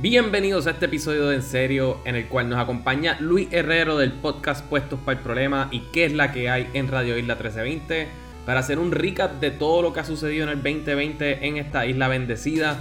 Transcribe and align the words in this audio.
Bienvenidos 0.00 0.68
a 0.68 0.70
este 0.70 0.86
episodio 0.86 1.26
de 1.26 1.34
En 1.34 1.42
Serio, 1.42 1.98
en 2.04 2.14
el 2.14 2.28
cual 2.28 2.48
nos 2.48 2.60
acompaña 2.60 3.16
Luis 3.18 3.48
Herrero 3.50 3.98
del 3.98 4.12
podcast 4.12 4.64
Puestos 4.64 5.00
para 5.04 5.18
el 5.18 5.24
Problema 5.24 5.66
y 5.72 5.80
qué 5.92 6.04
es 6.04 6.12
la 6.12 6.30
que 6.30 6.48
hay 6.48 6.68
en 6.72 6.86
Radio 6.86 7.18
Isla 7.18 7.34
1320 7.34 8.06
para 8.46 8.60
hacer 8.60 8.78
un 8.78 8.92
recap 8.92 9.40
de 9.40 9.50
todo 9.50 9.82
lo 9.82 9.92
que 9.92 9.98
ha 9.98 10.04
sucedido 10.04 10.44
en 10.44 10.50
el 10.50 10.62
2020 10.62 11.44
en 11.48 11.56
esta 11.56 11.84
isla 11.84 12.06
bendecida, 12.06 12.78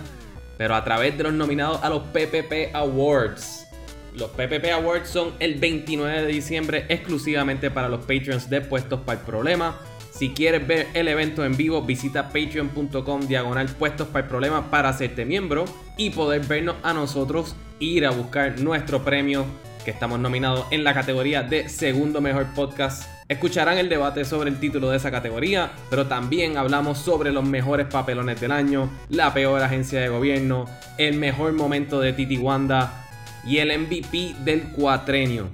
pero 0.60 0.76
a 0.76 0.84
través 0.84 1.18
de 1.18 1.24
los 1.24 1.34
nominados 1.34 1.84
a 1.84 1.90
los 1.90 2.04
PPP 2.04 2.76
Awards. 2.76 3.66
Los 4.14 4.30
PPP 4.30 4.72
Awards 4.76 5.10
son 5.10 5.34
el 5.40 5.56
29 5.56 6.22
de 6.22 6.28
diciembre 6.28 6.86
exclusivamente 6.88 7.72
para 7.72 7.90
los 7.90 8.02
Patreons 8.02 8.48
de 8.48 8.62
Puestos 8.62 9.00
para 9.00 9.20
el 9.20 9.26
Problema. 9.26 9.80
Si 10.18 10.30
quieres 10.30 10.66
ver 10.66 10.88
el 10.96 11.08
evento 11.10 11.46
en 11.46 11.56
vivo, 11.56 11.84
visita 11.84 12.30
patreon.com 12.30 13.28
diagonal 13.28 13.68
puestos 13.68 14.08
para 14.08 14.24
el 14.24 14.30
problema 14.30 14.72
para 14.72 14.90
hacerte 14.90 15.26
miembro 15.26 15.66
y 15.96 16.10
poder 16.10 16.42
vernos 16.48 16.76
a 16.82 16.92
nosotros 16.92 17.56
ir 17.80 18.04
a 18.04 18.10
buscar 18.10 18.60
nuestro 18.60 19.04
premio 19.04 19.46
que 19.86 19.92
estamos 19.92 20.20
nominados 20.20 20.66
en 20.72 20.84
la 20.84 20.96
categoría 20.96 21.44
de 21.44 21.70
segundo 21.70 22.20
mejor 22.20 22.48
podcast. 22.56 23.08
Escucharán 23.28 23.78
el 23.78 23.90
debate 23.90 24.26
sobre 24.26 24.50
el 24.50 24.60
título 24.60 24.90
de 24.90 24.98
esa 24.98 25.12
categoría, 25.12 25.72
pero 25.92 26.08
también 26.08 26.58
hablamos 26.58 26.98
sobre 26.98 27.32
los 27.32 27.46
mejores 27.46 27.86
papelones 27.86 28.42
del 28.42 28.54
año, 28.54 28.90
la 29.10 29.36
peor 29.36 29.62
agencia 29.62 30.02
de 30.02 30.10
gobierno, 30.10 30.66
el 30.98 31.16
mejor 31.18 31.54
momento 31.54 32.00
de 32.00 32.14
Titi 32.14 32.38
Wanda 32.38 33.06
y 33.46 33.60
el 33.60 33.80
MVP 33.80 34.34
del 34.44 34.64
cuatrenio. 34.72 35.52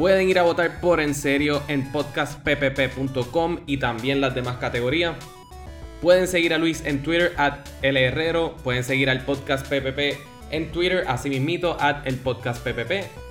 Pueden 0.00 0.30
ir 0.30 0.38
a 0.38 0.44
votar 0.44 0.80
por 0.80 0.98
en 0.98 1.14
serio 1.14 1.62
en 1.68 1.92
podcastppp.com 1.92 3.58
y 3.66 3.76
también 3.76 4.22
las 4.22 4.34
demás 4.34 4.56
categorías. 4.56 5.14
Pueden 6.00 6.26
seguir 6.26 6.54
a 6.54 6.58
Luis 6.58 6.82
en 6.86 7.02
Twitter 7.02 7.34
at 7.36 7.68
Herrero. 7.82 8.56
Pueden 8.64 8.82
seguir 8.82 9.10
al 9.10 9.26
podcast 9.26 9.66
PPP 9.66 10.18
en 10.52 10.72
Twitter, 10.72 11.04
así 11.06 11.28
mismito, 11.28 11.76
at 11.78 12.06
el 12.06 12.16
podcast. 12.16 12.66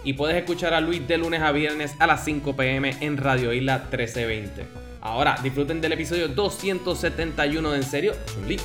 Y 0.04 0.14
puedes 0.14 0.38
escuchar 0.38 0.76
a 0.76 0.80
Luis 0.80 1.08
de 1.08 1.18
lunes 1.18 1.42
a 1.42 1.52
viernes 1.52 1.96
a 1.98 2.06
las 2.06 2.24
5 2.24 2.56
pm 2.56 2.96
en 3.00 3.18
Radio 3.18 3.52
Isla 3.52 3.80
1320. 3.90 4.68
Ahora, 5.02 5.40
disfruten 5.42 5.82
del 5.82 5.94
episodio 5.94 6.28
271 6.28 7.72
de 7.72 7.78
En 7.78 7.84
Serio. 7.84 8.14
Chun-Li, 8.32 8.60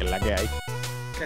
Es 0.00 0.08
la 0.08 0.20
que 0.20 0.34
hay. 0.34 0.79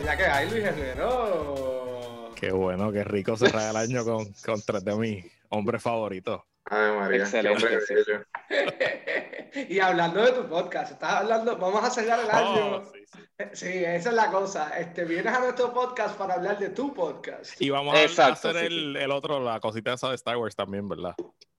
Que 0.05 0.11
es 0.11 0.19
la 0.19 0.23
que 0.23 0.31
hay, 0.31 0.51
Luis 0.51 0.65
Herrero. 0.65 2.31
Qué 2.37 2.53
bueno, 2.53 2.93
qué 2.93 3.05
rico 3.05 3.39
cerrar 3.39 3.71
el 3.71 3.77
año 3.77 4.05
con, 4.05 4.31
con 4.45 4.61
tres 4.61 4.85
de 4.85 4.95
mis 4.97 5.25
hombres 5.49 5.83
favoritos. 5.83 6.43
Ay, 6.67 6.93
María, 6.93 7.23
Excelente, 7.23 7.67
qué 7.67 7.77
hombre 7.77 7.87
sí. 7.87 7.95
bello. 7.95 9.67
y 9.71 9.81
hablando 9.81 10.23
de 10.23 10.33
tu 10.33 10.47
podcast, 10.47 10.93
estás 10.93 11.11
hablando, 11.11 11.57
vamos 11.57 11.83
a 11.83 11.89
cerrar 11.89 12.21
el 12.21 12.31
año. 12.31 12.77
Oh, 12.77 12.85
sí, 12.85 12.99
sí. 13.11 13.45
Sí, 13.55 13.85
esa 13.85 14.11
es 14.11 14.15
la 14.15 14.31
cosa. 14.31 14.79
Este, 14.79 15.07
vienes 15.07 15.33
a 15.33 15.41
nuestro 15.41 15.73
podcast 15.73 16.19
para 16.19 16.35
hablar 16.35 16.59
de 16.59 16.69
tu 16.69 16.93
podcast. 16.93 17.59
Y 17.63 17.71
vamos 17.71 17.95
a 17.97 18.05
hacer 18.05 18.37
sí, 18.37 18.67
el, 18.67 18.97
el 18.97 19.11
otro, 19.11 19.41
la 19.41 19.59
cosita 19.59 19.95
esa 19.95 20.11
de 20.11 20.17
Star 20.17 20.37
Wars 20.37 20.55
también, 20.55 20.87
¿verdad? 20.87 21.15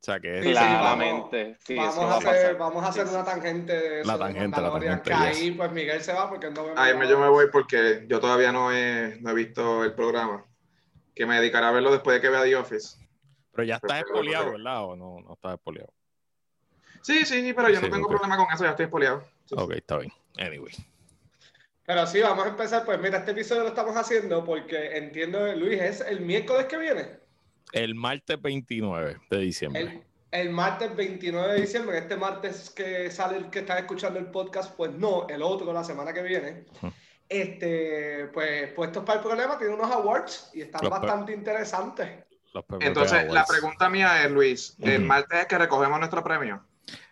O 0.06 0.12
sea 0.12 0.20
que 0.20 0.44
Sí, 0.44 0.52
Claramente, 0.52 1.58
sí, 1.66 1.76
vamos, 1.76 1.98
a 1.98 2.06
va 2.06 2.14
a 2.14 2.18
hacer, 2.18 2.56
vamos 2.58 2.84
a 2.84 2.88
hacer 2.90 3.08
Sí, 3.08 3.14
una 3.16 3.26
tangente 3.26 3.74
de 3.74 4.02
eso. 4.02 4.08
La 4.12 4.20
tangente, 4.20 4.62
la 4.62 4.72
tangente, 4.72 5.02
Que 5.10 5.14
ahí, 5.16 5.50
pues 5.50 5.72
Miguel 5.72 6.04
se 6.04 6.14
va 6.14 6.30
porque 6.30 6.52
no 6.52 6.64
ve. 6.64 6.74
Ay, 6.76 6.94
me- 6.94 7.10
yo 7.10 7.18
me 7.18 7.28
voy 7.28 7.48
porque 7.52 8.06
yo 8.08 8.20
todavía 8.20 8.52
no 8.52 8.72
he, 8.72 9.18
no 9.22 9.32
he 9.32 9.34
visto 9.34 9.84
el 9.84 9.96
programa. 9.96 10.46
Que 11.16 11.26
me 11.26 11.38
dedicaré 11.40 11.66
a 11.66 11.72
verlo 11.72 11.92
después 11.92 12.18
de 12.18 12.22
que 12.22 12.30
vea 12.30 12.44
The 12.44 12.56
Office. 12.56 13.00
Pero 13.52 13.64
ya 13.64 13.78
está 13.78 13.98
espoliado, 13.98 14.52
¿verdad? 14.52 14.84
¿O 14.84 14.96
no, 14.96 15.22
no 15.22 15.34
está 15.34 15.56
espoliado? 15.56 15.92
Sí, 17.02 17.26
sí, 17.26 17.42
sí, 17.42 17.54
pero 17.54 17.70
yo 17.70 17.80
Sí, 17.80 17.86
no 17.88 17.92
tengo 17.96 18.08
problema 18.08 18.38
con 18.38 18.46
eso, 18.54 18.64
ya 18.64 18.70
estoy 18.72 18.86
espoleado. 18.86 19.22
Sí, 19.46 19.56
sí. 19.56 19.56
Ok, 19.58 19.72
está 19.72 19.98
bien. 19.98 20.12
Anyway. 20.38 20.72
Pero 21.84 22.06
sí, 22.06 22.22
vamos 22.22 22.46
a 22.46 22.50
empezar. 22.50 22.86
Pues 22.86 23.00
mira, 23.00 23.18
este 23.18 23.32
episodio 23.32 23.64
lo 23.64 23.70
estamos 23.70 23.98
haciendo 23.98 24.46
porque 24.46 24.98
entiendo, 24.98 25.52
Luis, 25.56 25.82
es 25.82 26.02
el 26.02 26.22
miércoles 26.22 26.68
que 26.68 26.78
viene. 26.78 27.25
El 27.72 27.96
martes 27.96 28.42
29 28.42 29.18
de 29.30 29.38
diciembre. 29.40 29.82
El, 29.82 30.04
el 30.32 30.50
martes 30.50 30.96
29 30.96 31.54
de 31.54 31.62
diciembre, 31.62 31.98
este 31.98 32.18
martes 32.18 32.70
que 32.70 33.10
sale 33.10 33.38
el 33.38 33.50
que 33.50 33.60
están 33.60 33.78
escuchando 33.78 34.20
el 34.20 34.28
podcast, 34.28 34.76
pues 34.76 34.92
no, 34.92 35.28
el 35.28 35.42
otro, 35.42 35.72
la 35.72 35.84
semana 35.84 36.14
que 36.14 36.22
viene. 36.22 36.66
Este, 37.28 38.30
pues 38.34 38.72
puestos 38.74 39.04
para 39.04 39.20
el 39.20 39.26
problema, 39.26 39.58
tiene 39.58 39.74
unos 39.74 39.92
awards 39.92 40.52
y 40.54 40.62
están 40.62 40.82
Los 40.84 40.92
bastante 40.92 41.34
interesantes. 41.34 42.26
Entonces, 42.80 43.32
la 43.32 43.46
pregunta 43.46 43.90
mía 43.90 44.24
es, 44.24 44.32
Luis, 44.32 44.78
¿el 44.80 45.02
martes 45.02 45.40
es 45.42 45.46
que 45.48 45.58
recogemos 45.58 46.00
nuestro 46.00 46.24
premio? 46.24 46.64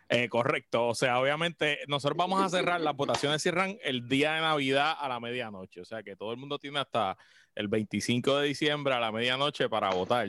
Eh, 0.09 0.29
correcto, 0.29 0.89
o 0.89 0.95
sea, 0.95 1.19
obviamente 1.19 1.79
nosotros 1.87 2.17
vamos 2.17 2.41
a 2.41 2.49
cerrar, 2.49 2.79
las 2.81 2.95
votaciones 2.95 3.41
cierran 3.41 3.77
el 3.83 4.07
día 4.07 4.33
de 4.33 4.41
Navidad 4.41 4.95
a 4.99 5.09
la 5.09 5.19
medianoche, 5.19 5.81
o 5.81 5.85
sea 5.85 6.03
que 6.03 6.15
todo 6.15 6.31
el 6.31 6.37
mundo 6.37 6.59
tiene 6.59 6.79
hasta 6.79 7.17
el 7.55 7.67
25 7.67 8.39
de 8.39 8.47
diciembre 8.47 8.93
a 8.93 8.99
la 8.99 9.11
medianoche 9.11 9.69
para 9.69 9.89
votar 9.89 10.27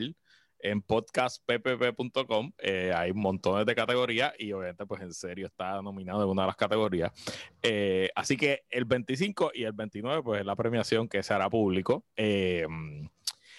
en 0.65 0.83
podcastppp.com. 0.83 2.53
Eh, 2.59 2.93
hay 2.95 3.13
montones 3.13 3.67
de 3.67 3.75
categorías 3.75 4.33
y 4.39 4.53
obviamente 4.53 4.87
pues 4.87 5.03
en 5.03 5.13
serio 5.13 5.47
está 5.47 5.81
nominado 5.83 6.25
en 6.25 6.31
una 6.31 6.43
de 6.43 6.47
las 6.49 6.57
categorías. 6.57 7.13
Eh, 7.63 8.09
así 8.15 8.37
que 8.37 8.63
el 8.71 8.87
25 8.87 9.53
y 9.55 9.65
el 9.65 9.73
29 9.73 10.23
pues 10.23 10.41
es 10.41 10.47
la 10.47 10.57
premiación 10.57 11.09
que 11.09 11.23
se 11.23 11.35
hará 11.35 11.51
público. 11.51 12.05
Eh, 12.17 12.67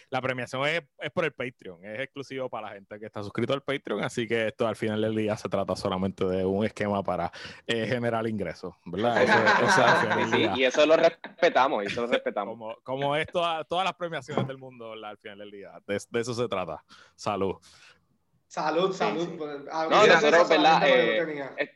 la 0.10 0.22
premiación 0.22 0.66
es, 0.68 0.82
es 1.00 1.12
por 1.12 1.26
el 1.26 1.32
Patreon, 1.34 1.84
es 1.86 2.00
exclusivo 2.02 2.50
para 2.50 2.68
la 2.70 2.74
gente 2.76 3.00
que 3.00 3.06
está 3.06 3.22
suscrito 3.24 3.54
al 3.54 3.62
Patreon, 3.64 4.04
así 4.04 4.28
que 4.28 4.48
esto 4.48 4.68
al 4.68 4.76
final 4.76 5.02
del 5.02 5.16
día 5.16 5.36
se 5.38 5.50
trata 5.50 5.76
solamente 5.76 6.26
de 6.26 6.46
un 6.46 6.66
esquema 6.66 7.04
para 7.04 7.32
eh, 7.68 7.86
generar 7.88 8.28
ingresos, 8.28 8.74
¿verdad? 8.86 9.24
Eso, 9.24 9.34
Sí, 10.32 10.38
día. 10.38 10.54
y 10.56 10.64
eso 10.66 10.86
lo 10.86 10.96
respetamos, 10.98 11.84
y 11.84 11.88
eso 11.88 12.02
lo 12.02 12.08
respetamos. 12.08 12.58
Como, 12.58 12.76
como 12.84 13.16
es 13.16 13.28
toda- 13.28 13.64
todas 13.64 13.86
las 13.86 13.94
premiaciones 13.96 14.48
del 14.48 14.58
mundo, 14.58 14.92
¿verdad? 14.92 15.12
Al 15.12 15.18
final 15.18 15.38
del 15.40 15.52
día. 15.52 15.72
De, 15.88 16.02
de 16.10 16.20
eso 16.20 16.34
se 16.34 16.48
trata. 16.48 16.84
Salud. 17.16 17.56
Salud, 18.48 18.92
Sí, 18.92 18.98
salud. 19.00 19.22
sí. 19.26 19.38
No, 19.38 20.08
nosotros, 20.08 20.52
eh, 20.86 21.72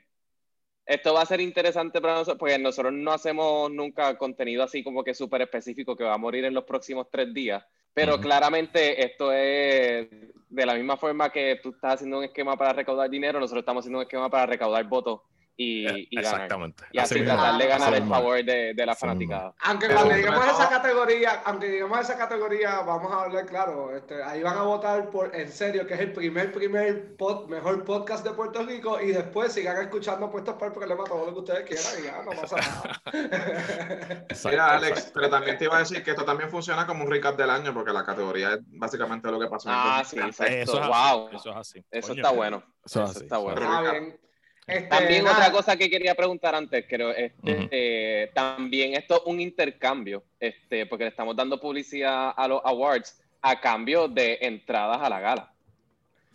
Esto 0.86 1.14
va 1.14 1.22
a 1.22 1.26
ser 1.26 1.42
interesante 1.42 2.00
para 2.02 2.14
nosotros, 2.14 2.38
porque 2.40 2.58
nosotros 2.58 2.94
no 2.94 3.12
hacemos 3.12 3.70
nunca 3.72 4.18
contenido 4.18 4.64
así 4.64 4.84
como 4.84 5.04
que 5.04 5.14
súper 5.14 5.42
específico 5.42 5.96
que 5.96 6.04
va 6.04 6.14
a 6.14 6.18
morir 6.18 6.46
en 6.46 6.54
los 6.54 6.64
próximos 6.64 7.08
tres 7.12 7.34
días, 7.34 7.64
pero 7.94 8.20
claramente 8.20 9.04
esto 9.04 9.32
es 9.32 10.08
de 10.50 10.66
la 10.66 10.74
misma 10.76 10.98
forma 10.98 11.32
que 11.32 11.60
tú 11.62 11.70
estás 11.70 11.96
haciendo 11.96 12.20
un 12.20 12.24
esquema 12.24 12.58
para 12.58 12.74
recaudar 12.74 13.10
dinero, 13.10 13.40
nosotros 13.40 13.62
estamos 13.62 13.82
haciendo 13.82 14.00
un 14.00 14.04
esquema 14.04 14.30
para 14.30 14.46
recaudar 14.46 14.84
votos 14.86 15.22
y, 15.62 15.86
Eh, 15.88 16.08
y 16.10 16.16
ganar. 16.16 16.34
Exactamente. 16.36 16.84
Y 16.94 17.00
así 17.00 17.16
mismo. 17.16 17.34
tratar 17.34 17.58
de 17.60 17.68
ganar 17.68 17.94
Así 17.94 18.02
el 18.02 18.08
favor 18.10 18.44
de, 18.46 18.74
de 18.74 18.86
la 18.86 18.92
Así 18.94 19.00
fanaticada. 19.02 19.54
Aunque 19.60 19.88
Pero 19.88 20.00
cuando 20.00 20.14
sobre 20.16 20.24
lleguemos 20.24 20.46
a 20.46 20.52
todo- 20.52 20.62
esa 20.62 20.70
categoría, 20.70 21.42
aunque 21.46 21.68
lleguemos 21.70 21.98
a 21.98 22.02
esa 22.02 22.18
categoría, 22.18 22.80
vamos 22.82 23.12
a 23.12 23.22
hablar 23.24 23.46
claro, 23.46 23.96
este, 23.96 24.24
ahí 24.24 24.42
van 24.42 24.58
a 24.58 24.62
votar 24.64 25.10
por 25.10 25.36
En 25.36 25.52
Serio, 25.52 25.86
que 25.86 25.96
es 25.96 26.00
el 26.00 26.14
primer, 26.14 26.54
primer 26.54 27.18
pod- 27.18 27.48
mejor 27.48 27.84
podcast 27.84 28.24
de 28.26 28.32
Puerto 28.32 28.64
Rico, 28.64 29.02
y 29.02 29.08
después 29.12 29.52
sigan 29.52 29.78
escuchando 29.82 30.32
puestos 30.32 30.54
para 30.56 30.68
el 30.68 30.74
problema 30.74 31.04
todo 31.04 31.26
lo 31.26 31.34
que 31.34 31.40
ustedes 31.40 31.68
quieran 31.68 31.94
y 32.00 32.04
ya, 32.06 32.24
no 32.24 32.42
pasa 32.42 32.56
nada. 32.56 33.02
Exacto, 34.30 34.50
Mira, 34.50 34.76
Alex, 34.76 34.90
exacto. 34.92 35.12
pero 35.16 35.30
también 35.30 35.58
te 35.58 35.66
iba 35.66 35.76
a 35.76 35.80
decir 35.80 36.04
que 36.04 36.12
esto 36.12 36.24
también 36.24 36.50
funciona 36.50 36.88
como 36.88 37.04
un 37.04 37.12
recap 37.12 37.36
del 37.38 37.50
año, 37.50 37.74
porque 37.74 37.92
la 37.92 38.06
categoría 38.06 38.54
es 38.54 38.60
básicamente 38.66 39.30
lo 39.30 39.40
que 39.40 39.48
pasó 39.48 39.70
en 39.70 39.76
el 39.76 39.82
Ah, 39.84 40.04
sí, 40.06 40.16
2020. 40.18 40.30
exacto. 40.30 40.54
Eso 40.64 40.74
es 40.74 40.80
así. 40.90 41.18
wow. 41.18 41.30
Eso 41.34 41.50
es 41.50 41.56
así. 41.58 41.86
Eso 41.92 42.08
Coño, 42.08 42.22
está 42.22 42.32
bueno. 42.36 42.64
Eso 42.86 43.04
es 43.04 43.10
Eso 43.10 43.18
así. 43.18 43.24
está 43.26 43.36
eso 43.36 43.44
bueno. 43.44 43.62
es 43.62 43.68
Recap. 43.68 43.92
bien. 43.92 44.20
Este, 44.70 44.88
También 44.88 45.24
nada, 45.24 45.38
otra 45.38 45.52
cosa 45.52 45.76
que 45.78 45.90
quería 45.90 46.16
preguntar 46.16 46.56
antes, 46.56 46.86
creo, 46.88 47.12
este, 47.12 47.52
Ujú. 47.54 47.68
eh, 47.72 48.32
también 48.34 48.94
esto 48.94 49.16
es 49.16 49.22
un 49.26 49.40
intercambio, 49.40 50.24
este, 50.40 50.86
porque 50.86 51.04
le 51.06 51.10
estamos 51.10 51.36
dando 51.36 51.60
publicidad 51.60 52.34
a 52.36 52.48
los 52.48 52.62
awards 52.64 53.22
a 53.42 53.60
cambio 53.60 54.08
de 54.08 54.38
entradas 54.42 55.00
a 55.02 55.10
la 55.10 55.20
gala. 55.20 55.54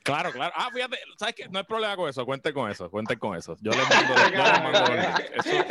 Claro, 0.03 0.31
claro. 0.33 0.53
Ah, 0.55 0.69
fíjate, 0.71 0.99
¿sabes 1.19 1.34
qué? 1.34 1.49
No 1.49 1.59
hay 1.59 1.65
problema 1.65 1.97
con 1.97 2.11
eso. 2.11 2.27
Cuenten 2.27 2.53
con 2.53 2.71
eso, 2.71 2.91
cuenten 2.91 3.19
con 3.19 3.34
eso. 3.39 3.56
Yo 3.62 3.71
les 3.73 3.89
mando, 3.89 4.15
yo 4.37 4.43
les 4.44 4.62
mando. 4.62 4.94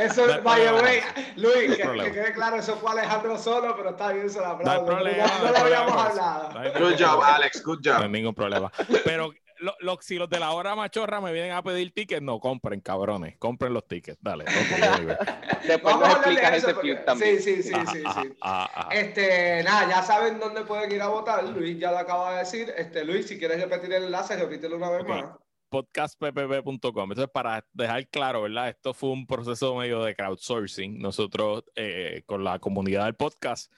Eso, 0.02 0.24
Eso, 0.24 0.28
no 0.38 0.42
by 0.42 0.60
the 0.64 0.74
way, 0.74 1.00
Luis, 1.36 1.76
que, 1.78 1.84
problema. 1.84 2.10
que 2.10 2.16
quede 2.20 2.34
claro, 2.34 2.56
eso 2.56 2.76
fue 2.78 2.92
Alejandro 2.94 3.38
solo, 3.38 3.76
pero 3.78 3.92
está 3.92 4.12
bien, 4.12 4.28
se 4.32 4.40
lo 4.40 4.58
No 4.58 4.72
hay 4.72 4.80
problema. 4.84 5.28
no, 5.28 5.38
no 5.38 5.44
no 5.46 5.52
lo 5.52 5.58
habíamos 5.60 5.94
hablado. 6.04 6.50
No 6.52 6.80
Good 6.90 6.96
job. 7.00 7.22
Alex, 7.24 7.64
good 7.64 7.86
No 7.86 7.92
hay 7.94 8.02
job. 8.02 8.10
ningún 8.10 8.34
problema. 8.34 8.72
Pero 9.06 9.32
lo- 9.60 9.76
lo- 9.80 9.98
si 10.02 10.18
los 10.18 10.30
de 10.30 10.40
la 10.40 10.52
hora 10.52 10.76
machorra 10.76 11.22
me 11.22 11.32
vienen 11.34 11.52
a 11.52 11.62
pedir 11.64 11.94
tickets, 11.94 12.22
no 12.22 12.40
compren, 12.40 12.82
cabrones. 12.82 13.38
Compren 13.38 13.74
los 13.74 13.88
tickets. 13.88 14.18
Dale. 14.22 14.46
Después 15.68 15.96
Vamos 15.96 16.02
nos 16.02 16.10
de 16.10 16.16
explicas 16.32 16.54
eso 16.58 16.68
ese 16.68 16.74
porque- 16.76 16.96
también. 16.96 17.42
Sí, 17.42 17.56
sí, 17.56 17.64
sí, 17.64 17.74
Ajá, 17.74 17.92
sí, 17.92 18.04
ajá, 18.06 18.22
sí. 18.24 18.34
ajá. 18.42 18.90
Este, 18.92 19.64
nada, 19.64 19.90
ya 19.90 20.04
saben 20.04 20.40
dónde 20.40 20.62
pueden 20.64 20.92
ir 20.92 21.02
a 21.02 21.08
votar. 21.08 21.44
Luis 21.50 21.80
ya 21.80 21.92
lo 21.92 21.98
acaba 22.00 22.34
de 22.34 22.40
decir. 22.40 22.74
Este, 22.78 23.04
Luis, 23.06 23.28
si 23.28 23.38
quieres 23.38 23.62
repetir 23.62 23.94
el 23.94 24.04
enlace, 24.06 24.36
repítelo 24.36 24.78
una 24.78 24.90
vez 24.90 25.02
Ok. 25.04 25.08
más. 25.10 25.26
podcastppp.com. 25.70 27.12
Entonces, 27.12 27.32
para 27.34 27.66
dejar 27.74 28.08
claro, 28.10 28.44
¿verdad? 28.44 28.70
Esto 28.70 28.94
fue 28.94 29.10
un 29.10 29.26
proceso 29.26 29.76
medio 29.76 30.04
de 30.04 30.16
crowdsourcing. 30.16 31.00
Nosotros, 31.00 31.64
eh, 31.76 32.22
con 32.26 32.44
la 32.44 32.60
comunidad 32.60 33.06
del 33.06 33.16
podcast, 33.16 33.72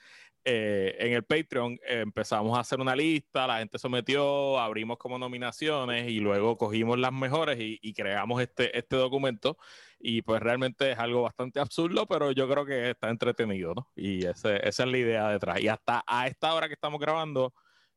eh, 0.48 0.94
en 1.00 1.12
el 1.12 1.24
Patreon 1.24 1.72
eh, 1.86 2.00
empezamos 2.02 2.56
a 2.56 2.60
hacer 2.60 2.78
una 2.80 2.94
lista, 2.94 3.46
la 3.48 3.58
gente 3.58 3.78
sometió, 3.78 4.58
abrimos 4.60 4.96
como 4.96 5.18
nominaciones 5.18 6.08
y 6.08 6.20
luego 6.20 6.56
cogimos 6.56 6.98
las 6.98 7.12
mejores 7.12 7.58
y, 7.60 7.78
y 7.82 7.92
creamos 7.92 8.40
este, 8.40 8.78
este 8.78 8.94
documento. 8.96 9.58
Y 9.98 10.22
pues 10.22 10.40
realmente 10.40 10.92
es 10.92 10.98
algo 10.98 11.22
bastante 11.22 11.58
absurdo, 11.58 12.06
pero 12.06 12.30
yo 12.30 12.48
creo 12.48 12.64
que 12.64 12.90
está 12.90 13.08
entretenido, 13.10 13.74
¿no? 13.74 13.90
Y 13.96 14.24
ese- 14.24 14.66
esa 14.66 14.84
es 14.84 14.88
la 14.90 14.98
idea 14.98 15.28
detrás. 15.30 15.60
Y 15.60 15.68
hasta 15.68 16.04
a 16.06 16.26
esta 16.28 16.54
hora 16.54 16.68
que 16.68 16.74
estamos 16.74 17.00
grabando, 17.00 17.52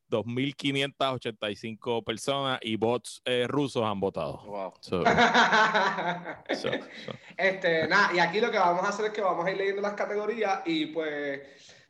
2.585 0.10 2.04
personas 2.04 2.60
y 2.64 2.76
bots 2.78 3.22
eh, 3.26 3.46
rusos 3.48 3.84
han 3.84 4.00
votado. 4.00 4.42
Wow. 4.46 4.74
So, 4.82 5.04
so- 6.56 6.72
so- 6.72 6.72
Este, 7.38 7.88
nada, 7.88 8.12
y 8.16 8.20
aquí 8.20 8.40
lo 8.42 8.50
que 8.50 8.58
vamos 8.58 8.84
a 8.84 8.90
hacer 8.90 9.06
es 9.06 9.12
que 9.12 9.22
vamos 9.22 9.46
a 9.46 9.52
ir 9.52 9.58
leyendo 9.58 9.82
las 9.82 9.94
categorías 9.94 10.62
y 10.66 10.88
pues 10.88 11.42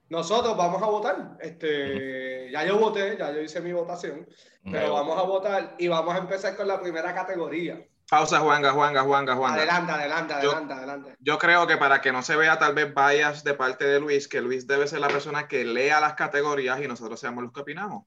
nosotros 0.10 0.58
vamos 0.58 0.82
a 0.82 0.86
votar. 0.88 1.38
Este, 1.40 2.50
ya 2.52 2.64
yo 2.66 2.78
voté, 2.78 3.18
ya 3.18 3.32
yo 3.32 3.42
hice 3.42 3.62
mi 3.62 3.72
votación, 3.74 4.28
pero 4.64 4.94
vamos 4.94 5.18
a 5.18 5.24
votar 5.24 5.76
y 5.78 5.88
vamos 5.88 6.16
a 6.16 6.20
empezar 6.20 6.56
con 6.56 6.68
la 6.68 6.80
primera 6.82 7.14
categoría. 7.14 7.84
Pausa, 8.10 8.40
Juanga, 8.40 8.72
Juanga, 8.72 9.04
Juanga, 9.04 9.36
Juanga. 9.36 9.58
Adelante, 9.58 9.92
adelante, 9.92 10.34
Yo- 10.42 10.50
adelante, 10.52 10.74
adelante. 10.74 11.16
Yo 11.20 11.38
creo 11.38 11.68
que 11.68 11.78
para 11.78 12.02
que 12.02 12.12
no 12.12 12.24
se 12.24 12.36
vea 12.36 12.58
tal 12.58 12.74
vez 12.74 12.92
bias 12.94 13.44
de 13.44 13.54
parte 13.54 13.86
de 13.86 14.00
Luis, 14.00 14.28
que 14.28 14.42
Luis 14.42 14.66
debe 14.66 14.88
ser 14.88 15.00
la 15.00 15.10
persona 15.10 15.48
que 15.48 15.64
lea 15.64 16.00
las 16.00 16.16
categorías 16.16 16.82
y 16.82 16.88
nosotros 16.88 17.20
seamos 17.20 17.44
los 17.44 17.54
que 17.54 17.62
opinamos. 17.62 18.06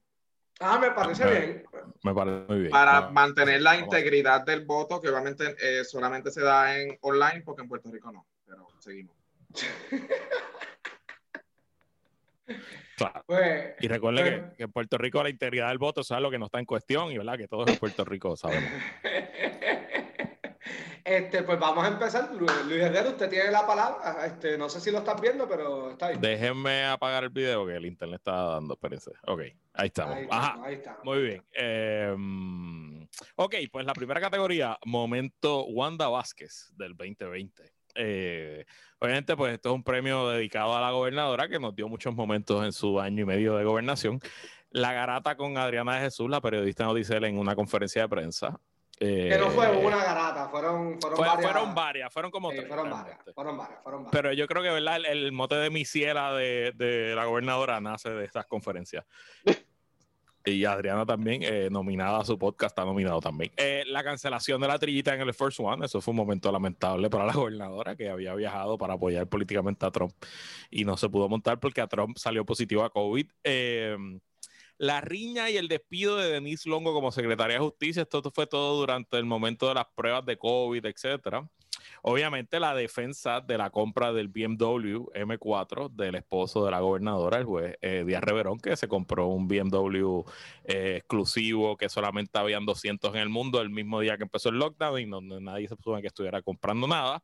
Ah, 0.58 0.78
me 0.78 0.90
parece 0.90 1.24
bien. 1.30 1.64
me 2.02 2.12
parece 2.14 2.44
muy 2.48 2.58
bien. 2.60 2.70
Para 2.72 3.10
mantener 3.10 3.62
la 3.62 3.70
vamos. 3.72 3.84
integridad 3.84 4.40
del 4.44 4.64
voto, 4.64 5.00
que 5.00 5.08
obviamente 5.08 5.56
eh, 5.60 5.84
solamente 5.84 6.30
se 6.32 6.40
da 6.42 6.76
en 6.76 6.98
online, 7.02 7.42
porque 7.44 7.62
en 7.62 7.68
Puerto 7.68 7.88
Rico 7.92 8.10
no. 8.10 8.26
Pero 8.44 8.66
seguimos. 8.80 9.14
Claro. 12.96 13.24
Pues, 13.26 13.74
Y 13.80 13.88
recuerde 13.88 14.22
Bueno. 14.22 14.50
que, 14.50 14.56
que 14.56 14.62
en 14.64 14.72
Puerto 14.72 14.98
Rico 14.98 15.22
la 15.22 15.30
integridad 15.30 15.68
del 15.68 15.78
voto 15.78 16.02
es 16.02 16.10
algo 16.12 16.30
que 16.30 16.38
no 16.38 16.46
está 16.46 16.58
en 16.58 16.66
cuestión 16.66 17.10
y 17.10 17.18
verdad 17.18 17.36
que 17.38 17.48
todos 17.48 17.68
en 17.68 17.76
Puerto 17.76 18.04
Rico 18.04 18.36
sabemos. 18.36 18.70
este, 21.04 21.42
pues 21.42 21.58
vamos 21.58 21.84
a 21.84 21.88
empezar. 21.88 22.30
Lu- 22.32 22.46
Luis 22.68 22.80
Herrero, 22.82 23.10
usted 23.10 23.28
tiene 23.28 23.50
la 23.50 23.66
palabra. 23.66 24.26
Este, 24.26 24.56
no 24.56 24.68
sé 24.68 24.80
si 24.80 24.90
lo 24.90 24.98
estás 24.98 25.20
viendo, 25.20 25.48
pero 25.48 25.90
está 25.92 26.06
ahí. 26.06 26.16
Déjenme 26.20 26.84
apagar 26.84 27.24
el 27.24 27.30
video 27.30 27.66
que 27.66 27.74
el 27.76 27.86
internet 27.86 28.20
está 28.20 28.32
dando, 28.44 28.74
espérense. 28.74 29.10
Ok, 29.26 29.40
ahí 29.74 29.86
estamos. 29.88 30.16
Ahí 30.16 30.26
Ajá. 30.30 30.58
ahí 30.64 30.74
estamos. 30.74 31.04
Muy 31.04 31.22
bien. 31.22 31.44
Eh, 31.54 33.06
ok, 33.36 33.54
pues 33.70 33.86
la 33.86 33.94
primera 33.94 34.20
categoría, 34.20 34.78
momento 34.84 35.64
Wanda 35.66 36.08
Vázquez 36.08 36.72
del 36.76 36.96
2020. 36.96 37.72
Eh, 37.94 38.64
obviamente, 38.98 39.36
pues 39.36 39.54
esto 39.54 39.70
es 39.70 39.74
un 39.74 39.82
premio 39.84 40.28
dedicado 40.28 40.76
a 40.76 40.80
la 40.80 40.90
gobernadora 40.90 41.48
que 41.48 41.58
nos 41.58 41.74
dio 41.74 41.88
muchos 41.88 42.14
momentos 42.14 42.64
en 42.64 42.72
su 42.72 42.98
año 43.00 43.22
y 43.22 43.26
medio 43.26 43.56
de 43.56 43.64
gobernación. 43.64 44.20
La 44.70 44.92
garata 44.92 45.36
con 45.36 45.58
Adriana 45.58 45.96
de 45.96 46.00
Jesús, 46.02 46.30
la 46.30 46.40
periodista 46.40 46.84
Nodicel, 46.84 47.24
en 47.24 47.38
una 47.38 47.54
conferencia 47.54 48.02
de 48.02 48.08
prensa. 48.08 48.58
Que 48.98 49.36
no 49.38 49.50
fue 49.50 49.66
Eh, 49.66 49.84
una 49.84 49.96
garata, 49.96 50.48
fueron, 50.48 51.00
fueron 51.00 51.16
fue- 51.18 51.26
varias. 51.26 51.50
fueron 51.52 51.74
varias, 51.74 52.12
fueron 52.12 52.30
como 52.30 52.50
tres. 52.50 52.68
fueron 52.68 52.88
varias, 52.88 53.18
fueron 53.34 53.56
varias, 53.58 53.82
fueron 53.82 54.04
varias. 54.04 54.12
Pero 54.12 54.32
yo 54.32 54.46
creo 54.46 54.62
que 54.62 54.70
¿verdad? 54.70 54.96
El, 54.96 55.06
el 55.06 55.32
mote 55.32 55.56
de 55.56 55.70
misiela 55.70 56.32
de, 56.34 56.72
de 56.76 57.12
la 57.16 57.24
gobernadora 57.24 57.80
nace 57.80 58.10
de 58.10 58.24
estas 58.24 58.46
conferencias. 58.46 59.04
Y 60.44 60.64
Adriana 60.64 61.06
también, 61.06 61.42
eh, 61.42 61.68
nominada 61.70 62.20
a 62.20 62.24
su 62.24 62.38
podcast, 62.38 62.72
está 62.72 62.84
nominado 62.84 63.20
también. 63.20 63.52
Eh, 63.56 63.84
la 63.86 64.02
cancelación 64.02 64.60
de 64.60 64.68
la 64.68 64.78
trillita 64.78 65.14
en 65.14 65.20
el 65.20 65.34
First 65.34 65.60
One, 65.60 65.84
eso 65.84 66.00
fue 66.00 66.12
un 66.12 66.16
momento 66.16 66.50
lamentable 66.50 67.10
para 67.10 67.26
la 67.26 67.32
gobernadora 67.32 67.96
que 67.96 68.08
había 68.08 68.34
viajado 68.34 68.78
para 68.78 68.94
apoyar 68.94 69.26
políticamente 69.28 69.86
a 69.86 69.90
Trump 69.90 70.12
y 70.70 70.84
no 70.84 70.96
se 70.96 71.08
pudo 71.08 71.28
montar 71.28 71.60
porque 71.60 71.80
a 71.80 71.86
Trump 71.86 72.16
salió 72.18 72.44
positivo 72.44 72.84
a 72.84 72.90
COVID. 72.90 73.26
Eh, 73.44 73.96
la 74.82 75.00
riña 75.00 75.48
y 75.48 75.56
el 75.56 75.68
despido 75.68 76.16
de 76.16 76.28
Denise 76.28 76.68
Longo 76.68 76.92
como 76.92 77.12
secretaria 77.12 77.54
de 77.54 77.62
justicia, 77.62 78.02
esto 78.02 78.20
fue 78.34 78.48
todo 78.48 78.80
durante 78.80 79.16
el 79.16 79.24
momento 79.24 79.68
de 79.68 79.74
las 79.74 79.86
pruebas 79.94 80.26
de 80.26 80.36
COVID, 80.36 80.84
etcétera. 80.84 81.48
Obviamente 82.02 82.58
la 82.58 82.74
defensa 82.74 83.40
de 83.40 83.58
la 83.58 83.70
compra 83.70 84.12
del 84.12 84.26
BMW 84.26 85.06
M4 85.14 85.88
del 85.88 86.16
esposo 86.16 86.64
de 86.64 86.72
la 86.72 86.80
gobernadora, 86.80 87.38
el 87.38 87.44
juez 87.44 87.76
eh, 87.80 88.02
Díaz 88.04 88.24
Reverón, 88.24 88.58
que 88.58 88.76
se 88.76 88.88
compró 88.88 89.28
un 89.28 89.46
BMW 89.46 90.24
eh, 90.64 90.96
exclusivo 90.96 91.76
que 91.76 91.88
solamente 91.88 92.36
habían 92.36 92.66
200 92.66 93.14
en 93.14 93.20
el 93.20 93.28
mundo 93.28 93.60
el 93.60 93.70
mismo 93.70 94.00
día 94.00 94.16
que 94.16 94.24
empezó 94.24 94.48
el 94.48 94.56
lockdown 94.56 95.00
y 95.00 95.04
donde 95.04 95.40
nadie 95.40 95.68
se 95.68 95.76
supone 95.76 96.00
que 96.00 96.08
estuviera 96.08 96.42
comprando 96.42 96.88
nada. 96.88 97.22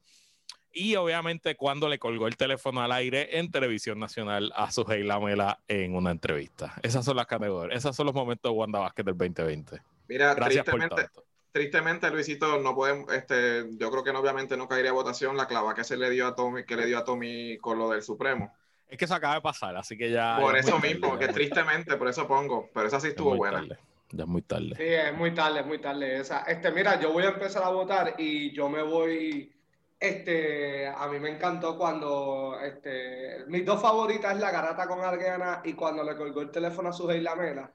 Y 0.78 0.94
obviamente 0.94 1.56
cuando 1.56 1.88
le 1.88 1.98
colgó 1.98 2.28
el 2.28 2.36
teléfono 2.36 2.80
al 2.80 2.92
aire 2.92 3.38
en 3.38 3.50
televisión 3.50 3.98
nacional 3.98 4.52
a 4.54 4.70
Sujei 4.70 5.02
Lamela 5.02 5.58
en 5.66 5.96
una 5.96 6.12
entrevista. 6.12 6.74
Esas 6.82 7.04
son 7.04 7.16
las 7.16 7.26
categorías, 7.26 7.78
esos 7.78 7.96
son 7.96 8.06
los 8.06 8.14
momentos 8.14 8.52
de 8.52 8.56
Wanda 8.56 8.78
Vázquez 8.78 9.04
del 9.04 9.16
2020. 9.18 9.82
Mira, 10.06 10.34
Gracias 10.34 10.64
por 10.64 10.78
tristemente, 10.78 11.02
tanto. 11.12 11.24
tristemente, 11.50 12.10
Luisito, 12.10 12.60
no 12.60 12.76
podemos, 12.76 13.12
este, 13.12 13.66
yo 13.76 13.90
creo 13.90 14.04
que 14.04 14.12
no, 14.12 14.20
obviamente 14.20 14.56
no 14.56 14.68
caería 14.68 14.90
a 14.90 14.94
votación 14.94 15.36
la 15.36 15.46
clava 15.48 15.74
que 15.74 15.82
se 15.82 15.96
le 15.96 16.10
dio 16.10 16.28
a 16.28 16.34
Tommy, 16.36 16.64
que 16.64 16.76
le 16.76 16.86
dio 16.86 16.98
a 16.98 17.04
Tommy 17.04 17.58
con 17.58 17.76
lo 17.78 17.90
del 17.90 18.02
Supremo. 18.02 18.54
Es 18.86 18.96
que 18.96 19.04
eso 19.04 19.14
acaba 19.14 19.34
de 19.34 19.40
pasar, 19.40 19.76
así 19.76 19.98
que 19.98 20.10
ya... 20.12 20.38
por 20.40 20.54
ya 20.54 20.60
es 20.60 20.66
eso 20.66 20.76
tarde, 20.76 20.88
mismo, 20.94 21.12
ya 21.14 21.18
que 21.18 21.24
es 21.26 21.32
tristemente, 21.32 21.96
por 21.96 22.08
eso 22.08 22.26
pongo, 22.28 22.70
pero 22.72 22.86
esa 22.86 23.00
sí 23.00 23.08
es 23.08 23.10
estuvo 23.14 23.30
muy 23.30 23.38
buena. 23.38 23.58
tarde, 23.58 23.78
Ya 24.12 24.22
es 24.22 24.28
muy 24.30 24.42
tarde. 24.42 24.76
Sí, 24.76 24.84
es 24.84 25.14
muy 25.14 25.34
tarde, 25.34 25.60
es 25.60 25.66
muy 25.66 25.78
tarde. 25.80 26.20
Esa, 26.20 26.42
este, 26.42 26.70
mira, 26.70 27.00
yo 27.00 27.12
voy 27.12 27.24
a 27.24 27.30
empezar 27.30 27.64
a 27.64 27.68
votar 27.70 28.14
y 28.16 28.52
yo 28.52 28.68
me 28.70 28.82
voy. 28.82 29.52
Este, 30.00 30.86
a 30.86 31.08
mí 31.08 31.18
me 31.18 31.30
encantó 31.30 31.76
cuando. 31.76 32.58
Este, 32.60 33.44
mis 33.48 33.64
dos 33.64 33.80
favoritas 33.80 34.34
es 34.34 34.40
la 34.40 34.50
garata 34.50 34.86
con 34.86 35.00
Argana 35.00 35.60
y 35.64 35.72
cuando 35.72 36.04
le 36.04 36.16
colgó 36.16 36.42
el 36.42 36.50
teléfono 36.50 36.90
a 36.90 36.92
su 36.92 37.08
Lamela. 37.08 37.72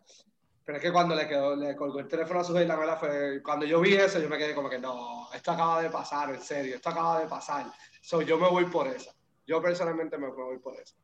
Pero 0.66 0.78
es 0.78 0.82
que 0.82 0.94
cuando 0.94 1.14
le, 1.16 1.76
colgó 1.76 2.00
el 2.00 2.08
teléfono 2.08 2.40
a 2.40 2.44
su 2.44 2.54
Lamela 2.54 2.96
fue. 2.96 3.42
Cuando 3.44 3.66
yo 3.66 3.82
vi 3.82 3.96
eso, 3.96 4.20
yo 4.20 4.30
me 4.30 4.38
quedé 4.38 4.56
como 4.56 4.70
que 4.70 4.80
no, 4.80 5.28
esto 5.34 5.52
acaba 5.52 5.82
de 5.82 5.90
pasar, 5.90 6.30
en 6.30 6.42
serio, 6.42 6.76
esto 6.76 6.90
acaba 6.90 7.20
de 7.20 7.28
pasar. 7.28 7.66
So, 8.02 8.22
yo 8.22 8.38
me 8.38 8.48
voy 8.48 8.66
por 8.66 8.88
esa. 8.88 9.12
Yo 9.46 9.62
personalmente 9.62 10.18
me 10.18 10.28
voy 10.28 10.60
por 10.60 10.80
esa. 10.80 10.96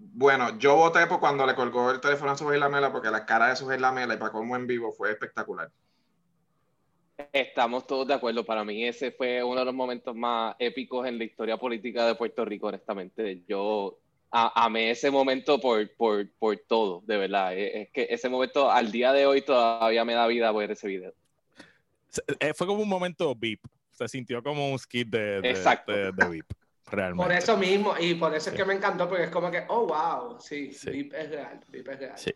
Bueno, 0.00 0.58
yo 0.58 0.74
voté 0.74 1.06
por 1.06 1.20
cuando 1.20 1.46
le 1.46 1.54
colgó 1.54 1.92
el 1.92 2.00
teléfono 2.00 2.32
a 2.32 2.36
Sujei 2.36 2.58
Lamela 2.58 2.90
porque 2.90 3.10
la 3.10 3.24
cara 3.24 3.48
de 3.48 3.56
Sujei 3.56 3.78
Lamela 3.78 4.14
y 4.14 4.16
para 4.16 4.32
colmo 4.32 4.56
en 4.56 4.66
vivo 4.66 4.92
fue 4.92 5.12
espectacular. 5.12 5.70
Estamos 7.32 7.86
todos 7.86 8.06
de 8.06 8.14
acuerdo. 8.14 8.44
Para 8.44 8.64
mí 8.64 8.84
ese 8.84 9.10
fue 9.10 9.42
uno 9.42 9.58
de 9.60 9.64
los 9.66 9.74
momentos 9.74 10.14
más 10.14 10.54
épicos 10.58 11.06
en 11.06 11.18
la 11.18 11.24
historia 11.24 11.56
política 11.56 12.06
de 12.06 12.14
Puerto 12.14 12.44
Rico, 12.44 12.68
honestamente. 12.68 13.42
Yo 13.48 13.98
a- 14.30 14.64
amé 14.64 14.90
ese 14.90 15.10
momento 15.10 15.60
por, 15.60 15.90
por, 15.96 16.28
por 16.38 16.56
todo, 16.68 17.02
de 17.06 17.16
verdad. 17.16 17.56
Es, 17.56 17.74
es 17.74 17.90
que 17.90 18.06
ese 18.10 18.28
momento 18.28 18.70
al 18.70 18.92
día 18.92 19.12
de 19.12 19.26
hoy 19.26 19.42
todavía 19.42 20.04
me 20.04 20.14
da 20.14 20.26
vida 20.28 20.52
ver 20.52 20.70
ese 20.70 20.86
video. 20.86 21.12
Eh, 22.40 22.54
Fue 22.54 22.66
como 22.66 22.82
un 22.82 22.88
momento 22.88 23.34
VIP. 23.34 23.64
Se 23.90 24.06
sintió 24.06 24.40
como 24.42 24.70
un 24.70 24.78
skit 24.78 25.08
de, 25.08 25.40
de, 25.40 25.50
Exacto. 25.50 25.90
de- 25.92 26.12
de 26.12 26.28
VIP, 26.28 26.52
realmente. 26.86 27.24
Por 27.24 27.32
eso 27.32 27.56
mismo, 27.56 27.94
y 27.98 28.14
por 28.14 28.32
eso 28.32 28.44
Sí. 28.44 28.50
es 28.50 28.56
que 28.56 28.64
me 28.64 28.74
encantó, 28.74 29.08
porque 29.08 29.24
es 29.24 29.30
como 29.30 29.50
que, 29.50 29.64
oh, 29.68 29.86
wow, 29.88 30.40
sí, 30.40 30.72
Sí. 30.72 30.90
VIP 30.90 31.14
es 31.14 31.30
real, 31.30 31.60
VIP 31.68 31.88
es 31.92 31.98
real. 31.98 32.12
Sí. 32.18 32.30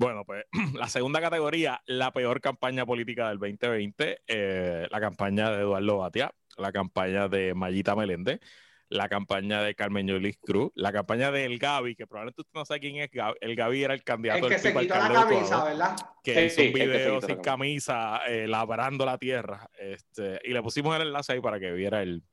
Bueno, 0.00 0.24
pues 0.24 0.46
la 0.74 0.88
segunda 0.88 1.20
categoría, 1.20 1.82
la 1.84 2.10
peor 2.10 2.40
campaña 2.40 2.86
política 2.86 3.28
del 3.28 3.38
2020, 3.38 4.22
eh, 4.26 4.88
la 4.90 4.98
campaña 4.98 5.50
de 5.50 5.60
Eduardo 5.60 5.98
Batia, 5.98 6.32
la 6.56 6.72
campaña 6.72 7.28
de 7.28 7.52
Mayita 7.52 7.94
Meléndez, 7.94 8.40
la 8.88 9.10
campaña 9.10 9.60
de 9.60 9.74
Carmen 9.74 10.08
Yolis 10.08 10.38
Cruz, 10.38 10.72
la 10.74 10.90
campaña 10.90 11.30
de 11.30 11.44
El 11.44 11.58
Gaby, 11.58 11.96
que 11.96 12.06
probablemente 12.06 12.40
usted 12.40 12.54
no 12.54 12.64
sabe 12.64 12.80
quién 12.80 12.96
es 12.96 13.10
Gaby. 13.10 13.36
El 13.42 13.54
Gaby 13.54 13.84
era 13.84 13.92
el 13.92 14.02
candidato 14.02 14.46
El 14.46 14.56
que 14.56 14.58
del 14.58 14.72
se 14.72 14.80
quitó 14.80 14.94
la 14.94 15.12
camisa, 15.12 15.64
¿verdad? 15.64 15.96
que 16.24 16.48
Sí, 16.48 16.62
hizo 16.62 16.68
un 16.68 16.72
video 16.72 17.20
sin 17.20 17.36
camisa, 17.42 18.22
eh, 18.26 18.46
labrando 18.48 19.04
la 19.04 19.18
tierra. 19.18 19.68
Este, 19.78 20.40
y 20.44 20.54
le 20.54 20.62
pusimos 20.62 20.96
el 20.96 21.08
enlace 21.08 21.34
ahí 21.34 21.40
para 21.42 21.60
que 21.60 21.72
viera 21.72 22.00
el, 22.00 22.24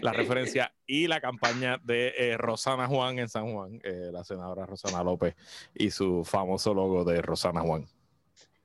la 0.00 0.12
referencia. 0.12 0.72
Y 0.86 1.06
la 1.06 1.20
campaña 1.20 1.78
de 1.82 2.14
eh, 2.16 2.36
Rosana 2.36 2.86
Juan 2.86 3.18
en 3.18 3.28
San 3.28 3.52
Juan, 3.52 3.80
eh, 3.84 4.10
la 4.12 4.24
senadora 4.24 4.66
Rosana 4.66 5.02
López, 5.02 5.34
y 5.74 5.90
su 5.90 6.24
famoso 6.24 6.72
logo 6.74 7.04
de 7.04 7.20
Rosana 7.22 7.60
Juan. 7.60 7.86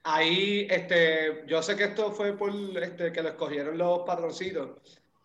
Ahí, 0.03 0.68
este, 0.70 1.44
yo 1.48 1.62
sé 1.63 1.77
que 1.77 1.86
esto 1.86 2.12
fue 2.12 2.34
por 2.34 2.51
este, 2.82 3.12
que 3.13 3.22
lo 3.24 3.30
escogieron 3.30 3.77
los 3.77 4.00
patroncitos, 4.00 4.72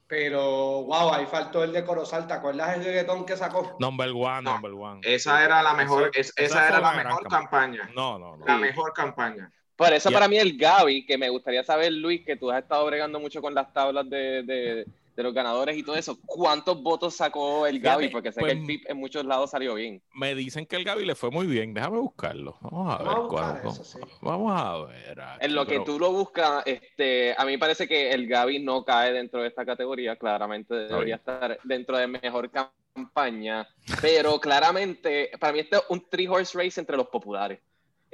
pero 0.07 0.85
wow, 0.85 1.13
ahí 1.15 1.27
faltó 1.27 1.65
el 1.65 1.73
de 1.73 1.85
Corozal. 1.85 2.27
¿Te 2.29 2.35
acuerdas 2.35 2.77
el 2.77 2.85
reggaetón 2.85 3.27
que 3.27 3.37
sacó? 3.37 3.77
Number 3.81 4.11
one, 4.11 4.43
No, 4.43 4.53
number 4.53 4.73
one. 4.73 5.01
Esa 5.03 5.45
era 5.45 5.63
la 5.63 5.75
mejor, 5.75 6.11
es- 6.15 6.33
esa 6.37 6.69
era 6.69 6.81
la 6.81 6.93
mejor 6.93 7.27
campaña. 7.29 7.79
campaña. 7.83 7.91
No, 7.95 8.19
no, 8.19 8.37
no. 8.37 8.47
La 8.47 8.57
mejor 8.57 8.93
campaña. 8.93 9.51
Por 9.75 9.93
eso 9.93 10.11
para 10.11 10.27
mí 10.29 10.37
el 10.39 10.57
Gaby, 10.57 11.05
que 11.07 11.17
me 11.19 11.29
gustaría 11.29 11.63
saber, 11.63 11.93
Luis, 11.93 12.25
que 12.25 12.37
tú 12.37 12.51
has 12.51 12.63
estado 12.63 12.85
bregando 12.87 13.21
mucho 13.21 13.41
con 13.41 13.55
las 13.55 13.73
tablas 13.73 14.09
de, 14.11 14.43
de- 14.45 14.87
de 15.19 15.25
los 15.25 15.35
ganadores 15.35 15.77
y 15.77 15.83
todo 15.83 15.97
eso, 15.97 16.17
¿cuántos 16.25 16.81
votos 16.81 17.13
sacó 17.17 17.67
el 17.67 17.81
Fíjate, 17.81 17.89
Gaby? 18.05 18.09
Porque 18.11 18.31
sé 18.31 18.39
pues, 18.39 18.53
que 18.55 18.61
el 18.61 18.65
PIB 18.67 18.83
en 18.87 18.97
muchos 18.99 19.25
lados 19.25 19.51
salió 19.51 19.75
bien. 19.75 20.01
Me 20.15 20.33
dicen 20.37 20.65
que 20.65 20.77
el 20.77 20.85
Gaby 20.85 21.05
le 21.05 21.17
fue 21.17 21.29
muy 21.33 21.45
bien. 21.49 21.75
Déjame 21.75 21.99
buscarlo. 21.99 22.57
Vamos 22.61 22.95
a 22.95 22.99
ver. 22.99 23.07
Vamos 23.09 23.19
a 23.19 23.23
buscar 23.29 23.63
cuál- 23.63 23.75
sí. 23.85 23.99
Vamos 24.23 24.53
a 24.63 24.79
ver. 24.87 25.21
aquí, 25.21 25.45
En 25.47 25.55
lo 25.57 25.67
que 25.67 25.73
pero- 25.73 25.85
tú 25.85 25.99
lo 25.99 26.13
buscas, 26.13 26.63
este, 26.67 27.35
a 27.37 27.45
mí 27.45 27.59
parece 27.59 27.89
que 27.89 28.13
el 28.13 28.29
Gaby 28.29 28.61
no 28.61 28.85
cae 28.85 29.13
dentro 29.13 29.43
de 29.43 29.49
esta 29.49 29.67
categoría, 29.67 30.15
claramente 30.15 30.73
debería 30.73 31.17
estar 31.17 31.59
dentro 31.65 31.99
de 31.99 32.07
mejor 32.07 32.49
campaña, 32.95 33.67
pero 34.01 34.39
claramente, 34.39 35.33
para 35.41 35.53
mí 35.53 35.59
este 35.59 35.77
es 35.79 35.83
un 35.89 36.09
three 36.09 36.29
horse 36.29 36.57
race 36.57 36.79
entre 36.79 36.97
los 36.97 37.09
populares. 37.09 37.59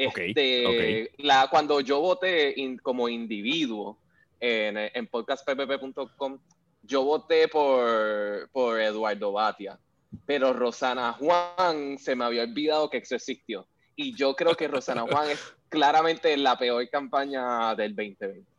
Ok, 0.06 0.18
Este, 0.18 1.10
La, 1.18 1.48
cuando 1.50 1.80
yo 1.80 2.00
voté 2.00 2.54
in- 2.56 2.78
como 2.78 3.10
individuo 3.10 3.98
en, 4.40 4.76
en 4.78 5.06
podcastppp.com, 5.06 6.38
yo 6.86 7.02
voté 7.02 7.48
por, 7.48 8.48
por 8.50 8.80
Eduardo 8.80 9.32
Batia, 9.32 9.78
pero 10.26 10.52
Rosana 10.52 11.12
Juan 11.12 11.98
se 11.98 12.14
me 12.14 12.24
había 12.24 12.42
olvidado 12.42 12.90
que 12.90 12.98
eso 12.98 13.16
existió. 13.16 13.66
Y 13.96 14.16
yo 14.16 14.34
creo 14.34 14.54
que 14.54 14.68
Rosana 14.68 15.02
Juan 15.02 15.30
es 15.30 15.54
claramente 15.68 16.36
la 16.36 16.58
peor 16.58 16.88
campaña 16.90 17.74
del 17.74 17.94
2020. 17.94 18.53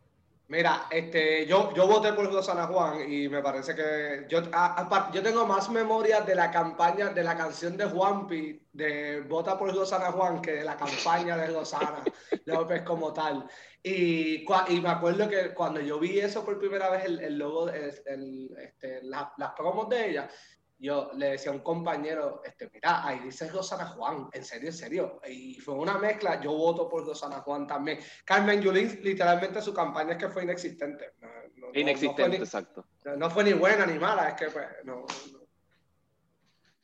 Mira, 0.47 0.85
este, 0.91 1.47
yo, 1.47 1.73
yo 1.73 1.87
voté 1.87 2.13
por 2.13 2.31
Rosana 2.31 2.67
Juan 2.67 3.11
y 3.11 3.27
me 3.29 3.41
parece 3.41 3.73
que 3.73 4.27
yo, 4.29 4.41
a- 4.53 4.81
a- 5.07 5.11
yo 5.11 5.23
tengo 5.23 5.47
más 5.47 5.71
memoria 5.71 6.21
de 6.21 6.35
la 6.35 6.51
campaña, 6.51 7.09
de 7.09 7.23
la 7.23 7.35
canción 7.35 7.75
de 7.75 7.85
Juanpi, 7.85 8.67
de 8.71 9.21
Vota 9.21 9.57
por 9.57 9.73
Rosana 9.73 10.11
Juan, 10.11 10.41
que 10.41 10.51
de 10.57 10.63
la 10.63 10.77
campaña 10.77 11.35
de 11.35 11.47
Rosana 11.47 12.11
López 12.45 12.83
como 12.83 13.11
tal. 13.11 13.49
Y, 13.81 14.45
y 14.67 14.81
me 14.81 14.89
acuerdo 14.89 15.27
que 15.27 15.51
cuando 15.55 15.79
yo 15.81 15.97
vi 15.99 16.19
eso 16.19 16.45
por 16.45 16.59
primera 16.59 16.89
vez, 16.91 17.05
el, 17.05 17.19
el 17.21 17.37
logo, 17.39 17.69
el, 17.69 17.91
el- 18.05 18.49
este, 18.59 19.01
la- 19.01 19.33
las 19.37 19.51
promos 19.53 19.89
de 19.89 20.09
ella, 20.11 20.29
yo 20.77 21.11
le 21.15 21.31
decía 21.31 21.51
a 21.51 21.55
un 21.55 21.61
compañero, 21.61 22.41
este, 22.43 22.69
mira, 22.73 23.07
ahí 23.07 23.19
dice 23.19 23.49
Rosana 23.49 23.87
Juan, 23.87 24.27
en 24.33 24.43
serio, 24.43 24.67
en 24.69 24.73
serio. 24.73 25.21
Y 25.27 25.55
fue 25.55 25.73
una 25.75 25.97
mezcla, 25.97 26.41
yo 26.41 26.51
voto 26.53 26.89
por 26.89 27.05
Rosana 27.05 27.37
Juan 27.41 27.65
también. 27.65 27.99
Carmen 28.25 28.61
Yulín, 28.61 28.99
literalmente 29.03 29.61
su 29.61 29.73
campaña 29.73 30.13
es 30.13 30.17
que 30.17 30.29
fue 30.29 30.43
inexistente. 30.43 31.13
No, 31.21 31.27
no- 31.27 31.67
no- 31.71 31.79
Inexistente, 31.79 32.23
No 32.23 32.35
fue, 32.35 32.43
exacto. 32.45 32.85
no 33.17 33.29
fue 33.29 33.43
ni 33.45 33.53
buena 33.53 33.85
ni 33.85 33.97
mala, 33.97 34.29
es 34.29 34.35
que 34.35 34.47
pues, 34.51 34.65
no, 34.83 35.05
no. 35.31 35.39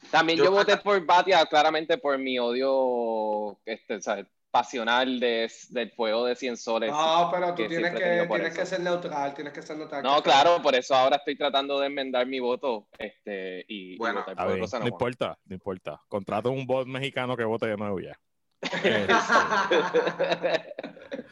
También 0.10 0.38
Yo- 0.40 0.46
yo, 0.46 0.52
voté 0.52 0.78
por 0.78 1.06
Batia 1.06 1.46
claramente 1.46 1.98
por 1.98 2.18
mi 2.18 2.40
odio 2.40 3.60
este, 3.66 4.02
¿sabes? 4.02 4.26
Pasional 4.51 5.20
de, 5.20 5.51
del 5.70 5.91
fuego 5.91 6.25
de 6.25 6.36
100 6.36 6.58
soles. 6.58 6.91
No, 6.91 7.29
pero 7.31 7.50
tú 7.50 7.63
que 7.63 7.70
tienes, 7.70 7.93
que, 7.93 8.27
tienes 8.29 8.53
que 8.53 8.65
ser 8.65 8.81
neutral, 8.81 9.34
tienes 9.34 9.53
que 9.53 9.62
ser 9.62 9.77
neutral. 9.77 10.03
No, 10.03 10.22
claro, 10.22 10.62
por 10.62 10.75
eso 10.75 10.93
ahora 10.93 11.15
estoy 11.15 11.38
tratando 11.38 11.79
de 11.79 11.88
enmendar 11.88 12.27
mi 12.27 12.39
voto 12.39 12.88
este, 13.00 13.65
y, 13.67 13.93
y 13.93 13.98
Bueno, 13.98 14.20
votar 14.20 14.34
Está 14.34 14.77
por 14.77 14.81
no 14.81 14.88
importa, 14.88 15.39
no 15.46 15.53
importa. 15.55 16.01
Contrato 16.08 16.51
un 16.51 16.67
bot 16.67 16.86
mexicano 16.86 17.38
que 17.38 17.46
vote 17.46 17.67
de 17.67 17.77
nuevo 17.77 18.00
ya. 18.00 18.20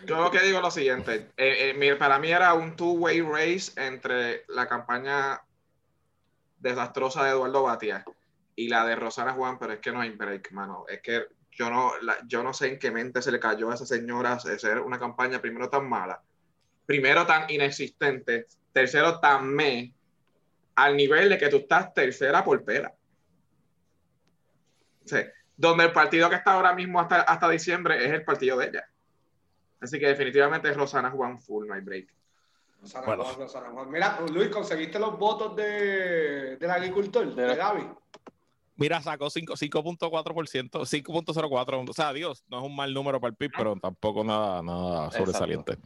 Yo 0.05 0.23
lo 0.23 0.31
que 0.31 0.39
digo 0.39 0.57
es 0.57 0.63
lo 0.63 0.71
siguiente. 0.71 1.29
eh, 1.37 1.75
eh, 1.79 1.95
para 1.95 2.17
mí 2.17 2.31
era 2.31 2.53
un 2.53 2.75
two-way 2.75 3.21
race 3.21 3.71
entre 3.79 4.45
la 4.47 4.67
campaña 4.67 5.41
desastrosa 6.57 7.23
de 7.23 7.31
Eduardo 7.31 7.63
Batia 7.63 8.03
y 8.55 8.67
la 8.67 8.85
de 8.85 8.95
Rosana 8.95 9.33
Juan, 9.33 9.59
pero 9.59 9.73
es 9.73 9.79
que 9.79 9.91
no 9.91 10.01
hay 10.01 10.09
break, 10.09 10.51
mano. 10.51 10.85
Es 10.87 11.01
que 11.01 11.27
yo 11.59 11.69
no, 11.69 11.91
la- 12.01 12.17
yo 12.25 12.41
no 12.41 12.53
sé 12.53 12.69
en 12.69 12.79
qué 12.79 12.89
mente 12.89 13.21
se 13.21 13.31
le 13.33 13.39
cayó 13.39 13.69
a 13.69 13.73
esa 13.75 13.85
señora 13.85 14.31
hacer 14.33 14.79
una 14.79 14.97
campaña 14.97 15.41
primero 15.41 15.69
tan 15.69 15.87
mala, 15.89 16.21
primero 16.85 17.25
tan 17.25 17.49
inexistente, 17.49 18.47
tercero 18.71 19.19
tan 19.19 19.45
me, 19.53 19.93
al 20.75 20.95
nivel 20.95 21.27
de 21.27 21.37
que 21.37 21.49
tú 21.49 21.57
estás 21.57 21.93
tercera 21.93 22.45
por 22.45 22.63
pera. 22.63 22.93
O 25.03 25.07
sea, 25.07 25.27
donde 25.57 25.83
el 25.85 25.91
partido 25.91 26.29
que 26.29 26.35
está 26.37 26.53
ahora 26.53 26.73
mismo 26.73 27.01
hasta, 27.01 27.21
hasta 27.23 27.49
diciembre 27.49 28.05
es 28.05 28.11
el 28.13 28.23
partido 28.23 28.57
de 28.57 28.67
ella. 28.67 28.89
Así 29.81 29.99
que 29.99 30.07
definitivamente 30.07 30.69
es 30.69 30.77
Rosana 30.77 31.09
Juan 31.11 31.39
Full, 31.41 31.67
no 31.67 31.73
hay 31.73 31.81
break. 31.81 32.07
Rosana 32.81 33.05
Bueno. 33.05 33.23
Juan, 33.25 33.35
Rosana 33.37 33.69
Juan. 33.71 33.91
Mira, 33.91 34.17
Luis, 34.31 34.47
¿conseguiste 34.47 34.97
los 34.97 35.19
votos 35.19 35.53
de, 35.57 36.55
del 36.57 36.69
agricultor, 36.71 37.35
de 37.35 37.43
De- 37.47 37.55
Gaby? 37.55 37.89
Mira, 38.79 39.01
sacó 39.01 39.29
cinco- 39.29 39.55
5.4%, 39.57 40.85
5.04%. 40.85 41.89
O 41.89 41.93
sea, 41.93 42.13
Dios, 42.13 42.43
no 42.49 42.59
es 42.59 42.65
un 42.65 42.75
mal 42.75 42.93
número 42.93 43.19
para 43.19 43.29
el 43.31 43.35
PIB, 43.35 43.51
pero 43.57 43.75
tampoco 43.75 44.23
nada, 44.23 44.61
nada 44.63 45.11
sobresaliente. 45.11 45.77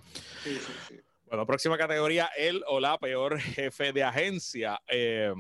Sí, 0.44 0.56
sí, 0.56 0.72
sí. 0.88 0.96
Bueno, 1.26 1.46
próxima 1.48 1.78
categoría, 1.78 2.30
el 2.38 2.64
o 2.68 2.80
la 2.80 2.98
peor 3.00 3.40
jefe 3.40 3.92
de 3.92 4.04
agencia. 4.04 4.80
Eh, 4.88 5.34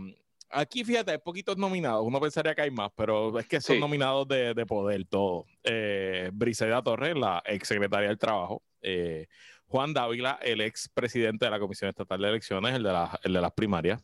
aquí, 0.50 0.84
fíjate, 0.84 1.12
hay 1.12 1.18
poquitos 1.20 1.56
nominados. 1.58 2.04
Uno 2.04 2.20
pensaría 2.20 2.56
que 2.56 2.64
hay 2.64 2.72
más, 2.72 2.92
pero 2.96 3.38
es 3.38 3.48
que 3.48 3.62
son 3.62 3.80
nominados 3.80 4.28
de, 4.28 4.54
de 4.56 4.66
poder 4.66 5.06
todos. 5.06 5.46
Eh, 5.64 6.32
Briseida 6.34 6.82
Torres, 6.82 7.16
la 7.16 7.44
ex 7.46 7.68
secretaria 7.68 8.08
del 8.10 8.18
Trabajo. 8.18 8.64
Eh, 8.82 9.28
Juan 9.68 9.94
Dávila, 9.94 10.40
el 10.42 10.62
ex 10.62 10.90
presidente 10.90 11.46
de 11.46 11.52
la 11.52 11.60
Comisión 11.60 11.90
Estatal 11.90 12.20
de 12.22 12.28
Elecciones, 12.30 12.74
el 12.76 12.84
de, 12.84 12.92
la- 12.92 13.20
el 13.24 13.34
de 13.34 13.42
las 13.42 13.52
primarias. 13.54 14.04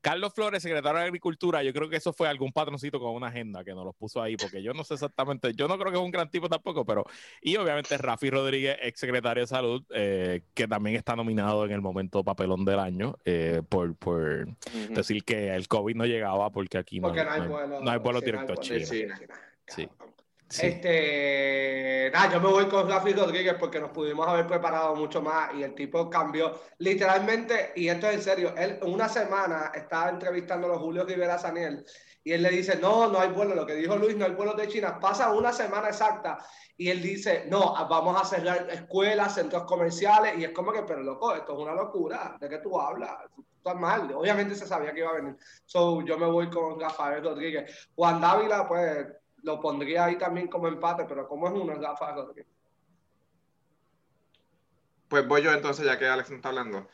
Carlos 0.00 0.32
Flores, 0.34 0.62
secretario 0.62 0.98
de 0.98 1.04
Agricultura, 1.06 1.62
yo 1.62 1.72
creo 1.72 1.88
que 1.88 1.96
eso 1.96 2.12
fue 2.12 2.28
algún 2.28 2.52
patroncito 2.52 2.98
con 3.00 3.14
una 3.14 3.28
agenda 3.28 3.64
que 3.64 3.72
nos 3.74 3.84
los 3.84 3.94
puso 3.94 4.22
ahí, 4.22 4.36
porque 4.36 4.62
yo 4.62 4.72
no 4.72 4.84
sé 4.84 4.94
exactamente, 4.94 5.52
yo 5.54 5.68
no 5.68 5.78
creo 5.78 5.90
que 5.92 5.98
es 5.98 6.04
un 6.04 6.10
gran 6.10 6.30
tipo 6.30 6.48
tampoco, 6.48 6.84
pero 6.84 7.04
y 7.40 7.56
obviamente 7.56 7.96
Rafi 7.98 8.30
Rodríguez, 8.30 8.76
ex 8.82 8.98
secretario 9.00 9.42
de 9.42 9.46
Salud, 9.46 9.84
eh, 9.90 10.42
que 10.54 10.66
también 10.68 10.96
está 10.96 11.14
nominado 11.16 11.64
en 11.64 11.72
el 11.72 11.80
momento 11.80 12.22
papelón 12.24 12.64
del 12.64 12.78
año 12.78 13.16
eh, 13.24 13.62
por, 13.68 13.94
por 13.96 14.48
decir 14.90 15.24
que 15.24 15.54
el 15.54 15.68
COVID 15.68 15.94
no 15.96 16.06
llegaba 16.06 16.50
porque 16.50 16.78
aquí 16.78 17.00
no, 17.00 17.08
Porque 17.08 17.24
no 17.24 17.30
hay 17.30 17.38
no 17.40 17.44
hay- 17.44 17.48
vuelo. 17.50 17.80
no 17.80 17.90
hay 17.90 17.98
vuelo 17.98 18.18
sí, 18.20 18.24
directo 18.26 18.52
a 18.52 18.56
China. 18.56 18.86
Sí. 19.66 19.88
Sí. 20.50 20.66
Este, 20.66 22.10
nada, 22.12 22.32
yo 22.32 22.40
me 22.40 22.48
voy 22.48 22.66
con 22.66 22.88
Rafi 22.88 23.12
Rodríguez 23.12 23.54
porque 23.54 23.78
nos 23.78 23.90
pudimos 23.92 24.26
haber 24.26 24.48
preparado 24.48 24.96
mucho 24.96 25.22
más 25.22 25.54
y 25.54 25.62
el 25.62 25.76
tipo 25.76 26.10
cambió 26.10 26.60
literalmente, 26.78 27.72
y 27.76 27.86
esto 27.86 28.08
es 28.08 28.14
en 28.16 28.22
serio, 28.22 28.54
él 28.56 28.80
una 28.82 29.08
semana 29.08 29.70
estaba 29.72 30.10
entrevistando 30.10 30.72
a 30.72 30.78
Julio 30.78 31.04
Rivera 31.04 31.38
Saniel 31.38 31.84
y 32.24 32.32
él 32.32 32.42
le 32.42 32.50
dice, 32.50 32.76
no, 32.80 33.06
no 33.06 33.20
hay 33.20 33.28
vuelo, 33.28 33.54
lo 33.54 33.64
que 33.64 33.76
dijo 33.76 33.94
Luis, 33.94 34.16
no 34.16 34.24
hay 34.24 34.32
vuelos 34.32 34.56
de 34.56 34.66
China, 34.66 34.98
pasa 34.98 35.30
una 35.30 35.52
semana 35.52 35.86
exacta 35.86 36.38
y 36.76 36.88
él 36.88 37.00
dice, 37.00 37.44
no, 37.48 37.72
vamos 37.88 38.20
a 38.20 38.24
cerrar 38.24 38.68
escuelas, 38.70 39.36
centros 39.36 39.62
comerciales 39.62 40.36
y 40.36 40.42
es 40.42 40.50
como 40.50 40.72
que, 40.72 40.82
pero 40.82 41.00
loco, 41.00 41.32
esto 41.32 41.52
es 41.52 41.58
una 41.60 41.74
locura, 41.74 42.36
¿de 42.40 42.48
qué 42.48 42.58
tú 42.58 42.80
hablas? 42.80 43.12
Tú 43.36 43.46
estás 43.56 43.76
mal, 43.76 44.12
obviamente 44.14 44.56
se 44.56 44.66
sabía 44.66 44.92
que 44.92 44.98
iba 44.98 45.10
a 45.10 45.14
venir. 45.14 45.36
So, 45.64 46.04
yo 46.04 46.18
me 46.18 46.26
voy 46.26 46.50
con 46.50 46.80
Rafael 46.80 47.22
Rodríguez. 47.22 47.88
Juan 47.94 48.20
Dávila, 48.20 48.66
pues 48.66 49.06
lo 49.42 49.60
pondría 49.60 50.06
ahí 50.06 50.18
también 50.18 50.48
como 50.48 50.68
empate, 50.68 51.04
pero 51.04 51.28
como 51.28 51.48
es 51.48 51.54
uno, 51.54 51.72
es 51.72 51.80
Rafael 51.80 52.16
Rodríguez. 52.16 52.46
Pues 55.08 55.26
voy 55.26 55.42
yo 55.42 55.52
entonces, 55.52 55.84
ya 55.84 55.98
que 55.98 56.06
Alex 56.06 56.30
no 56.30 56.36
está 56.36 56.50
hablando. 56.50 56.88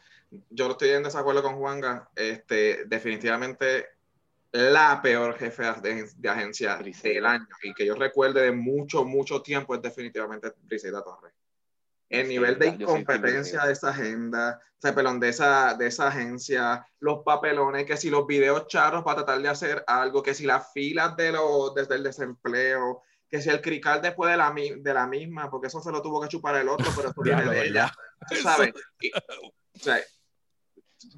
Yo 0.50 0.70
estoy 0.70 0.90
en 0.90 1.02
desacuerdo 1.02 1.42
con 1.42 1.56
Juanga. 1.56 2.08
Este, 2.16 2.84
definitivamente 2.86 3.86
la 4.52 5.00
peor 5.02 5.36
jefe 5.36 5.64
de, 5.82 6.08
de 6.16 6.28
agencia 6.28 6.76
Briseida. 6.76 7.14
del 7.14 7.26
año 7.26 7.46
y 7.62 7.74
que 7.74 7.84
yo 7.84 7.94
recuerde 7.94 8.42
de 8.42 8.52
mucho, 8.52 9.04
mucho 9.04 9.42
tiempo 9.42 9.74
es 9.74 9.82
definitivamente 9.82 10.52
Briseida 10.62 11.02
Torres. 11.02 11.35
El 12.08 12.28
nivel 12.28 12.58
de 12.58 12.68
incompetencia 12.68 13.64
de 13.66 13.72
esa 13.72 13.88
agenda, 13.90 14.60
o 14.78 14.80
sea, 14.80 14.94
perdón, 14.94 15.18
de 15.18 15.28
esa, 15.30 15.74
de 15.74 15.86
esa 15.88 16.08
agencia, 16.08 16.86
los 17.00 17.24
papelones, 17.24 17.84
que 17.84 17.96
si 17.96 18.10
los 18.10 18.26
videos 18.26 18.68
charros 18.68 19.02
para 19.02 19.16
tratar 19.24 19.42
de 19.42 19.48
hacer 19.48 19.82
algo, 19.86 20.22
que 20.22 20.34
si 20.34 20.44
las 20.46 20.72
filas 20.72 21.16
de 21.16 21.32
los, 21.32 21.74
desde 21.74 21.96
el 21.96 22.04
desempleo, 22.04 23.02
que 23.28 23.40
si 23.42 23.50
el 23.50 23.60
crical 23.60 24.00
después 24.00 24.30
de 24.30 24.36
la, 24.36 24.52
mi- 24.52 24.80
de 24.80 24.94
la 24.94 25.06
misma, 25.08 25.50
porque 25.50 25.66
eso 25.66 25.80
se 25.80 25.90
lo 25.90 26.00
tuvo 26.00 26.20
que 26.20 26.28
chupar 26.28 26.54
el 26.56 26.68
otro, 26.68 26.86
pero 26.94 27.08
eso 27.08 27.20
viene 27.22 27.44
de 27.50 27.66
ella. 27.66 27.92
sabes. 28.42 28.72
Y- 29.00 29.10
o 29.12 29.52
sea, 29.78 29.98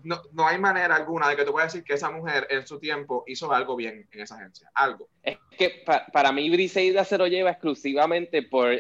no, 0.05 0.21
no 0.33 0.47
hay 0.47 0.59
manera 0.59 0.97
alguna 0.97 1.29
de 1.29 1.37
que 1.37 1.45
tú 1.45 1.53
puedas 1.53 1.73
decir 1.73 1.85
que 1.85 1.95
esa 1.95 2.11
mujer 2.11 2.47
en 2.51 2.67
su 2.67 2.79
tiempo 2.79 3.25
hizo 3.27 3.53
algo 3.53 3.77
bien 3.77 4.09
en 4.11 4.21
esa 4.21 4.37
agencia. 4.37 4.71
Algo. 4.75 5.09
Es 5.23 5.39
que 5.57 5.83
pa- 5.85 6.07
para 6.13 6.33
mí 6.33 6.49
Briseida 6.51 7.05
se 7.05 7.19
lo 7.19 7.27
lleva 7.27 7.51
exclusivamente 7.51 8.43
por 8.43 8.73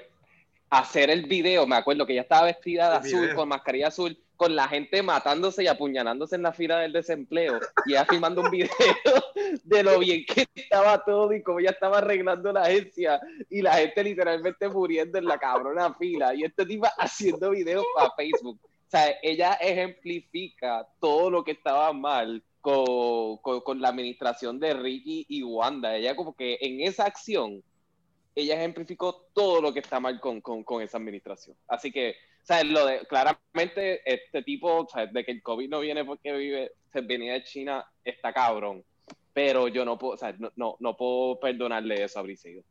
hacer 0.70 1.10
el 1.10 1.26
video. 1.26 1.66
Me 1.66 1.76
acuerdo 1.76 2.06
que 2.06 2.12
ella 2.12 2.22
estaba 2.22 2.46
vestida 2.46 2.90
de 2.90 2.96
El 2.96 3.02
azul, 3.02 3.20
video. 3.22 3.36
con 3.36 3.48
mascarilla 3.48 3.88
azul, 3.88 4.18
con 4.36 4.54
la 4.54 4.68
gente 4.68 5.02
matándose 5.02 5.64
y 5.64 5.66
apuñalándose 5.66 6.36
en 6.36 6.42
la 6.42 6.52
fila 6.52 6.78
del 6.78 6.92
desempleo. 6.92 7.58
Y 7.86 7.92
ella 7.92 8.04
filmando 8.04 8.42
un 8.42 8.50
video 8.50 8.68
de 9.64 9.82
lo 9.82 9.98
bien 9.98 10.24
que 10.24 10.46
estaba 10.54 11.04
todo 11.04 11.32
y 11.32 11.42
cómo 11.42 11.60
ella 11.60 11.70
estaba 11.70 11.98
arreglando 11.98 12.52
la 12.52 12.62
agencia. 12.62 13.20
Y 13.50 13.62
la 13.62 13.74
gente 13.74 14.04
literalmente 14.04 14.68
muriendo 14.68 15.18
en 15.18 15.24
la 15.24 15.38
cabrona 15.38 15.94
fila. 15.94 16.34
Y 16.34 16.44
este 16.44 16.64
tipo 16.66 16.86
haciendo 16.98 17.50
videos 17.50 17.84
para 17.94 18.12
Facebook. 18.16 18.60
O 18.62 18.90
sea, 18.90 19.14
ella 19.22 19.54
ejemplifica 19.54 20.86
todo 21.00 21.30
lo 21.30 21.44
que 21.44 21.50
estaba 21.50 21.92
mal 21.92 22.42
con, 22.60 23.36
con, 23.38 23.60
con 23.60 23.80
la 23.80 23.88
administración 23.88 24.58
de 24.58 24.72
Ricky 24.72 25.26
y 25.28 25.42
Wanda. 25.42 25.94
Ella 25.96 26.16
como 26.16 26.34
que 26.34 26.58
en 26.60 26.80
esa 26.80 27.04
acción, 27.04 27.62
ella 28.38 28.54
ejemplificó 28.54 29.28
todo 29.32 29.60
lo 29.60 29.72
que 29.72 29.80
está 29.80 29.98
mal 29.98 30.20
con, 30.20 30.40
con, 30.40 30.62
con 30.62 30.80
esa 30.80 30.98
administración. 30.98 31.56
Así 31.66 31.90
que, 31.90 32.14
sea, 32.42 32.62
lo 32.62 32.86
de, 32.86 33.00
claramente 33.06 34.00
este 34.04 34.42
tipo, 34.42 34.86
de 35.12 35.24
que 35.24 35.32
el 35.32 35.42
COVID 35.42 35.68
no 35.68 35.80
viene 35.80 36.04
porque 36.04 36.32
vive, 36.32 36.72
se 36.92 37.00
venía 37.00 37.32
de 37.32 37.42
China, 37.42 37.84
está 38.04 38.32
cabrón. 38.32 38.84
Pero 39.32 39.66
yo 39.66 39.84
no 39.84 39.98
puedo, 39.98 40.16
sea, 40.16 40.34
no, 40.38 40.52
no, 40.54 40.76
no 40.78 40.96
puedo 40.96 41.40
perdonarle 41.40 42.02
eso 42.04 42.20
a 42.20 42.22
Briseida. 42.22 42.62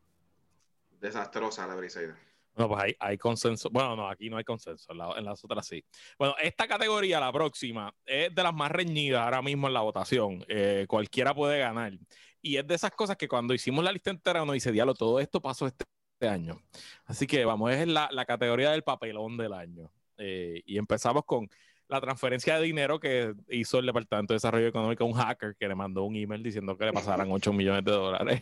Desastrosa 1.01 1.67
la 1.67 1.75
Briseida. 1.75 2.17
No, 2.57 2.67
pues 2.67 2.83
hay, 2.83 2.95
hay 2.99 3.17
consenso. 3.17 3.69
Bueno, 3.69 3.95
no, 3.95 4.09
aquí 4.09 4.29
no 4.29 4.37
hay 4.37 4.43
consenso, 4.43 4.91
en, 4.91 4.97
la- 4.97 5.13
en 5.17 5.25
las 5.25 5.43
otras 5.43 5.65
sí. 5.67 5.83
Bueno, 6.17 6.35
esta 6.41 6.67
categoría, 6.67 7.19
la 7.19 7.31
próxima, 7.31 7.93
es 8.05 8.33
de 8.33 8.43
las 8.43 8.53
más 8.53 8.71
reñidas 8.71 9.21
ahora 9.23 9.41
mismo 9.41 9.67
en 9.67 9.73
la 9.73 9.81
votación. 9.81 10.43
Eh, 10.47 10.85
cualquiera 10.87 11.33
puede 11.35 11.59
ganar. 11.59 11.93
Y 12.41 12.57
es 12.57 12.65
de 12.67 12.75
esas 12.75 12.91
cosas 12.91 13.17
que 13.17 13.27
cuando 13.27 13.53
hicimos 13.53 13.83
la 13.83 13.91
lista 13.91 14.09
entera 14.09 14.43
uno 14.43 14.53
dice, 14.53 14.71
diablo, 14.71 14.93
todo 14.93 15.19
esto 15.19 15.41
pasó 15.41 15.67
este, 15.67 15.85
este 16.19 16.27
año. 16.29 16.59
Así 17.05 17.27
que 17.27 17.45
vamos, 17.45 17.71
es 17.71 17.87
la, 17.87 18.09
la 18.11 18.25
categoría 18.25 18.71
del 18.71 18.83
papelón 18.83 19.37
del 19.37 19.53
año. 19.53 19.91
Eh, 20.17 20.61
y 20.65 20.77
empezamos 20.77 21.23
con 21.25 21.47
la 21.89 22.01
transferencia 22.01 22.57
de 22.57 22.63
dinero 22.65 22.99
que 22.99 23.33
hizo 23.49 23.79
el 23.79 23.85
Departamento 23.85 24.33
de 24.33 24.35
Desarrollo 24.37 24.67
Económico 24.67 25.03
a 25.03 25.07
un 25.07 25.13
hacker 25.13 25.55
que 25.57 25.67
le 25.67 25.75
mandó 25.75 26.03
un 26.03 26.15
email 26.15 26.43
diciendo 26.43 26.75
que 26.77 26.85
le 26.85 26.91
pasaran 26.93 27.27
8 27.31 27.53
millones 27.53 27.85
de 27.85 27.91
dólares. 27.91 28.41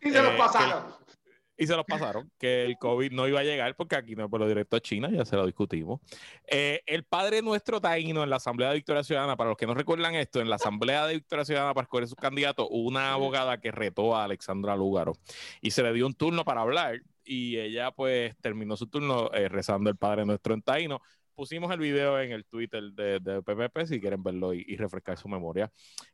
Y 0.00 0.10
se 0.10 0.22
los 0.22 0.32
Eh, 0.32 0.36
pasaron. 0.38 0.84
Y 1.56 1.66
se 1.66 1.76
los 1.76 1.84
pasaron, 1.84 2.30
que 2.38 2.64
el 2.64 2.78
COVID 2.78 3.12
no 3.12 3.28
iba 3.28 3.40
a 3.40 3.44
llegar 3.44 3.76
porque 3.76 3.94
aquí 3.94 4.16
no 4.16 4.24
es 4.24 4.30
por 4.30 4.40
lo 4.40 4.48
directo 4.48 4.76
a 4.76 4.80
China, 4.80 5.08
ya 5.12 5.24
se 5.24 5.36
lo 5.36 5.46
discutimos. 5.46 6.00
Eh, 6.48 6.82
el 6.86 7.04
padre 7.04 7.42
nuestro 7.42 7.80
taíno 7.80 8.24
en 8.24 8.30
la 8.30 8.36
Asamblea 8.36 8.70
de 8.70 8.76
Victoria 8.76 9.04
Ciudadana, 9.04 9.36
para 9.36 9.50
los 9.50 9.56
que 9.56 9.66
no 9.66 9.74
recuerdan 9.74 10.14
esto, 10.16 10.40
en 10.40 10.50
la 10.50 10.56
Asamblea 10.56 11.06
de 11.06 11.14
Victoria 11.14 11.44
Ciudadana 11.44 11.72
para 11.72 11.84
escoger 11.84 12.08
sus 12.08 12.16
candidatos, 12.16 12.66
hubo 12.70 12.88
una 12.88 13.12
abogada 13.12 13.60
que 13.60 13.70
retó 13.70 14.16
a 14.16 14.24
Alexandra 14.24 14.74
Lúgaro 14.74 15.12
y 15.60 15.70
se 15.70 15.82
le 15.82 15.92
dio 15.92 16.06
un 16.06 16.14
turno 16.14 16.44
para 16.44 16.62
hablar 16.62 17.00
y 17.24 17.58
ella 17.58 17.90
pues 17.90 18.36
terminó 18.40 18.76
su 18.76 18.86
turno 18.86 19.30
eh, 19.32 19.48
rezando 19.48 19.90
el 19.90 19.96
padre 19.96 20.26
nuestro 20.26 20.54
en 20.54 20.62
taíno. 20.62 21.00
Pusimos 21.34 21.72
el 21.72 21.78
video 21.78 22.20
en 22.20 22.32
el 22.32 22.44
Twitter 22.44 22.82
de, 22.92 23.20
de 23.20 23.42
PPP 23.42 23.86
si 23.86 24.00
quieren 24.00 24.22
verlo 24.22 24.54
y, 24.54 24.64
y 24.66 24.76
refrescar 24.76 25.18
su 25.18 25.28
memoria. 25.28 25.70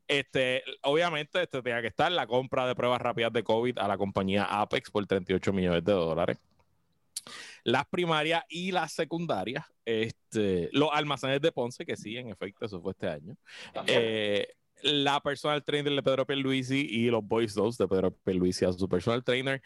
Este, 0.09 0.63
obviamente, 0.83 1.43
este 1.43 1.63
tenía 1.63 1.81
que 1.83 1.89
estar 1.89 2.11
la 2.11 2.27
compra 2.27 2.67
de 2.67 2.75
pruebas 2.75 3.01
rápidas 3.01 3.33
de 3.33 3.43
COVID 3.43 3.79
a 3.79 3.89
la 3.89 3.99
compañía 3.99 4.45
Apex 4.45 4.91
por 4.91 5.07
38 5.07 5.53
millones 5.53 5.85
de 5.85 5.93
dólares. 5.93 6.39
Las 7.65 7.87
primarias 7.87 8.45
y 8.49 8.73
las 8.73 8.93
secundarias, 8.93 9.65
este, 9.85 10.71
los 10.73 10.91
almacenes 10.93 11.41
de 11.41 11.53
Ponce, 11.53 11.85
que 11.85 11.97
sí, 11.97 12.17
en 12.17 12.29
efecto, 12.29 12.65
eso 12.65 12.81
fue 12.81 12.93
este 12.93 13.09
año. 13.09 13.37
Eh, 13.87 14.49
la 14.83 15.21
personal 15.21 15.63
trainer 15.63 15.93
de 15.93 16.03
Pedro 16.03 16.27
Pierluisi 16.27 16.87
y 16.89 17.11
los 17.11 17.23
Boys 17.23 17.55
2 17.55 17.77
de 17.77 17.89
Pedro 17.89 18.13
Pierluisi 18.13 18.65
a 18.65 18.73
su 18.73 18.89
personal 18.89 19.23
trainer. 19.23 19.63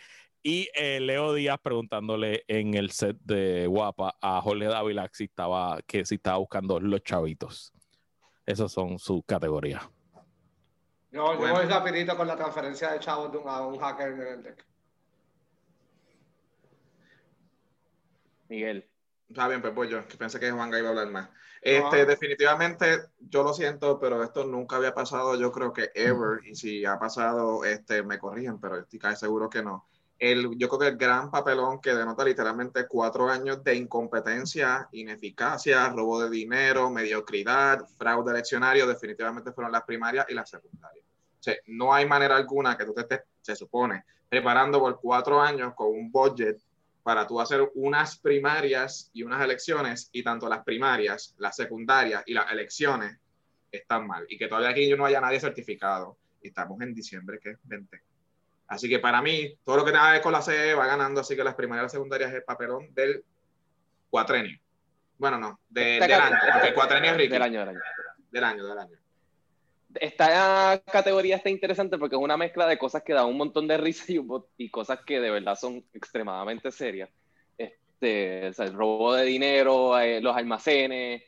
Y 0.47 0.69
eh, 0.75 1.01
Leo 1.01 1.33
Díaz 1.33 1.59
preguntándole 1.63 2.45
en 2.49 2.75
el 2.75 2.91
set 2.91 3.17
de 3.21 3.67
Guapa 3.67 4.15
a 4.21 4.43
Jorge 4.43 4.67
Dávila 4.67 5.09
si 5.11 5.25
estaba, 5.25 5.81
que 5.87 6.05
si 6.05 6.17
estaba 6.17 6.37
buscando 6.37 6.79
los 6.81 7.03
chavitos. 7.03 7.73
Esas 8.45 8.71
son 8.71 8.99
sus 8.99 9.23
categorías. 9.25 9.83
No, 11.13 11.33
yo 11.33 11.39
Bueno. 11.39 11.55
voy 11.55 11.65
rapidito 11.65 12.15
con 12.15 12.27
la 12.27 12.37
transferencia 12.37 12.93
de 12.93 12.99
chavos 13.01 13.33
de 13.33 13.39
un, 13.39 13.49
a 13.49 13.67
un 13.67 13.79
hacker 13.79 14.09
en 14.13 14.21
el 14.21 14.43
deck. 14.43 14.67
Miguel. 18.49 18.87
Está 19.31 19.49
bien, 19.49 19.63
pues 19.63 19.75
voy 19.75 19.89
yo, 19.89 20.07
que 20.07 20.19
pensé 20.19 20.39
que 20.39 20.51
Juanga 20.51 20.79
iba 20.79 20.89
a 20.89 20.91
hablar 20.91 21.11
más. 21.11 21.31
Este, 21.63 22.03
Ah. 22.03 22.05
definitivamente, 22.05 22.99
yo 23.19 23.43
lo 23.43 23.55
siento, 23.55 23.99
pero 23.99 24.23
esto 24.23 24.45
nunca 24.45 24.77
había 24.77 24.93
pasado, 24.93 25.37
yo 25.41 25.51
creo 25.51 25.73
que 25.73 25.91
ever, 25.95 26.45
y 26.47 26.55
si 26.55 26.85
ha 26.85 26.99
pasado, 26.99 27.65
este, 27.65 28.03
me 28.03 28.19
corrigen, 28.19 28.61
pero 28.61 28.77
estoy 28.81 28.99
casi 28.99 29.21
seguro 29.21 29.49
que 29.49 29.63
no. 29.63 29.89
El, 30.19 30.57
yo 30.57 30.69
creo 30.69 30.79
que 30.79 30.89
el 30.89 30.97
gran 30.97 31.31
papelón 31.31 31.81
que 31.81 31.95
denota 31.95 32.25
literalmente 32.25 32.87
cuatro 32.87 33.29
años 33.29 33.63
de 33.65 33.75
incompetencia, 33.75 34.89
ineficacia, 34.93 35.89
robo 35.89 36.23
de 36.23 36.31
dinero, 36.31 36.89
mediocridad, 36.91 37.85
fraude 37.99 38.31
eleccionario, 38.31 38.87
definitivamente 38.87 39.53
fueron 39.53 39.73
las 39.73 39.83
primarias 39.83 40.27
y 40.29 40.35
las 40.35 40.49
secundarias. 40.49 41.05
O 41.05 41.43
sea, 41.43 41.57
no 41.67 41.93
hay 41.93 42.07
manera 42.07 42.37
alguna 42.37 42.77
que 42.77 42.85
tú 42.85 42.95
te 42.95 43.03
estés, 43.03 43.21
se 43.43 43.57
supone, 43.57 44.05
preparando 44.29 44.81
por 44.81 44.99
cuatro 45.01 45.41
años 45.41 45.75
con 45.75 45.89
un 45.89 46.11
budget 46.11 46.59
para 47.05 47.27
tú 47.27 47.39
hacer 47.39 47.71
unas 47.75 48.19
primarias 48.19 49.11
y 49.13 49.23
unas 49.23 49.43
elecciones, 49.43 50.09
y 50.11 50.23
tanto 50.23 50.49
las 50.49 50.65
primarias, 50.65 51.35
las 51.37 51.55
secundarias 51.55 52.23
y 52.25 52.33
las 52.33 52.51
elecciones 52.51 53.19
están 53.71 54.07
mal. 54.07 54.25
Y 54.29 54.39
que 54.39 54.49
todavía 54.49 54.71
aquí 54.71 54.91
no 54.97 55.05
haya 55.05 55.21
nadie 55.21 55.39
certificado. 55.39 56.17
Y 56.41 56.49
estamos 56.49 56.81
en 56.81 56.95
diciembre, 56.95 57.39
que 57.39 57.51
es 57.51 57.59
20. 57.65 58.03
Así 58.67 58.89
que 58.89 58.99
para 58.99 59.21
mí, 59.23 59.55
todo 59.65 59.77
lo 59.77 59.85
que 59.85 59.91
tenga 59.93 60.07
que 60.07 60.13
ver 60.15 60.23
con 60.23 60.33
la 60.33 60.43
CE 60.43 60.75
va 60.75 60.87
ganando, 60.87 61.21
así 61.21 61.37
que 61.37 61.45
las 61.45 61.55
primarias 61.55 61.83
y 61.83 61.85
las 61.87 61.93
secundarias 61.93 62.31
es 62.31 62.37
el 62.37 62.45
papelón 62.45 62.93
del 62.95 63.23
cuatrenio. 64.11 64.59
Bueno, 65.19 65.39
no, 65.39 65.61
de- 65.69 66.01
del 66.01 66.13
año, 66.13 66.37
porque 66.53 66.69
el 66.69 66.75
cuatrenio 66.75 67.11
es 67.13 67.17
Ricky. 67.17 67.29
Del 67.33 67.43
año, 67.43 67.61
del 67.61 67.69
año. 67.69 67.81
Del 68.31 68.45
año, 68.45 68.67
del 68.67 68.79
año. 68.79 68.99
Esta 69.95 70.83
categoría 70.91 71.37
está 71.37 71.51
interesante 71.51 71.99
porque 71.99 72.17
es 72.17 72.23
una 72.23 72.37
mezcla 72.37 72.67
de 72.67 72.79
cosas 72.79 73.03
que 73.05 73.13
dan 73.13 73.27
un 73.27 73.37
montón 73.37 73.69
de 73.69 73.77
risa 73.77 74.05
y, 74.11 74.21
y 74.59 74.69
cosas 74.71 74.99
que 75.07 75.21
de 75.21 75.31
verdad 75.31 75.55
son 75.57 75.85
extremadamente 75.93 76.73
serias. 76.73 77.11
Este, 77.57 78.49
o 78.49 78.53
sea, 78.55 78.65
el 78.67 78.73
robo 78.73 79.15
de 79.15 79.25
dinero, 79.25 79.97
eh, 80.01 80.21
los 80.21 80.37
almacenes, 80.37 81.23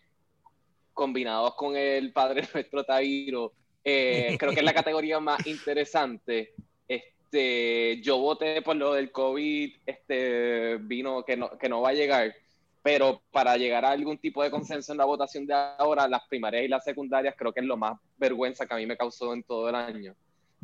combinados 0.92 1.54
con 1.54 1.76
el 1.76 2.12
padre 2.12 2.42
nuestro 2.54 2.82
Tairo. 2.84 3.52
Eh, 3.84 4.36
creo 4.36 4.50
que 4.52 4.58
es 4.60 4.64
la 4.64 4.74
categoría 4.74 5.20
más 5.20 5.46
interesante. 5.46 6.54
Este, 6.88 7.14
yo 7.32 8.18
voté 8.18 8.62
por 8.62 8.76
lo 8.76 8.94
del 8.94 9.10
COVID, 9.12 9.74
este, 9.86 10.76
vino 10.78 11.24
que 11.24 11.36
no, 11.36 11.50
que 11.58 11.68
no 11.68 11.80
va 11.82 11.90
a 11.90 11.94
llegar, 11.94 12.34
pero 12.82 13.20
para 13.30 13.56
llegar 13.56 13.84
a 13.84 13.90
algún 13.90 14.18
tipo 14.18 14.42
de 14.42 14.50
consenso 14.50 14.92
en 14.92 14.98
la 14.98 15.04
votación 15.04 15.46
de 15.46 15.54
ahora, 15.54 16.08
las 16.08 16.26
primarias 16.28 16.64
y 16.64 16.68
las 16.68 16.84
secundarias 16.84 17.34
creo 17.36 17.52
que 17.52 17.60
es 17.60 17.66
lo 17.66 17.76
más 17.76 17.98
vergüenza 18.16 18.66
que 18.66 18.74
a 18.74 18.76
mí 18.76 18.86
me 18.86 18.96
causó 18.96 19.32
en 19.34 19.42
todo 19.42 19.68
el 19.68 19.74
año. 19.74 20.14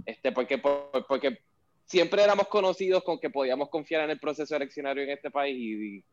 Este, 0.06 0.32
porque, 0.32 0.58
por- 0.58 1.06
porque 1.06 1.38
siempre 1.84 2.22
éramos 2.22 2.48
conocidos 2.48 3.02
con 3.04 3.18
que 3.18 3.28
podíamos 3.30 3.68
confiar 3.68 4.04
en 4.04 4.10
el 4.10 4.18
proceso 4.20 4.56
eleccionario 4.56 5.02
en 5.02 5.10
este 5.10 5.30
país 5.30 5.56
y, 5.56 5.96
y 5.98 6.04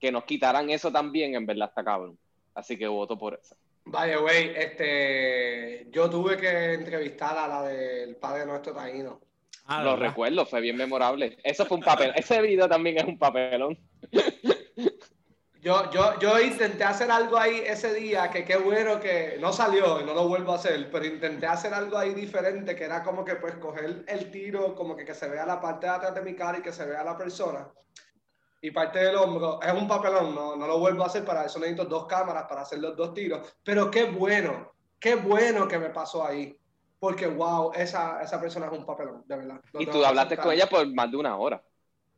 que 0.00 0.12
nos 0.12 0.24
quitaran 0.24 0.70
eso 0.70 0.90
también, 0.92 1.34
en 1.34 1.44
verdad 1.44 1.68
está 1.68 1.84
cabrón. 1.84 2.16
Así 2.54 2.76
que 2.78 2.86
voto 2.86 3.18
por 3.18 3.34
eso. 3.34 3.56
Vaya, 3.84 4.18
güey, 4.18 4.52
este, 4.54 5.86
yo 5.90 6.08
tuve 6.10 6.36
que 6.36 6.74
entrevistar 6.74 7.36
a 7.36 7.48
la 7.48 7.62
del 7.62 8.16
padre 8.16 8.44
nuestro 8.46 8.74
taíno. 8.74 9.20
Ah, 9.68 9.82
Lo 9.82 9.92
¿verdad? 9.92 10.08
recuerdo, 10.08 10.46
fue 10.46 10.62
bien 10.62 10.76
memorable. 10.76 11.36
Eso 11.44 11.66
fue 11.66 11.76
un 11.76 11.82
papel. 11.82 12.12
Ese 12.16 12.40
video 12.40 12.68
también 12.68 12.96
es 12.96 13.04
un 13.04 13.18
papelón. 13.18 13.78
Yo, 15.60 15.90
yo, 15.90 16.18
yo 16.20 16.40
intenté 16.40 16.84
hacer 16.84 17.10
algo 17.10 17.36
ahí 17.36 17.62
ese 17.66 17.92
día, 17.92 18.30
que 18.30 18.44
qué 18.44 18.56
bueno 18.56 18.98
que 19.00 19.36
no 19.40 19.52
salió 19.52 20.00
y 20.00 20.04
no 20.04 20.14
lo 20.14 20.26
vuelvo 20.28 20.52
a 20.52 20.54
hacer, 20.54 20.88
pero 20.90 21.04
intenté 21.04 21.46
hacer 21.46 21.74
algo 21.74 21.98
ahí 21.98 22.14
diferente, 22.14 22.74
que 22.74 22.84
era 22.84 23.02
como 23.02 23.24
que 23.24 23.34
pues 23.34 23.56
coger 23.56 24.04
el 24.06 24.30
tiro, 24.30 24.74
como 24.74 24.96
que, 24.96 25.04
que 25.04 25.14
se 25.14 25.28
vea 25.28 25.44
la 25.44 25.60
parte 25.60 25.86
de 25.86 25.92
atrás 25.92 26.14
de 26.14 26.22
mi 26.22 26.34
cara 26.34 26.58
y 26.58 26.62
que 26.62 26.72
se 26.72 26.86
vea 26.86 27.04
la 27.04 27.18
persona. 27.18 27.68
Y 28.62 28.70
parte 28.70 29.00
del 29.00 29.16
hombro, 29.16 29.60
es 29.60 29.72
un 29.72 29.86
papelón, 29.86 30.34
no, 30.34 30.56
no 30.56 30.66
lo 30.66 30.78
vuelvo 30.78 31.02
a 31.02 31.06
hacer, 31.06 31.24
para 31.24 31.44
eso 31.44 31.58
necesito 31.58 31.84
dos 31.84 32.06
cámaras 32.06 32.44
para 32.48 32.62
hacer 32.62 32.78
los 32.78 32.96
dos 32.96 33.12
tiros, 33.12 33.56
pero 33.62 33.90
qué 33.90 34.04
bueno, 34.04 34.72
qué 34.98 35.16
bueno 35.16 35.68
que 35.68 35.78
me 35.78 35.90
pasó 35.90 36.24
ahí, 36.24 36.56
porque 36.98 37.26
wow, 37.26 37.72
esa, 37.74 38.22
esa 38.22 38.40
persona 38.40 38.66
es 38.66 38.72
un 38.72 38.84
papelón, 38.84 39.22
de 39.26 39.36
verdad. 39.36 39.60
Lo 39.72 39.80
Y 39.80 39.86
tú 39.86 40.04
hablaste 40.04 40.36
con 40.36 40.52
ella 40.52 40.68
por 40.68 40.86
más 40.92 41.10
de 41.10 41.16
una 41.16 41.36
hora. 41.36 41.62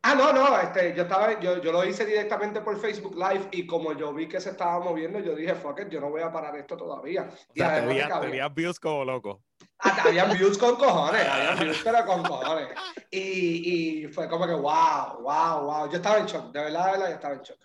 Ah, 0.03 0.15
no, 0.15 0.33
no, 0.33 0.59
este, 0.59 0.95
yo 0.95 1.03
estaba, 1.03 1.39
yo, 1.39 1.61
yo 1.61 1.71
lo 1.71 1.85
hice 1.85 2.05
directamente 2.05 2.61
por 2.61 2.79
Facebook 2.79 3.15
Live 3.15 3.49
y 3.51 3.67
como 3.67 3.93
yo 3.93 4.11
vi 4.11 4.27
que 4.27 4.41
se 4.41 4.49
estaba 4.49 4.79
moviendo, 4.79 5.19
yo 5.19 5.35
dije, 5.35 5.53
fuck 5.53 5.79
it, 5.81 5.89
yo 5.89 6.01
no 6.01 6.09
voy 6.09 6.21
a 6.21 6.31
parar 6.31 6.55
esto 6.55 6.75
todavía. 6.75 7.29
O 7.29 7.53
Y 7.53 7.59
sea, 7.59 8.19
tenías 8.19 8.53
views 8.55 8.79
como 8.79 9.05
loco. 9.05 9.43
Ah, 9.77 10.03
habían 10.05 10.31
views 10.31 10.57
con 10.57 10.75
cojones, 10.75 11.27
habían 11.27 11.59
views 11.65 11.81
pero 11.83 12.03
con 12.05 12.23
cojones. 12.23 12.69
Y, 13.11 14.03
y 14.05 14.07
fue 14.07 14.27
como 14.27 14.47
que, 14.47 14.53
wow, 14.53 15.21
wow, 15.21 15.61
wow. 15.65 15.89
Yo 15.89 15.97
estaba 15.97 16.17
en 16.17 16.25
shock, 16.25 16.51
de 16.51 16.61
verdad, 16.61 16.85
de 16.85 16.91
verdad, 16.93 17.07
yo 17.09 17.15
estaba 17.15 17.33
en 17.35 17.41
shock. 17.41 17.59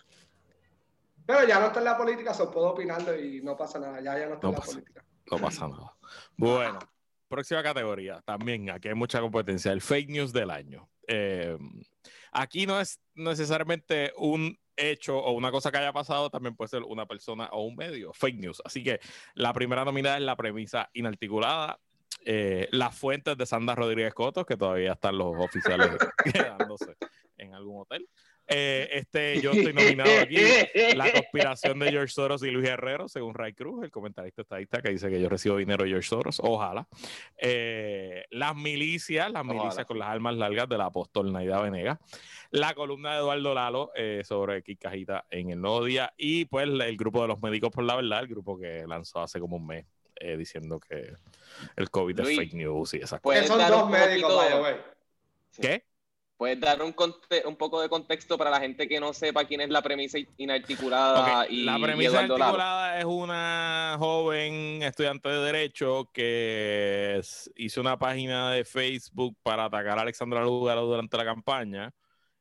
Pero 1.25 1.47
ya 1.47 1.59
no 1.59 1.67
está 1.67 1.79
en 1.79 1.85
la 1.85 1.97
política, 1.97 2.33
solo 2.33 2.51
puedo 2.51 2.69
opinarlo 2.69 3.19
y 3.19 3.41
no 3.41 3.57
pasa 3.57 3.79
nada, 3.79 3.99
ya, 3.99 4.17
ya 4.17 4.27
no 4.27 4.35
está 4.35 4.47
No 4.47 4.53
en 4.53 4.59
la 4.59 4.65
política. 4.65 5.03
No 5.29 5.37
pasa 5.39 5.67
nada. 5.67 5.97
Bueno, 6.37 6.79
próxima 7.27 7.63
categoría. 7.63 8.21
También 8.25 8.69
aquí 8.69 8.87
hay 8.87 8.95
mucha 8.95 9.19
competencia. 9.19 9.71
El 9.71 9.81
fake 9.81 10.09
news 10.09 10.33
del 10.33 10.49
año. 10.49 10.89
Eh, 11.07 11.57
aquí 12.31 12.65
no 12.65 12.79
es 12.79 12.99
necesariamente 13.15 14.11
un 14.17 14.57
hecho 14.75 15.17
o 15.17 15.31
una 15.31 15.51
cosa 15.51 15.71
que 15.71 15.77
haya 15.77 15.91
pasado, 15.91 16.29
también 16.29 16.55
puede 16.55 16.69
ser 16.69 16.83
una 16.83 17.05
persona 17.05 17.49
o 17.51 17.63
un 17.63 17.75
medio. 17.75 18.13
Fake 18.13 18.37
news. 18.37 18.61
Así 18.63 18.83
que 18.83 18.99
la 19.33 19.53
primera 19.53 19.83
nominada 19.83 20.17
es 20.17 20.23
la 20.23 20.35
premisa 20.35 20.89
inarticulada. 20.93 21.79
Eh, 22.25 22.67
las 22.71 22.95
fuentes 22.97 23.37
de 23.37 23.45
Sandra 23.45 23.75
Rodríguez 23.75 24.13
Cotos, 24.13 24.45
que 24.45 24.57
todavía 24.57 24.93
están 24.93 25.17
los 25.17 25.35
oficiales 25.37 25.91
quedándose 26.33 26.95
en 27.37 27.53
algún 27.53 27.81
hotel. 27.81 28.07
Eh, 28.47 28.89
este, 28.93 29.41
yo 29.41 29.51
estoy 29.51 29.73
nominado 29.73 30.19
aquí. 30.21 30.37
La 30.95 31.11
conspiración 31.11 31.79
de 31.79 31.91
George 31.91 32.13
Soros 32.13 32.43
y 32.43 32.51
Luis 32.51 32.67
Herrero, 32.67 33.07
según 33.07 33.33
Ray 33.33 33.53
Cruz, 33.53 33.83
el 33.83 33.91
comentarista 33.91 34.41
estadista 34.41 34.81
que 34.81 34.89
dice 34.89 35.09
que 35.09 35.21
yo 35.21 35.29
recibo 35.29 35.57
dinero 35.57 35.83
de 35.83 35.89
George 35.89 36.07
Soros. 36.07 36.39
Ojalá. 36.43 36.87
Eh, 37.37 38.25
las 38.31 38.55
milicias, 38.55 39.31
las 39.31 39.43
Ojalá, 39.43 39.61
milicias 39.61 39.85
con 39.85 39.99
las 39.99 40.09
armas 40.09 40.35
largas 40.35 40.69
del 40.69 40.81
apóstol 40.81 41.31
Naida 41.31 41.61
Venega. 41.61 41.99
La 42.51 42.73
columna 42.73 43.13
de 43.13 43.19
Eduardo 43.19 43.53
Lalo 43.53 43.91
eh, 43.95 44.21
sobre 44.23 44.63
Kikajita 44.63 45.25
en 45.29 45.49
el 45.51 45.61
nuevo 45.61 45.83
día. 45.83 46.13
Y 46.17 46.45
pues 46.45 46.67
el 46.67 46.97
grupo 46.97 47.21
de 47.21 47.27
los 47.27 47.41
médicos 47.41 47.71
por 47.71 47.83
la 47.83 47.95
verdad, 47.95 48.21
el 48.21 48.27
grupo 48.27 48.57
que 48.57 48.85
lanzó 48.87 49.21
hace 49.21 49.39
como 49.39 49.57
un 49.57 49.67
mes 49.67 49.85
eh, 50.19 50.37
diciendo 50.37 50.79
que 50.79 51.13
el 51.75 51.89
COVID 51.89 52.19
Luis, 52.19 52.29
es 52.31 52.37
fake 52.37 52.53
news 52.53 52.93
y 52.93 52.97
esas 52.97 53.19
pues, 53.21 53.41
cosas. 53.41 53.57
Que 53.57 53.63
son 53.63 53.79
dos 53.79 53.89
médicos, 53.89 54.33
poquito- 54.33 54.37
by 54.37 54.49
the 54.49 54.61
way. 54.61 54.75
¿Qué? 55.59 55.83
¿Puedes 56.37 56.59
dar 56.59 56.83
un, 56.83 56.93
un 57.45 57.55
poco 57.55 57.81
de 57.81 57.89
contexto 57.89 58.37
para 58.37 58.51
la 58.51 58.59
gente 58.59 58.87
que 58.87 58.99
no 58.99 59.11
sepa 59.11 59.45
quién 59.45 59.61
es 59.61 59.69
la 59.69 59.81
premisa 59.81 60.19
inarticulada? 60.37 61.47
Y, 61.49 61.63
la 61.63 61.79
premisa 61.79 62.23
inarticulada 62.23 62.99
es 62.99 63.05
una 63.05 63.95
joven 63.97 64.83
estudiante 64.83 65.29
de 65.29 65.39
Derecho 65.39 66.11
que 66.13 67.19
hizo 67.55 67.81
una 67.81 67.97
página 67.97 68.51
de 68.51 68.65
Facebook 68.65 69.35
para 69.41 69.65
atacar 69.65 69.97
a 69.97 70.03
Alexandra 70.03 70.43
Lugaro 70.43 70.85
durante 70.85 71.17
la 71.17 71.25
campaña. 71.25 71.91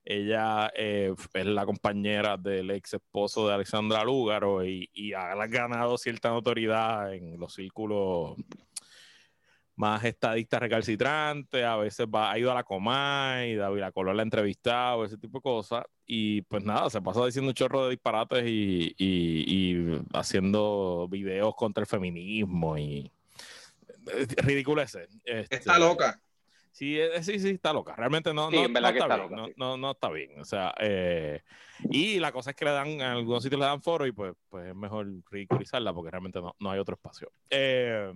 Ella 0.04 0.70
eh, 0.76 1.14
es 1.32 1.46
la 1.46 1.64
compañera 1.64 2.36
del 2.36 2.70
ex 2.72 2.94
esposo 2.94 3.48
de 3.48 3.54
Alexandra 3.54 4.04
Lúgaro 4.04 4.62
y, 4.62 4.90
y 4.92 5.14
ha 5.14 5.34
ganado 5.46 5.96
cierta 5.96 6.28
notoriedad 6.28 7.14
en 7.14 7.40
los 7.40 7.54
círculos 7.54 8.36
más 9.76 10.02
estadistas 10.04 10.60
recalcitrantes, 10.60 11.64
a 11.64 11.76
veces 11.76 12.06
va, 12.06 12.32
ha 12.32 12.38
ido 12.38 12.50
a 12.50 12.54
la 12.54 12.64
Comay, 12.64 13.54
David 13.54 13.80
la 13.80 13.92
Color 13.92 14.16
la 14.16 14.22
ha 14.22 14.24
entrevistado, 14.24 15.04
ese 15.04 15.18
tipo 15.18 15.38
de 15.38 15.42
cosas. 15.42 15.84
Y 16.06 16.42
pues 16.42 16.64
nada, 16.64 16.88
se 16.88 17.00
pasa 17.02 17.24
diciendo 17.24 17.50
un 17.50 17.54
chorro 17.54 17.84
de 17.84 17.90
disparates 17.90 18.44
y, 18.46 18.94
y, 18.98 20.00
haciendo 20.14 21.06
videos 21.10 21.54
contra 21.54 21.82
el 21.82 21.86
feminismo 21.86 22.78
y 22.78 23.10
eh, 24.12 24.26
ridículo 24.38 24.82
ese. 24.82 25.08
Este, 25.24 25.56
está 25.56 25.78
loca. 25.78 26.20
Sí, 26.76 26.98
eh, 27.00 27.22
sí, 27.22 27.38
sí, 27.38 27.50
está 27.50 27.72
loca. 27.72 27.94
Realmente 27.96 28.34
no, 28.34 28.50
no, 28.50 28.64
está, 28.66 29.16
bien. 29.16 29.54
no, 29.56 29.76
no, 29.78 29.90
está 29.92 30.10
bien. 30.10 30.38
O 30.38 30.44
sea, 30.44 30.74
eh, 30.78 31.42
y 31.90 32.18
la 32.18 32.32
cosa 32.32 32.50
es 32.50 32.56
que 32.56 32.66
le 32.66 32.70
dan, 32.70 32.88
en 32.88 33.00
algunos 33.00 33.42
sitios 33.42 33.58
le 33.58 33.66
dan 33.66 33.80
foro 33.80 34.06
y 34.06 34.12
pues, 34.12 34.34
pues 34.50 34.68
es 34.68 34.74
mejor 34.74 35.06
ridiculizarla 35.30 35.94
porque 35.94 36.10
realmente 36.10 36.38
no, 36.38 36.54
no 36.58 36.70
hay 36.70 36.78
otro 36.78 36.94
espacio. 36.94 37.30
Eh, 37.48 38.12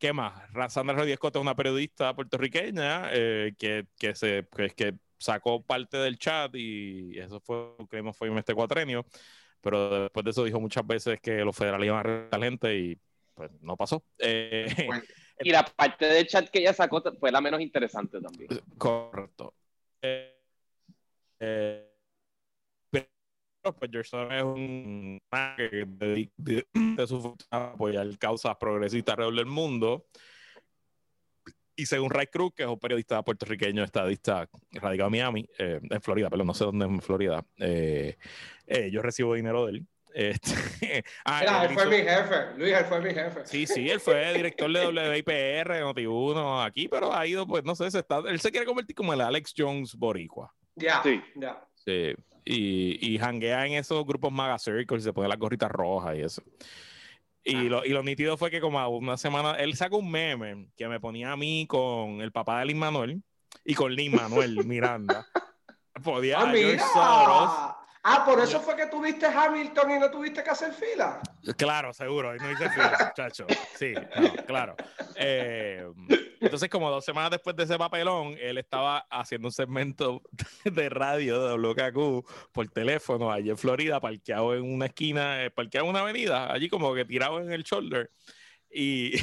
¿Qué 0.00 0.14
más? 0.14 0.32
Sandra 0.72 0.96
Rodríguez 0.96 1.18
Cota 1.18 1.38
es 1.38 1.42
una 1.42 1.54
periodista 1.54 2.14
puertorriqueña 2.14 3.10
eh, 3.12 3.52
que, 3.58 3.86
que, 3.98 4.14
se, 4.14 4.48
que, 4.74 4.94
sacó 5.18 5.62
parte 5.62 5.98
del 5.98 6.18
chat 6.18 6.54
y 6.54 7.18
eso 7.18 7.38
fue, 7.40 7.76
creemos, 7.86 8.16
fue 8.16 8.28
en 8.28 8.38
este 8.38 8.54
cuatrenio, 8.54 9.04
pero 9.60 10.04
después 10.04 10.24
de 10.24 10.30
eso 10.30 10.44
dijo 10.44 10.58
muchas 10.58 10.86
veces 10.86 11.20
que 11.20 11.44
los 11.44 11.54
federales 11.54 11.84
iban 11.84 11.98
a 11.98 12.00
arrestar 12.00 12.42
gente 12.42 12.78
y 12.78 12.98
pues 13.34 13.50
no 13.60 13.76
pasó. 13.76 14.02
Eh, 14.16 14.66
y 15.40 15.50
la 15.50 15.66
parte 15.66 16.06
del 16.06 16.26
chat 16.26 16.48
que 16.48 16.60
ella 16.60 16.72
sacó 16.72 17.02
fue 17.20 17.30
la 17.30 17.42
menos 17.42 17.60
interesante 17.60 18.22
también. 18.22 18.48
Correcto. 18.78 19.52
Eh, 20.00 21.89
pues 23.62 23.90
Gerson 23.90 24.32
es 24.32 24.42
un 24.42 25.20
que 25.56 25.84
de, 25.86 26.30
de, 26.36 26.66
de 26.72 27.06
su 27.06 27.36
apoyar 27.50 28.06
causas 28.18 28.56
progresistas 28.56 29.12
alrededor 29.14 29.36
del 29.36 29.46
mundo. 29.46 30.06
Y 31.76 31.86
según 31.86 32.10
Ray 32.10 32.26
Cruz, 32.26 32.52
que 32.54 32.64
es 32.64 32.68
un 32.68 32.78
periodista 32.78 33.22
puertorriqueño, 33.22 33.82
estadista, 33.82 34.48
radicado 34.72 35.08
en 35.08 35.12
Miami, 35.12 35.48
eh, 35.58 35.80
en 35.82 36.02
Florida, 36.02 36.28
pero 36.28 36.44
no 36.44 36.52
sé 36.52 36.64
dónde 36.64 36.84
es 36.84 36.90
en 36.90 37.00
Florida, 37.00 37.42
eh, 37.58 38.18
eh, 38.66 38.90
yo 38.90 39.00
recibo 39.00 39.34
dinero 39.34 39.64
de 39.64 39.72
él. 39.72 39.86
Este, 40.12 40.52
ah, 41.24 41.64
él, 41.64 41.74
fue 41.74 41.86
mi 41.86 41.96
jefe, 41.98 42.58
Luis, 42.58 42.74
él 42.74 42.84
fue 42.84 43.00
mi 43.00 43.14
jefe. 43.14 43.46
Sí, 43.46 43.66
sí, 43.66 43.88
él 43.88 44.00
fue 44.00 44.34
director 44.34 44.70
de 44.70 44.88
WIPR, 44.88 45.82
Noti1, 45.82 46.66
aquí, 46.66 46.88
pero 46.88 47.14
ha 47.14 47.26
ido, 47.26 47.46
pues 47.46 47.64
no 47.64 47.74
sé, 47.74 47.90
se 47.90 48.00
está, 48.00 48.18
él 48.26 48.40
se 48.40 48.50
quiere 48.50 48.66
convertir 48.66 48.94
como 48.94 49.14
el 49.14 49.20
Alex 49.22 49.54
Jones 49.56 49.94
boricua. 49.94 50.52
Ya, 50.74 51.02
sí. 51.02 51.22
ya. 51.36 51.64
Sí 51.76 52.14
y, 52.44 53.14
y 53.14 53.18
janguea 53.18 53.66
en 53.66 53.74
esos 53.74 54.04
grupos 54.06 54.32
Maga 54.32 54.58
Circles 54.58 55.02
y 55.02 55.04
se 55.04 55.12
pone 55.12 55.28
las 55.28 55.38
gorritas 55.38 55.70
rojas 55.70 56.16
y 56.16 56.22
eso. 56.22 56.42
Y, 57.44 57.56
ah. 57.56 57.62
lo, 57.62 57.84
y 57.84 57.90
lo 57.90 58.02
nítido 58.02 58.36
fue 58.36 58.50
que 58.50 58.60
como 58.60 58.86
una 58.88 59.16
semana, 59.16 59.52
él 59.52 59.74
sacó 59.76 59.98
un 59.98 60.10
meme 60.10 60.68
que 60.76 60.88
me 60.88 61.00
ponía 61.00 61.32
a 61.32 61.36
mí 61.36 61.66
con 61.66 62.20
el 62.20 62.32
papá 62.32 62.60
de 62.60 62.66
Lin 62.66 62.78
Manuel 62.78 63.22
y 63.64 63.74
con 63.74 63.94
Lin 63.94 64.14
Manuel 64.14 64.64
Miranda. 64.64 65.26
Podía 66.04 66.38
ah, 66.40 67.79
Ah, 68.02 68.24
por 68.24 68.40
eso 68.40 68.60
fue 68.60 68.76
que 68.76 68.86
tuviste 68.86 69.26
Hamilton 69.26 69.90
y 69.90 69.98
no 69.98 70.10
tuviste 70.10 70.42
que 70.42 70.50
hacer 70.50 70.72
fila. 70.72 71.20
Claro, 71.56 71.92
seguro, 71.92 72.34
y 72.34 72.38
no 72.38 72.50
hice 72.50 72.70
fila, 72.70 72.96
muchacho. 73.16 73.46
Sí, 73.76 73.92
claro. 74.46 74.74
Eh, 75.16 75.86
entonces, 76.40 76.70
como 76.70 76.90
dos 76.90 77.04
semanas 77.04 77.30
después 77.30 77.54
de 77.56 77.64
ese 77.64 77.76
papelón, 77.76 78.36
él 78.40 78.56
estaba 78.56 79.06
haciendo 79.10 79.48
un 79.48 79.52
segmento 79.52 80.22
de 80.64 80.88
radio 80.88 81.42
de 81.42 81.54
WKQ 81.58 82.52
por 82.52 82.68
teléfono 82.68 83.30
allí 83.30 83.50
en 83.50 83.58
Florida, 83.58 84.00
parqueado 84.00 84.54
en 84.54 84.72
una 84.72 84.86
esquina, 84.86 85.44
eh, 85.44 85.50
parqueado 85.50 85.84
en 85.84 85.90
una 85.90 86.00
avenida, 86.00 86.50
allí 86.50 86.70
como 86.70 86.94
que 86.94 87.04
tirado 87.04 87.40
en 87.40 87.52
el 87.52 87.64
shoulder. 87.64 88.10
Y, 88.72 89.20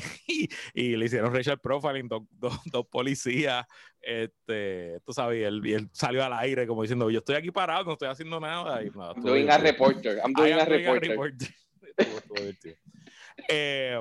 y, 0.73 0.97
le 0.97 1.05
hicieron 1.05 1.33
racial 1.33 1.57
profiling, 1.57 2.09
dos, 2.09 2.23
dos, 2.65 2.85
policías, 2.87 3.65
este, 4.01 4.99
tú 5.05 5.13
sabes, 5.13 5.39
y 5.39 5.73
él, 5.73 5.89
salió 5.93 6.23
al 6.23 6.33
aire 6.33 6.67
como 6.67 6.81
diciendo, 6.81 7.09
yo 7.09 7.19
estoy 7.19 7.35
aquí 7.35 7.49
parado, 7.49 7.85
no 7.85 7.93
estoy 7.93 8.09
haciendo 8.09 8.41
nada. 8.41 8.83
Y, 8.83 8.89
nada 8.89 9.13
doing 9.15 9.49
a 9.49 9.57
reporter, 9.57 10.17
I'm 10.17 10.33
doing 10.33 10.59
a 10.59 10.65
reporter. 10.65 11.47
eh, 13.49 13.97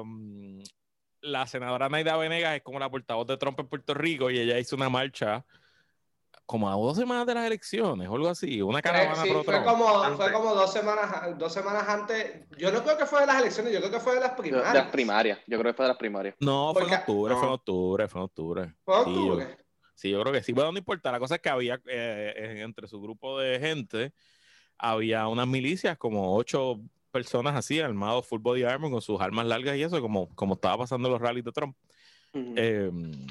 la 1.20 1.46
senadora 1.46 1.88
Naida 1.88 2.16
Venegas 2.16 2.56
es 2.56 2.62
como 2.62 2.78
la 2.78 2.90
portavoz 2.90 3.26
de 3.26 3.36
Trump 3.36 3.60
en 3.60 3.68
Puerto 3.68 3.94
Rico 3.94 4.30
y 4.30 4.38
ella 4.38 4.58
hizo 4.58 4.76
una 4.76 4.88
marcha 4.88 5.44
como 6.46 6.70
a 6.70 6.74
dos 6.74 6.96
semanas 6.96 7.26
de 7.26 7.34
las 7.34 7.44
elecciones 7.44 8.08
o 8.08 8.14
algo 8.14 8.28
así, 8.28 8.62
una 8.62 8.80
caravana 8.80 9.22
sí, 9.22 9.30
fue 9.44 9.64
como, 9.64 10.16
fue 10.16 10.32
como 10.32 10.54
dos 10.54 10.72
semanas, 10.72 11.36
dos 11.36 11.52
semanas 11.52 11.88
antes. 11.88 12.46
Yo 12.56 12.70
no 12.70 12.84
creo 12.84 12.96
que 12.96 13.04
fue 13.04 13.20
de 13.20 13.26
las 13.26 13.40
elecciones, 13.40 13.72
yo 13.72 13.80
creo 13.80 13.90
que 13.90 14.00
fue 14.00 14.14
de 14.14 14.20
las 14.20 14.30
primarias. 14.30 14.72
De 14.72 14.78
las 14.78 14.90
primarias, 14.90 15.38
yo 15.46 15.58
creo 15.58 15.72
que 15.72 15.76
fue 15.76 15.84
de 15.84 15.88
las 15.88 15.98
primarias. 15.98 16.36
No, 16.38 16.72
fue 16.72 16.84
en 16.84 16.94
octubre, 16.94 17.34
fue 17.34 17.46
en 17.46 17.52
octubre, 17.52 18.08
fue 18.08 18.20
en 18.20 18.24
octubre. 18.24 18.74
¿Fue 18.84 18.96
octubre? 18.96 19.58
Sí, 19.96 20.10
yo, 20.10 20.20
creo 20.22 20.32
que 20.32 20.42
sí. 20.42 20.52
Bueno, 20.52 20.70
no 20.70 20.78
importa, 20.78 21.10
la 21.10 21.18
cosa 21.18 21.34
es 21.34 21.40
que 21.40 21.48
había 21.48 21.80
eh, 21.86 22.60
entre 22.62 22.86
su 22.86 23.00
grupo 23.00 23.40
de 23.40 23.58
gente, 23.58 24.12
había 24.78 25.26
unas 25.26 25.48
milicias, 25.48 25.98
como 25.98 26.36
ocho 26.36 26.80
personas 27.10 27.56
así, 27.56 27.80
armados 27.80 28.26
full 28.26 28.40
body 28.40 28.62
armor, 28.62 28.90
con 28.90 29.02
sus 29.02 29.20
armas 29.20 29.46
largas 29.46 29.76
y 29.76 29.82
eso, 29.82 30.00
como, 30.00 30.28
como 30.36 30.54
estaba 30.54 30.78
pasando 30.78 31.08
los 31.08 31.20
rallies 31.20 31.44
de 31.44 31.52
Trump. 31.52 31.76
Em, 32.34 33.26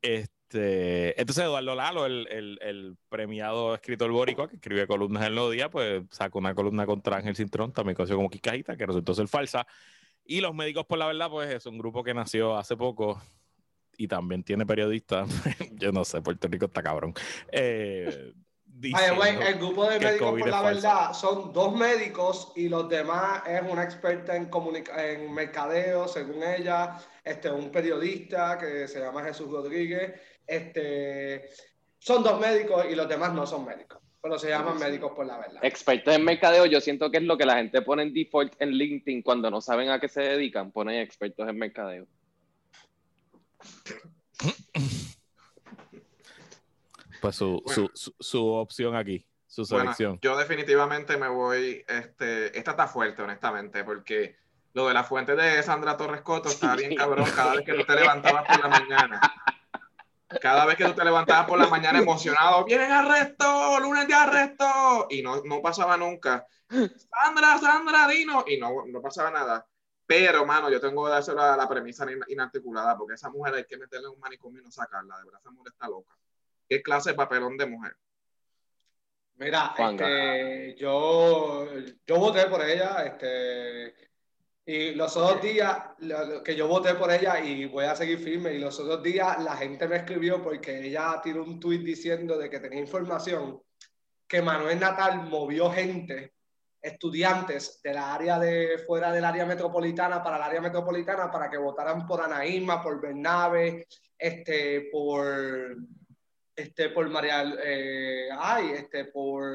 este, 0.00 0.39
entonces 0.52 1.44
Eduardo 1.44 1.74
Lalo, 1.74 2.06
el, 2.06 2.58
el, 2.60 2.96
premiado 3.08 3.74
escritor 3.74 4.10
boricua 4.10 4.48
que 4.48 4.56
escribe 4.56 4.86
columnas 4.86 5.26
en 5.26 5.34
los 5.34 5.52
días, 5.52 5.68
pues 5.70 6.02
sacó 6.10 6.38
una 6.38 6.54
columna 6.54 6.86
contra 6.86 7.16
Ángel 7.16 7.36
Cintrón, 7.36 7.72
también 7.72 7.94
conocido 7.94 8.16
como 8.16 8.30
Kikajita, 8.30 8.76
que 8.76 8.86
resultó 8.86 9.14
ser 9.14 9.28
falsa. 9.28 9.66
Y 10.24 10.40
los 10.40 10.54
médicos 10.54 10.86
por 10.86 10.98
la 10.98 11.06
verdad, 11.06 11.30
pues 11.30 11.50
es 11.50 11.66
un 11.66 11.78
grupo 11.78 12.02
que 12.04 12.14
nació 12.14 12.56
hace 12.56 12.76
poco 12.76 13.20
y 13.96 14.08
también 14.08 14.42
tiene 14.42 14.64
periodistas. 14.64 15.28
Yo 15.72 15.92
no 15.92 16.04
sé, 16.04 16.22
Puerto 16.22 16.48
Rico 16.48 16.66
está 16.66 16.82
cabrón. 16.82 17.14
Eh, 17.52 18.32
el 18.82 19.58
grupo 19.58 19.88
de 19.88 20.00
médicos 20.00 20.38
por 20.38 20.48
la 20.48 20.62
verdad 20.62 21.12
son 21.12 21.52
dos 21.52 21.76
médicos 21.76 22.52
y 22.56 22.68
los 22.68 22.88
demás 22.88 23.42
es 23.46 23.60
una 23.68 23.84
experta 23.84 24.34
en, 24.36 24.48
en 24.96 25.32
mercadeo, 25.34 26.08
según 26.08 26.42
ella, 26.42 26.96
este, 27.22 27.50
un 27.50 27.70
periodista 27.70 28.56
que 28.58 28.88
se 28.88 29.00
llama 29.00 29.22
Jesús 29.22 29.50
Rodríguez. 29.50 30.14
Este, 30.50 31.48
son 32.00 32.24
dos 32.24 32.40
médicos 32.40 32.84
y 32.90 32.96
los 32.96 33.08
demás 33.08 33.32
no 33.32 33.46
son 33.46 33.64
médicos, 33.64 34.00
pero 34.20 34.36
se 34.36 34.48
llaman 34.48 34.80
médicos 34.80 35.12
por 35.12 35.24
la 35.24 35.38
verdad. 35.38 35.64
Expertos 35.64 36.12
en 36.12 36.24
mercadeo, 36.24 36.66
yo 36.66 36.80
siento 36.80 37.08
que 37.08 37.18
es 37.18 37.22
lo 37.22 37.38
que 37.38 37.46
la 37.46 37.54
gente 37.54 37.80
pone 37.82 38.02
en 38.02 38.12
default 38.12 38.60
en 38.60 38.70
LinkedIn 38.70 39.22
cuando 39.22 39.48
no 39.48 39.60
saben 39.60 39.90
a 39.90 40.00
qué 40.00 40.08
se 40.08 40.22
dedican, 40.22 40.72
ponen 40.72 41.00
expertos 41.00 41.48
en 41.48 41.56
mercadeo. 41.56 42.08
Pues 47.20 47.36
su, 47.36 47.62
su, 47.66 48.12
su, 48.18 48.46
opción 48.48 48.96
aquí, 48.96 49.24
su 49.46 49.64
selección. 49.64 50.18
yo 50.20 50.36
definitivamente 50.36 51.16
me 51.16 51.28
voy, 51.28 51.84
este, 51.86 52.58
esta 52.58 52.72
está 52.72 52.88
fuerte, 52.88 53.22
honestamente, 53.22 53.84
porque 53.84 54.34
lo 54.72 54.88
de 54.88 54.94
la 54.94 55.04
fuente 55.04 55.36
de 55.36 55.62
Sandra 55.62 55.96
Torres 55.96 56.22
Coto 56.22 56.48
está 56.48 56.74
bien 56.74 56.96
cabrón 56.96 57.28
cada 57.36 57.54
vez 57.54 57.64
que 57.64 57.74
tú 57.74 57.84
te 57.84 57.94
levantabas 57.94 58.46
por 58.48 58.60
la 58.60 58.68
mañana. 58.68 59.20
Cada 60.40 60.64
vez 60.64 60.76
que 60.76 60.84
tú 60.84 60.92
te 60.92 61.04
levantabas 61.04 61.46
por 61.46 61.58
la 61.58 61.66
mañana 61.66 61.98
emocionado, 61.98 62.64
vienen 62.64 62.92
arresto, 62.92 63.80
lunes 63.80 64.06
de 64.06 64.14
arresto, 64.14 65.06
y 65.10 65.22
no, 65.22 65.42
no 65.44 65.60
pasaba 65.60 65.96
nunca. 65.96 66.46
Sandra, 66.68 67.58
Sandra, 67.58 68.06
Dino, 68.06 68.44
y 68.46 68.56
no, 68.56 68.84
no 68.86 69.02
pasaba 69.02 69.30
nada. 69.30 69.66
Pero, 70.06 70.44
mano, 70.46 70.70
yo 70.70 70.80
tengo 70.80 71.04
que 71.04 71.10
dárselo 71.10 71.42
a 71.42 71.56
la 71.56 71.68
premisa 71.68 72.06
inarticulada, 72.28 72.96
porque 72.96 73.14
esa 73.14 73.30
mujer 73.30 73.54
hay 73.54 73.64
que 73.64 73.76
meterle 73.76 74.08
un 74.08 74.20
manicomio 74.20 74.60
y 74.60 74.64
no 74.64 74.70
sacarla. 74.70 75.18
De 75.18 75.24
verdad, 75.24 75.40
esa 75.40 75.50
mujer 75.50 75.72
está 75.72 75.88
loca. 75.88 76.16
¿Qué 76.68 76.82
clase 76.82 77.10
de 77.10 77.16
papelón 77.16 77.56
de 77.56 77.66
mujer? 77.66 77.96
Mira, 79.34 79.74
este, 79.76 80.76
yo, 80.76 81.66
yo 82.06 82.18
voté 82.18 82.46
por 82.46 82.62
ella, 82.62 83.04
este, 83.06 84.09
y 84.66 84.94
los 84.94 85.16
otros 85.16 85.42
días 85.42 85.76
que 86.44 86.54
yo 86.54 86.68
voté 86.68 86.94
por 86.94 87.10
ella 87.10 87.40
y 87.40 87.66
voy 87.66 87.84
a 87.86 87.96
seguir 87.96 88.18
firme, 88.18 88.52
y 88.54 88.58
los 88.58 88.78
otros 88.78 89.02
días 89.02 89.42
la 89.42 89.56
gente 89.56 89.88
me 89.88 89.96
escribió 89.96 90.42
porque 90.42 90.86
ella 90.86 91.20
tiró 91.22 91.42
un 91.42 91.58
tuit 91.58 91.82
diciendo 91.82 92.38
de 92.38 92.48
que 92.48 92.60
tenía 92.60 92.80
información 92.80 93.60
que 94.28 94.42
Manuel 94.42 94.78
Natal 94.78 95.22
movió 95.28 95.70
gente, 95.70 96.34
estudiantes 96.80 97.80
de 97.82 97.94
la 97.94 98.14
área 98.14 98.38
de 98.38 98.78
fuera 98.86 99.10
del 99.12 99.24
área 99.24 99.44
metropolitana 99.44 100.22
para 100.22 100.36
el 100.36 100.42
área 100.42 100.60
metropolitana 100.60 101.30
para 101.30 101.50
que 101.50 101.58
votaran 101.58 102.06
por 102.06 102.20
Anaíma, 102.20 102.80
por 102.82 103.00
Bernabe, 103.00 103.86
este, 104.16 104.88
por 104.92 105.76
este, 106.54 106.90
por 106.90 107.08
María, 107.08 107.42
eh, 107.64 108.28
ay, 108.38 108.72
este, 108.72 109.06
por, 109.06 109.50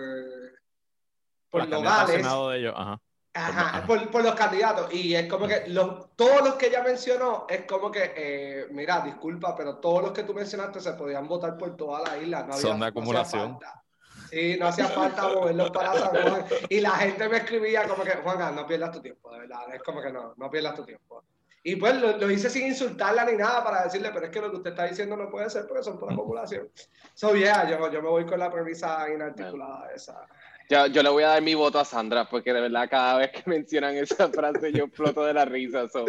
por 1.50 1.62
al 1.62 1.70
Nogales. 1.70 2.24
De 2.24 2.58
ellos, 2.58 2.74
ajá. 2.76 3.00
Ajá, 3.38 3.78
Ajá. 3.78 3.86
por, 3.86 4.10
por 4.10 4.24
los 4.24 4.34
candidatos. 4.34 4.94
Y 4.94 5.14
es 5.14 5.28
como 5.28 5.46
que 5.46 5.66
los, 5.68 6.16
todos 6.16 6.42
los 6.42 6.56
que 6.56 6.68
ella 6.68 6.82
mencionó, 6.82 7.46
es 7.50 7.66
como 7.66 7.92
que, 7.92 8.14
eh, 8.16 8.68
mira, 8.72 9.02
disculpa, 9.02 9.54
pero 9.56 9.76
todos 9.78 10.02
los 10.04 10.12
que 10.14 10.24
tú 10.24 10.34
mencionaste 10.34 10.80
se 10.80 10.94
podían 10.94 11.28
votar 11.28 11.58
por 11.58 11.76
toda 11.76 12.02
la 12.02 12.18
isla. 12.18 12.40
No 12.44 12.54
había, 12.54 12.62
Son 12.62 12.80
de 12.80 12.86
acumulación. 12.86 13.60
falta. 13.60 13.84
Sí, 14.30 14.58
no 14.60 14.68
hacía 14.68 14.88
falta 14.88 15.28
moverlos 15.28 15.70
para 15.72 15.94
San 15.94 16.10
Juan. 16.12 16.46
Y 16.70 16.80
la 16.80 16.92
gente 16.92 17.28
me 17.30 17.38
escribía 17.38 17.88
como 17.88 18.04
que, 18.04 18.12
Juanca, 18.12 18.52
no 18.52 18.66
pierdas 18.66 18.92
tu 18.92 19.02
tiempo, 19.02 19.32
de 19.34 19.40
verdad. 19.42 19.62
Es 19.74 19.84
como 19.84 20.02
que 20.02 20.12
no, 20.12 20.34
no 20.38 20.50
pierdas 20.50 20.76
tu 20.76 20.86
tiempo. 20.86 21.24
Y 21.62 21.76
pues 21.78 22.00
lo, 22.00 22.16
lo 22.18 22.30
hice 22.32 22.50
sin 22.50 22.68
insultarla 22.68 23.26
ni 23.26 23.36
nada 23.38 23.64
para 23.64 23.84
decirle, 23.84 24.12
pero 24.14 24.28
es 24.28 24.32
que 24.32 24.40
lo 24.40 24.52
que 24.52 24.58
usted 24.58 24.70
está 24.70 24.86
diciendo 24.86 25.18
no 25.18 25.30
puede 25.30 25.50
ser 25.50 25.66
porque 25.68 25.84
son 25.84 25.98
por 26.00 26.14
acumulación. 26.14 26.70
So, 27.16 27.36
yeah, 27.36 27.68
yo, 27.68 27.92
yo 27.92 28.02
me 28.02 28.10
voy 28.10 28.26
con 28.26 28.40
la 28.40 28.52
premisa 28.52 29.10
inarticulada 29.10 29.90
esa. 29.94 30.26
Yo, 30.70 31.04
le 31.04 31.10
voy 31.10 31.24
a 31.24 31.30
dar 31.30 31.42
mi 31.42 31.54
voto 31.54 31.80
a 31.80 31.86
Sandra, 31.86 32.28
porque 32.28 32.52
de 32.52 32.62
verdad 32.62 32.90
cada 32.90 33.18
vez 33.18 33.32
que 33.32 33.44
mencionan 33.50 33.96
esa 33.96 34.30
frase 34.30 34.72
yo 34.72 34.86
exploto 34.86 35.24
de 35.24 35.34
la 35.34 35.46
risa. 35.46 35.88
so, 35.88 36.06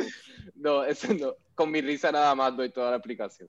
no, 0.55 0.85
eso 0.85 1.13
no. 1.15 1.35
Con 1.55 1.71
mi 1.71 1.81
risa 1.81 2.11
nada 2.13 2.35
más 2.35 2.57
doy 2.57 2.71
toda 2.71 2.91
la 2.91 2.97
explicación. 2.97 3.49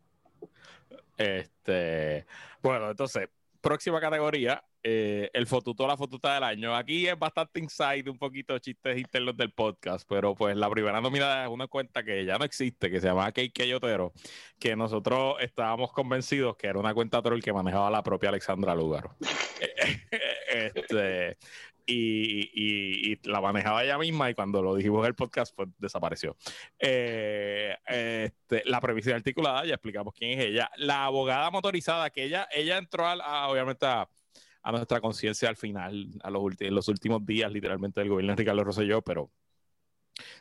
Este, 1.17 2.25
bueno, 2.61 2.91
entonces, 2.91 3.27
próxima 3.61 3.99
categoría, 3.99 4.63
eh, 4.89 5.29
el 5.33 5.47
fotuto 5.47 5.85
la 5.85 5.97
fotuta 5.97 6.33
del 6.35 6.43
año. 6.43 6.73
Aquí 6.73 7.07
es 7.07 7.19
bastante 7.19 7.59
inside, 7.59 8.09
un 8.09 8.17
poquito 8.17 8.57
chistes 8.59 8.97
internos 8.97 9.35
del 9.35 9.51
podcast, 9.51 10.07
pero 10.07 10.33
pues 10.33 10.55
la 10.55 10.69
primera 10.69 11.01
nominada 11.01 11.43
es 11.43 11.49
una 11.49 11.67
cuenta 11.67 12.03
que 12.03 12.23
ya 12.23 12.37
no 12.37 12.45
existe, 12.45 12.89
que 12.89 13.01
se 13.01 13.07
llama 13.07 13.29
Cake 13.33 13.67
Yotero, 13.67 14.13
que 14.57 14.77
nosotros 14.77 15.35
estábamos 15.41 15.91
convencidos 15.91 16.55
que 16.55 16.67
era 16.67 16.79
una 16.79 16.93
cuenta 16.93 17.21
troll 17.21 17.41
que 17.41 17.51
manejaba 17.51 17.91
la 17.91 18.01
propia 18.01 18.29
Alexandra 18.29 18.73
Lugaro. 18.75 19.13
este, 20.53 21.37
y, 21.85 22.49
y- 22.53 23.11
y 23.13 23.29
la 23.29 23.41
manejaba 23.41 23.83
ella 23.83 23.97
misma 23.97 24.29
y 24.29 24.35
cuando 24.35 24.61
lo 24.61 24.75
dijimos 24.75 24.99
en 25.01 25.07
el 25.07 25.15
podcast 25.15 25.53
pues 25.55 25.67
desapareció. 25.77 26.37
Eh, 26.79 27.75
este, 27.87 28.63
la 28.65 28.79
previsión 28.79 29.15
articulada, 29.15 29.65
ya 29.65 29.73
explicamos 29.73 30.13
quién 30.13 30.39
es 30.39 30.45
ella. 30.45 30.69
La 30.77 31.05
abogada 31.05 31.49
motorizada, 31.51 32.09
que 32.09 32.23
ella, 32.23 32.47
ella 32.53 32.77
entró 32.77 33.05
a, 33.05 33.13
a, 33.13 33.49
obviamente 33.49 33.85
a, 33.85 34.07
a 34.61 34.71
nuestra 34.71 35.01
conciencia 35.01 35.49
al 35.49 35.55
final, 35.55 36.09
a 36.23 36.29
los, 36.29 36.43
en 36.59 36.75
los 36.75 36.87
últimos 36.87 37.25
días 37.25 37.51
literalmente 37.51 38.01
del 38.01 38.09
gobierno 38.09 38.33
de 38.33 38.37
Ricardo 38.37 38.63
Rosselló, 38.63 39.01
pero 39.01 39.31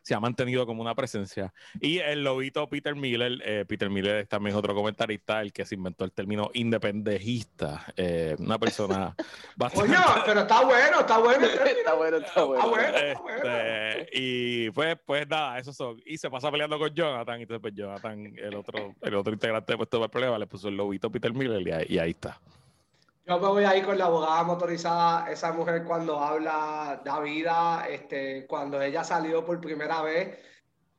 se 0.03 0.15
ha 0.15 0.21
mantenido 0.21 0.67
como 0.67 0.83
una 0.83 0.95
presencia. 0.95 1.53
Y 1.81 1.99
el 1.99 2.25
lobito 2.25 2.69
Peter 2.69 2.95
Miller, 2.95 3.41
eh, 3.45 3.65
Peter 3.67 3.91
Miller 3.91 4.17
es 4.17 4.29
también 4.29 4.57
otro 4.57 4.75
comentarista, 4.75 5.41
el 5.41 5.53
que 5.53 5.65
se 5.65 5.75
inventó 5.75 6.05
el 6.05 6.13
término 6.13 6.51
independejista, 6.55 7.87
eh, 7.97 8.37
una 8.39 8.59
persona 8.59 9.15
bastante... 9.57 9.95
Coño, 9.95 10.05
pero 10.25 10.41
está 10.41 10.65
bueno, 10.65 11.01
está 11.01 11.19
bueno. 11.19 11.47
Está 11.47 11.95
bueno, 11.95 12.17
está 12.19 12.45
bueno. 12.45 12.63
Ah, 12.63 12.67
bueno, 12.67 12.97
está 12.97 13.21
bueno. 13.21 13.43
Este, 13.45 14.09
y 14.13 14.71
pues, 14.71 14.97
pues 15.05 15.29
nada, 15.29 15.59
esos 15.59 15.77
son. 15.77 16.01
Y 16.05 16.19
se 16.19 16.31
pasa 16.31 16.51
peleando 16.51 16.79
con 16.79 16.93
Jonathan. 16.95 17.39
Y 17.39 17.43
entonces, 17.43 17.63
pues 17.63 17.75
Jonathan, 17.75 18.35
el 18.37 18.55
otro, 18.55 18.95
el 19.01 19.15
otro 19.15 19.33
integrante 19.33 19.73
de 19.73 19.77
Puesto 19.77 19.99
para 19.99 20.07
el 20.07 20.11
Problema, 20.11 20.39
le 20.39 20.47
puso 20.47 20.69
el 20.69 20.77
lobito 20.77 21.11
Peter 21.11 21.33
Miller 21.33 21.67
y 21.67 21.71
ahí, 21.71 21.87
y 21.89 21.99
ahí 21.99 22.11
está. 22.11 22.41
Yo 23.27 23.41
me 23.41 23.49
voy 23.49 23.65
ahí 23.65 23.83
con 23.83 23.99
la 23.99 24.05
abogada 24.05 24.45
motorizada, 24.45 25.29
esa 25.29 25.53
mujer 25.53 25.83
cuando 25.85 26.21
habla 26.21 27.03
da 27.05 27.19
vida, 27.19 27.85
este, 27.91 28.47
cuando 28.47 28.81
ella 28.81 29.03
salió 29.03 29.45
por 29.45 29.61
primera 29.61 30.01
vez, 30.03 30.39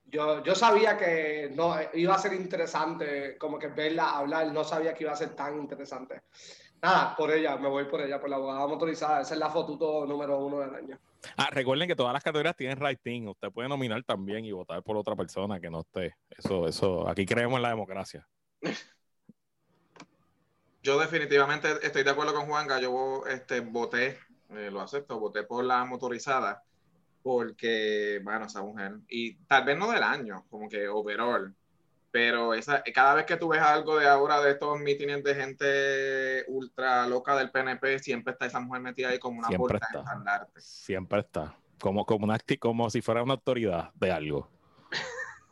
yo, 0.03 0.43
yo 0.43 0.53
sabía 0.53 0.97
que 0.97 1.49
no 1.55 1.73
iba 1.93 2.15
a 2.15 2.19
ser 2.19 2.33
interesante, 2.33 3.37
como 3.37 3.57
que 3.57 3.67
verla 3.67 4.17
hablar, 4.17 4.51
no 4.51 4.65
sabía 4.65 4.93
que 4.93 5.05
iba 5.05 5.13
a 5.13 5.15
ser 5.15 5.37
tan 5.37 5.57
interesante. 5.57 6.23
Nada, 6.81 7.15
por 7.15 7.31
ella, 7.31 7.55
me 7.55 7.69
voy 7.69 7.85
por 7.85 8.01
ella, 8.01 8.19
por 8.19 8.29
la 8.29 8.35
abogada 8.35 8.67
motorizada, 8.67 9.21
esa 9.21 9.33
es 9.33 9.39
la 9.39 9.49
fotuto 9.49 10.05
número 10.05 10.37
uno 10.37 10.59
del 10.59 10.75
año. 10.75 10.99
Ah, 11.37 11.47
recuerden 11.49 11.87
que 11.87 11.95
todas 11.95 12.11
las 12.11 12.23
categorías 12.23 12.57
tienen 12.57 12.77
rating. 12.77 13.27
Usted 13.27 13.51
puede 13.51 13.69
nominar 13.69 14.03
también 14.03 14.43
y 14.43 14.51
votar 14.51 14.83
por 14.83 14.97
otra 14.97 15.15
persona 15.15 15.61
que 15.61 15.69
no 15.69 15.79
esté. 15.79 16.15
Eso, 16.29 16.67
eso, 16.67 17.07
aquí 17.07 17.25
creemos 17.25 17.55
en 17.55 17.63
la 17.63 17.69
democracia. 17.69 18.27
Yo 20.83 20.99
definitivamente 20.99 21.69
estoy 21.81 22.03
de 22.03 22.09
acuerdo 22.09 22.33
con 22.33 22.45
Juanga. 22.45 22.79
Yo 22.79 23.23
este, 23.27 23.59
voté, 23.59 24.19
eh, 24.51 24.69
lo 24.71 24.81
acepto, 24.81 25.19
voté 25.19 25.43
por 25.43 25.63
la 25.63 25.83
motorizada 25.85 26.63
porque, 27.27 28.21
bueno, 28.23 28.45
esa 28.45 28.61
mujer, 28.61 28.99
y 29.09 29.33
tal 29.47 29.65
vez 29.65 29.77
no 29.77 29.91
del 29.91 30.01
año, 30.01 30.45
como 30.49 30.69
que 30.69 30.87
overall, 30.87 31.53
pero 32.09 32.53
esa, 32.53 32.81
cada 32.93 33.15
vez 33.15 33.25
que 33.25 33.35
tú 33.35 33.49
ves 33.49 33.61
algo 33.61 33.99
de 33.99 34.07
ahora 34.07 34.39
de 34.39 34.51
estos 34.51 34.79
mítines 34.79 35.21
de 35.25 35.35
gente 35.35 36.45
ultra 36.47 37.05
loca 37.05 37.35
del 37.35 37.51
PNP, 37.51 37.99
siempre 37.99 38.31
está 38.31 38.45
esa 38.45 38.61
mujer 38.61 38.81
metida 38.81 39.09
ahí 39.09 39.19
como 39.19 39.39
una 39.39 39.49
Siempre 39.49 39.77
porta 39.77 39.87
de 39.91 39.99
estandarte. 39.99 40.61
Siempre 40.61 41.19
está. 41.19 41.53
Como, 41.81 42.05
como, 42.05 42.23
una, 42.23 42.39
como 42.59 42.89
si 42.89 43.01
fuera 43.01 43.23
una 43.23 43.33
autoridad 43.33 43.91
de 43.95 44.11
algo. 44.11 44.49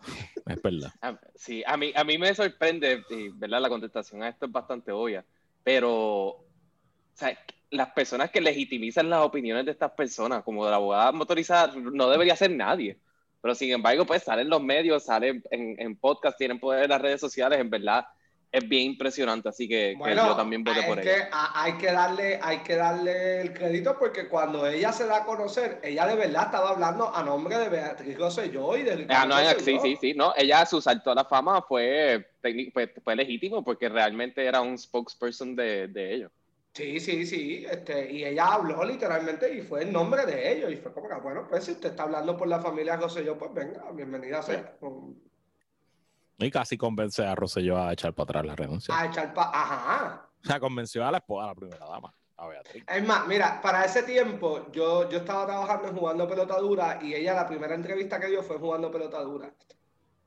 es 0.46 0.62
verdad. 0.62 0.94
Sí, 1.36 1.63
a 1.65 1.78
mí, 1.78 1.91
a 1.96 2.04
mí 2.04 2.18
me 2.18 2.34
sorprende, 2.34 3.04
y, 3.10 3.30
¿verdad? 3.30 3.62
La 3.62 3.70
contestación 3.70 4.24
a 4.24 4.30
esto 4.30 4.46
es 4.46 4.52
bastante 4.52 4.91
obvia, 4.91 5.26
pero 5.63 6.44
las 7.72 7.89
personas 7.91 8.32
que 8.32 8.41
legitimizan 8.41 9.10
las 9.10 9.22
opiniones 9.22 9.65
de 9.65 9.72
estas 9.72 9.91
personas, 9.91 10.44
como 10.44 10.65
de 10.65 10.72
la 10.72 10.78
abogada 10.78 11.12
motorizada, 11.12 11.74
no 11.76 12.10
debería 12.10 12.36
ser 12.36 12.52
nadie. 12.52 12.98
Pero 13.41 13.54
sin 13.54 13.72
embargo, 13.72 14.06
pues 14.06 14.24
salen 14.24 14.50
los 14.50 14.62
medios, 14.62 15.04
salen 15.04 15.44
en, 15.52 15.80
en 15.80 15.96
podcast, 15.96 16.38
tienen 16.38 16.60
poder 16.60 16.84
en 16.84 16.89
las 16.89 17.02
redes 17.02 17.22
sociales, 17.22 17.60
en 17.60 17.70
verdad 17.70 18.06
es 18.52 18.68
bien 18.68 18.92
impresionante, 18.92 19.50
así 19.50 19.68
que, 19.68 20.00
que 20.04 20.20
Bueno, 20.20 20.22
yo 20.22 20.36
también 20.36 20.64
voté 20.64 20.84
por 20.84 21.00
que 21.02 21.12
ella. 21.12 21.16
hay 21.32 21.78
que 21.78 21.92
darle, 21.92 22.40
hay 22.42 22.60
que 22.64 22.76
darle 22.76 23.42
el 23.42 23.54
crédito 23.54 23.98
porque 23.98 24.28
cuando 24.28 24.68
ella 24.68 24.92
se 24.92 25.06
da 25.08 25.18
a 25.18 25.26
conocer, 25.26 25.80
ella 25.84 26.06
de 26.08 26.16
verdad 26.16 26.46
estaba 26.46 26.72
hablando 26.72 27.14
a 27.16 27.24
nombre 27.24 27.58
de 27.58 27.70
Beatriz 27.70 28.18
Rosselló 28.18 28.76
y 28.78 28.84
de 28.84 28.96
Ah, 29.08 29.26
Ricardo 29.26 29.28
no, 29.28 29.36
sí, 29.60 29.80
Rosselló. 29.80 29.80
sí, 29.80 29.96
sí, 29.98 30.14
no, 30.16 30.34
ella 30.36 30.66
su 30.66 30.82
salto 30.82 31.12
a 31.12 31.16
la 31.16 31.26
fama 31.26 31.62
fue, 31.62 32.28
fue, 32.74 32.88
fue 33.04 33.16
legítimo 33.16 33.64
porque 33.64 33.88
realmente 33.88 34.44
era 34.46 34.62
un 34.62 34.78
spokesperson 34.78 35.56
de, 35.56 35.88
de 35.88 36.14
ellos. 36.16 36.32
Sí, 36.74 37.00
sí, 37.00 37.26
sí, 37.26 37.66
este, 37.70 38.12
y 38.12 38.24
ella 38.26 38.48
habló 38.54 38.84
literalmente 38.84 39.52
y 39.56 39.62
fue 39.62 39.84
el 39.84 39.94
nombre 39.94 40.26
de 40.26 40.52
ellos 40.52 40.72
y 40.74 40.76
fue 40.76 40.92
como 40.94 41.08
que, 41.08 41.16
bueno, 41.16 41.48
pues 41.48 41.64
si 41.64 41.72
usted 41.72 41.92
está 41.92 42.04
hablando 42.04 42.36
por 42.36 42.48
la 42.50 42.60
familia 42.62 42.98
Rosselló, 42.98 43.38
pues 43.38 43.54
venga, 43.54 43.90
bienvenida 43.94 44.44
sea. 44.44 44.78
Y 46.38 46.52
casi 46.52 46.78
convence 46.78 47.26
a 47.26 47.34
Rosselló 47.34 47.78
a 47.78 47.93
echar 47.93 48.13
para 48.13 48.24
atrás 48.26 48.45
la 48.45 48.56
renuncia. 48.56 48.98
A 48.98 49.06
echar 49.06 49.34
pa... 49.34 49.52
Ajá. 49.54 50.30
O 50.43 50.48
sea, 50.48 50.60
convenció 50.60 51.06
a 51.06 51.12
la 51.12 51.17
esposa, 51.17 51.45
a 51.45 51.48
la 51.48 51.56
primera 51.56 51.86
dama, 51.86 52.13
a 52.38 52.48
Beatriz. 52.48 52.84
Es 52.88 53.08
más, 53.08 53.26
mira, 53.26 53.62
para 53.62 53.84
ese 53.86 54.04
tiempo 54.04 54.71
yo, 54.71 55.10
yo 55.10 55.19
estaba 55.19 55.45
trabajando 55.45 55.88
en 55.88 55.95
Jugando 55.95 56.28
Pelota 56.28 56.60
Dura 56.60 57.00
y 57.02 57.15
ella 57.15 57.34
la 57.34 57.48
primera 57.48 57.74
entrevista 57.74 58.19
que 58.19 58.28
dio 58.28 58.43
fue 58.43 58.58
Jugando 58.58 58.91
Pelota 58.91 59.21
Dura. 59.21 59.52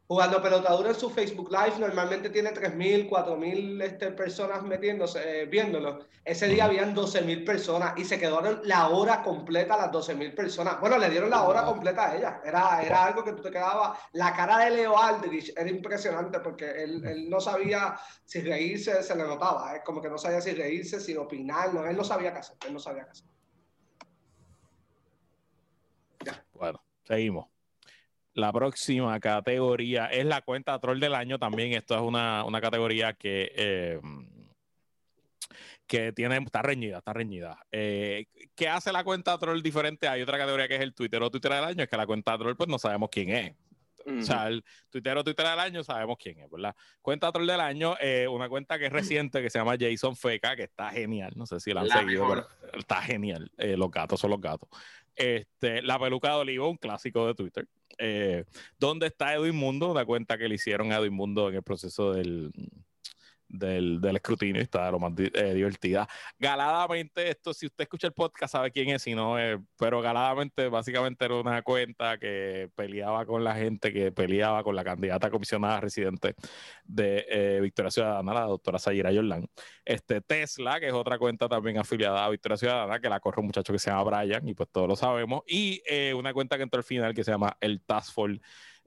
Jugando 0.08 0.40
Pelota 0.40 0.72
Dura 0.72 0.88
en 0.88 0.94
su 0.94 1.10
Facebook 1.10 1.50
Live 1.50 1.78
normalmente 1.78 2.30
tiene 2.30 2.54
3.000, 2.54 3.10
4.000 3.10 3.82
este, 3.82 4.10
personas 4.12 4.62
metiéndose, 4.62 5.42
eh, 5.42 5.44
viéndolo. 5.44 5.98
Ese 6.24 6.48
día 6.48 6.64
habían 6.64 6.96
12.000 6.96 7.44
personas 7.44 7.92
y 7.98 8.06
se 8.06 8.18
quedaron 8.18 8.62
la 8.64 8.88
hora 8.88 9.22
completa 9.22 9.76
las 9.76 9.90
12.000 9.90 10.34
personas. 10.34 10.80
Bueno, 10.80 10.96
le 10.96 11.10
dieron 11.10 11.28
la 11.28 11.42
hora 11.42 11.62
completa 11.62 12.08
a 12.08 12.16
ella. 12.16 12.40
Era, 12.42 12.82
era 12.82 13.04
algo 13.04 13.22
que 13.22 13.34
tú 13.34 13.42
te 13.42 13.50
quedabas... 13.50 13.98
La 14.12 14.32
cara 14.32 14.64
de 14.64 14.70
Leo 14.70 14.98
Aldrich 14.98 15.52
era 15.54 15.68
impresionante 15.68 16.40
porque 16.40 16.70
él, 16.70 17.04
él 17.04 17.28
no 17.28 17.38
sabía 17.38 17.94
si 18.24 18.40
reírse, 18.40 19.02
se 19.02 19.14
le 19.14 19.24
notaba. 19.24 19.76
Es 19.76 19.82
como 19.84 20.00
que 20.00 20.08
no 20.08 20.16
sabía 20.16 20.40
si 20.40 20.52
reírse, 20.52 21.00
si 21.00 21.14
opinar. 21.18 21.74
No, 21.74 21.84
él 21.84 21.98
no 21.98 22.04
sabía 22.04 22.32
qué 22.32 22.38
hacer. 22.38 22.56
Él 22.66 22.72
no 22.72 22.80
sabía 22.80 23.04
qué 23.04 23.10
hacer. 23.10 23.26
Bueno, 26.54 26.82
seguimos. 27.04 27.57
La 28.38 28.52
próxima 28.52 29.18
categoría 29.18 30.06
es 30.06 30.24
la 30.24 30.42
cuenta 30.42 30.78
troll 30.78 31.00
del 31.00 31.16
año 31.16 31.40
también. 31.40 31.72
Esto 31.72 31.96
es 31.96 32.00
una, 32.02 32.44
una 32.44 32.60
categoría 32.60 33.12
que, 33.14 33.50
eh, 33.56 34.00
que 35.88 36.12
tiene, 36.12 36.36
está 36.36 36.62
reñida, 36.62 36.98
está 36.98 37.12
reñida. 37.12 37.58
Eh, 37.72 38.26
¿Qué 38.54 38.68
hace 38.68 38.92
la 38.92 39.02
cuenta 39.02 39.36
troll 39.38 39.60
diferente? 39.60 40.06
Hay 40.06 40.22
otra 40.22 40.38
categoría 40.38 40.68
que 40.68 40.76
es 40.76 40.82
el 40.82 40.94
Twitter 40.94 41.20
o 41.20 41.30
Twitter 41.32 41.52
del 41.52 41.64
año, 41.64 41.82
es 41.82 41.88
que 41.88 41.96
la 41.96 42.06
cuenta 42.06 42.38
troll 42.38 42.54
pues 42.54 42.68
no 42.68 42.78
sabemos 42.78 43.08
quién 43.10 43.30
es. 43.30 43.56
O 44.06 44.22
sea, 44.22 44.46
el 44.46 44.64
Twitter 44.88 45.18
o 45.18 45.24
Twitter 45.24 45.44
del 45.44 45.58
año 45.58 45.82
sabemos 45.82 46.16
quién 46.16 46.38
es, 46.38 46.48
¿verdad? 46.48 46.76
Cuenta 47.02 47.32
troll 47.32 47.46
del 47.46 47.60
año, 47.60 47.96
eh, 48.00 48.28
una 48.28 48.48
cuenta 48.48 48.78
que 48.78 48.86
es 48.86 48.92
reciente 48.92 49.42
que 49.42 49.50
se 49.50 49.58
llama 49.58 49.74
Jason 49.78 50.14
Feca, 50.14 50.54
que 50.54 50.62
está 50.62 50.90
genial. 50.90 51.32
No 51.34 51.44
sé 51.44 51.58
si 51.58 51.74
la 51.74 51.80
han 51.80 51.88
La 51.88 51.96
seguido, 51.96 52.22
mejor. 52.22 52.48
pero 52.60 52.78
está 52.78 53.02
genial. 53.02 53.50
Eh, 53.58 53.76
los 53.76 53.90
gatos 53.90 54.20
son 54.20 54.30
los 54.30 54.40
gatos. 54.40 54.68
Este, 55.16 55.82
la 55.82 55.98
peluca 55.98 56.28
de 56.28 56.34
Olivo, 56.36 56.70
un 56.70 56.76
clásico 56.76 57.26
de 57.26 57.34
Twitter. 57.34 57.66
Eh, 57.98 58.44
¿Dónde 58.78 59.08
está 59.08 59.34
Edwin 59.34 59.56
Mundo? 59.56 59.90
Una 59.90 60.04
cuenta 60.04 60.38
que 60.38 60.48
le 60.48 60.54
hicieron 60.54 60.92
a 60.92 60.96
Edwin 60.96 61.14
Mundo 61.14 61.48
en 61.48 61.56
el 61.56 61.62
proceso 61.62 62.12
del, 62.12 62.52
del, 63.48 64.00
del 64.00 64.16
escrutinio 64.16 64.60
y 64.60 64.64
está 64.64 64.90
lo 64.90 64.98
más 64.98 65.12
eh, 65.16 65.54
divertida. 65.54 66.08
Galadamente, 66.38 67.30
esto, 67.30 67.54
si 67.54 67.66
usted 67.66 67.82
escucha 67.82 68.06
el 68.06 68.12
podcast, 68.12 68.52
sabe 68.52 68.70
quién 68.70 68.90
es, 68.90 69.02
si 69.02 69.14
no, 69.14 69.38
eh, 69.38 69.58
pero 69.78 70.00
galadamente, 70.00 70.68
básicamente 70.68 71.24
era 71.24 71.34
una 71.36 71.62
cuenta 71.62 72.18
que 72.18 72.70
peleaba 72.74 73.26
con 73.26 73.44
la 73.44 73.54
gente, 73.54 73.92
que 73.92 74.12
peleaba 74.12 74.62
con 74.62 74.76
la 74.76 74.84
candidata 74.84 75.30
comisionada 75.30 75.80
residente 75.80 76.34
de 76.84 77.26
eh, 77.28 77.60
Victoria 77.60 77.90
Ciudadana, 77.90 78.34
la 78.34 78.42
doctora 78.42 78.78
Sayira 78.78 79.12
Yorlán. 79.12 79.48
Este 79.84 80.20
Tesla, 80.20 80.78
que 80.80 80.88
es 80.88 80.92
otra 80.92 81.18
cuenta 81.18 81.48
también 81.48 81.78
afiliada 81.78 82.24
a 82.24 82.28
Victoria 82.28 82.56
Ciudadana, 82.56 83.00
que 83.00 83.08
la 83.08 83.20
corre 83.20 83.40
un 83.40 83.46
muchacho 83.46 83.72
que 83.72 83.78
se 83.78 83.90
llama 83.90 84.04
Brian, 84.04 84.46
y 84.46 84.54
pues 84.54 84.68
todos 84.70 84.88
lo 84.88 84.96
sabemos. 84.96 85.42
Y 85.46 85.82
eh, 85.88 86.12
una 86.14 86.32
cuenta 86.32 86.56
que 86.56 86.62
entró 86.64 86.78
al 86.78 86.84
final 86.84 87.14
que 87.14 87.24
se 87.24 87.30
llama 87.30 87.56
el 87.60 87.80
Task 87.80 88.12
Force 88.12 88.40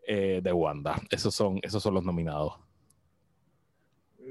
eh, 0.08 0.42
de 0.44 0.54
Wanda. 0.54 1.00
Esos 1.10 1.34
son, 1.34 1.60
esos 1.62 1.82
son 1.82 1.94
los 1.94 2.04
nominados. 2.04 2.71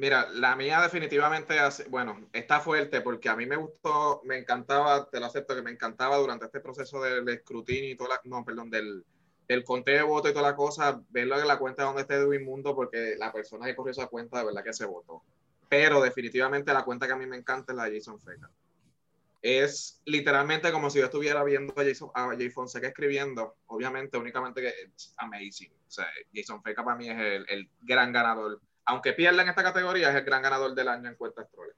Mira, 0.01 0.31
la 0.31 0.57
mía 0.57 0.81
definitivamente, 0.81 1.59
hace- 1.59 1.85
bueno, 1.91 2.27
está 2.33 2.59
fuerte 2.61 3.03
porque 3.03 3.29
a 3.29 3.37
mí 3.37 3.45
me 3.45 3.57
gustó, 3.57 4.23
me 4.25 4.39
encantaba, 4.39 5.11
te 5.11 5.21
lo 5.21 5.27
acepto, 5.27 5.55
que 5.55 5.61
me 5.61 5.71
encantaba 5.73 6.17
durante 6.17 6.47
este 6.47 6.61
proceso 6.61 7.03
del 7.03 7.29
escrutinio 7.29 7.91
y 7.91 7.97
toda 7.97 8.09
la, 8.15 8.21
no, 8.25 8.43
perdón, 8.43 8.71
del, 8.71 9.05
del 9.47 9.63
conteo 9.63 9.97
de 9.99 10.03
votos 10.05 10.31
y 10.31 10.35
toda 10.35 10.49
la 10.53 10.57
cosa, 10.57 11.03
verlo 11.11 11.39
en 11.39 11.47
la 11.47 11.59
cuenta 11.59 11.83
donde 11.83 12.01
esté 12.01 12.15
Edwin 12.15 12.47
Mundo 12.47 12.75
porque 12.75 13.15
la 13.19 13.31
persona 13.31 13.67
que 13.67 13.77
corrió 13.77 13.91
esa 13.91 14.07
cuenta 14.07 14.39
de 14.39 14.47
verdad 14.47 14.65
que 14.65 14.73
se 14.73 14.87
votó. 14.87 15.23
Pero 15.69 16.01
definitivamente 16.01 16.73
la 16.73 16.83
cuenta 16.85 17.07
que 17.07 17.13
a 17.13 17.17
mí 17.17 17.27
me 17.27 17.37
encanta 17.37 17.73
es 17.73 17.77
la 17.77 17.85
de 17.85 17.99
Jason 17.99 18.19
Feca. 18.19 18.51
Es 19.43 20.01
literalmente 20.07 20.73
como 20.73 20.89
si 20.89 20.99
yo 20.99 21.05
estuviera 21.05 21.45
viendo 21.45 21.75
a 21.77 21.85
Jason, 21.85 22.11
a 22.15 22.31
Fonseca 22.55 22.89
escribiendo, 22.89 23.59
obviamente, 23.67 24.17
únicamente 24.17 24.63
que 24.63 24.69
es 24.97 25.13
amazing. 25.19 25.73
O 25.87 25.91
sea, 25.91 26.07
Jason 26.33 26.63
Feca 26.63 26.83
para 26.85 26.97
mí 26.97 27.11
es 27.11 27.19
el 27.49 27.71
gran 27.83 28.13
ganador 28.13 28.61
aunque 28.91 29.13
pierda 29.13 29.43
en 29.43 29.49
esta 29.49 29.63
categoría, 29.63 30.11
es 30.11 30.17
el 30.17 30.25
gran 30.25 30.43
ganador 30.43 30.75
del 30.75 30.89
año 30.89 31.09
en 31.09 31.15
cuentas 31.15 31.49
troles. 31.51 31.77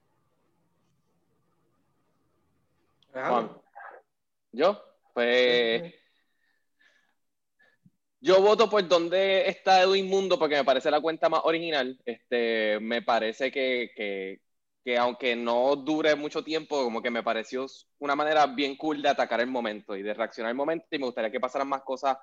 Juan. 3.13 3.51
¿Yo? 4.51 4.83
Pues. 5.13 5.93
Yo 8.19 8.41
voto 8.41 8.69
por 8.69 8.87
donde 8.87 9.47
está 9.47 9.81
Edwin 9.81 10.07
Mundo 10.07 10.39
porque 10.39 10.55
me 10.55 10.63
parece 10.63 10.89
la 10.89 11.01
cuenta 11.01 11.29
más 11.29 11.41
original. 11.43 11.99
Este, 12.05 12.79
me 12.79 13.01
parece 13.01 13.51
que, 13.51 13.91
que, 13.95 14.39
que 14.83 14.97
aunque 14.97 15.35
no 15.35 15.75
dure 15.75 16.15
mucho 16.15 16.43
tiempo, 16.43 16.83
como 16.83 17.01
que 17.01 17.11
me 17.11 17.21
pareció 17.21 17.67
una 17.99 18.15
manera 18.15 18.47
bien 18.47 18.75
cool 18.77 19.01
de 19.01 19.09
atacar 19.09 19.41
el 19.41 19.47
momento 19.47 19.95
y 19.95 20.01
de 20.01 20.13
reaccionar 20.13 20.49
al 20.49 20.55
momento 20.55 20.87
y 20.91 20.99
me 20.99 21.05
gustaría 21.05 21.31
que 21.31 21.39
pasaran 21.39 21.67
más 21.67 21.81
cosas 21.83 22.17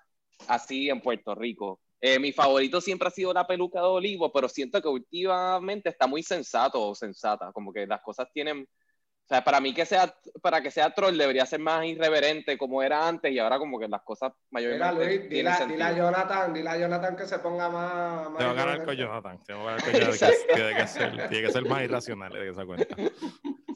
así 0.48 0.88
en 0.88 1.00
Puerto 1.00 1.34
Rico. 1.34 1.80
Eh, 2.00 2.18
mi 2.18 2.32
favorito 2.32 2.80
siempre 2.80 3.08
ha 3.08 3.10
sido 3.10 3.32
la 3.32 3.46
peluca 3.46 3.80
de 3.80 3.86
olivo, 3.86 4.32
pero 4.32 4.48
siento 4.48 4.80
que 4.80 4.88
últimamente 4.88 5.90
está 5.90 6.06
muy 6.06 6.22
sensato 6.22 6.80
o 6.80 6.94
sensata, 6.94 7.52
como 7.52 7.72
que 7.72 7.86
las 7.86 8.00
cosas 8.00 8.28
tienen, 8.32 8.62
o 8.62 9.28
sea, 9.28 9.44
para 9.44 9.60
mí 9.60 9.74
que 9.74 9.84
sea, 9.84 10.14
para 10.40 10.62
que 10.62 10.70
sea 10.70 10.94
troll 10.94 11.18
debería 11.18 11.44
ser 11.44 11.60
más 11.60 11.84
irreverente 11.84 12.56
como 12.56 12.82
era 12.82 13.06
antes 13.06 13.30
y 13.30 13.38
ahora 13.38 13.58
como 13.58 13.78
que 13.78 13.86
las 13.86 14.00
cosas 14.00 14.32
Mira, 14.50 14.78
mayormente 14.78 15.04
Luis, 15.04 15.28
tienen 15.28 15.52
dile, 15.52 15.66
dile 15.72 15.84
a 15.84 15.92
Jonathan, 15.92 16.54
dile 16.54 16.70
a 16.70 16.78
Jonathan 16.78 17.16
que 17.16 17.26
se 17.26 17.38
ponga 17.38 17.68
más. 17.68 18.30
más 18.30 18.38
Tengo 18.38 18.52
que 18.52 18.58
ganar 18.58 18.84
con. 18.84 18.96
Jonathan. 18.96 19.44
Tengo 19.44 19.60
que 19.60 19.66
ganar 19.66 19.84
con 19.84 19.92
Jonathan. 19.92 20.30
Tiene 20.54 20.74
que, 20.74 20.86
ser, 20.86 21.28
tiene 21.28 21.46
que 21.46 21.52
ser 21.52 21.64
más 21.66 21.82
irracional 21.82 22.32
de 22.32 22.48
esa 22.48 22.64
cuenta. 22.64 22.96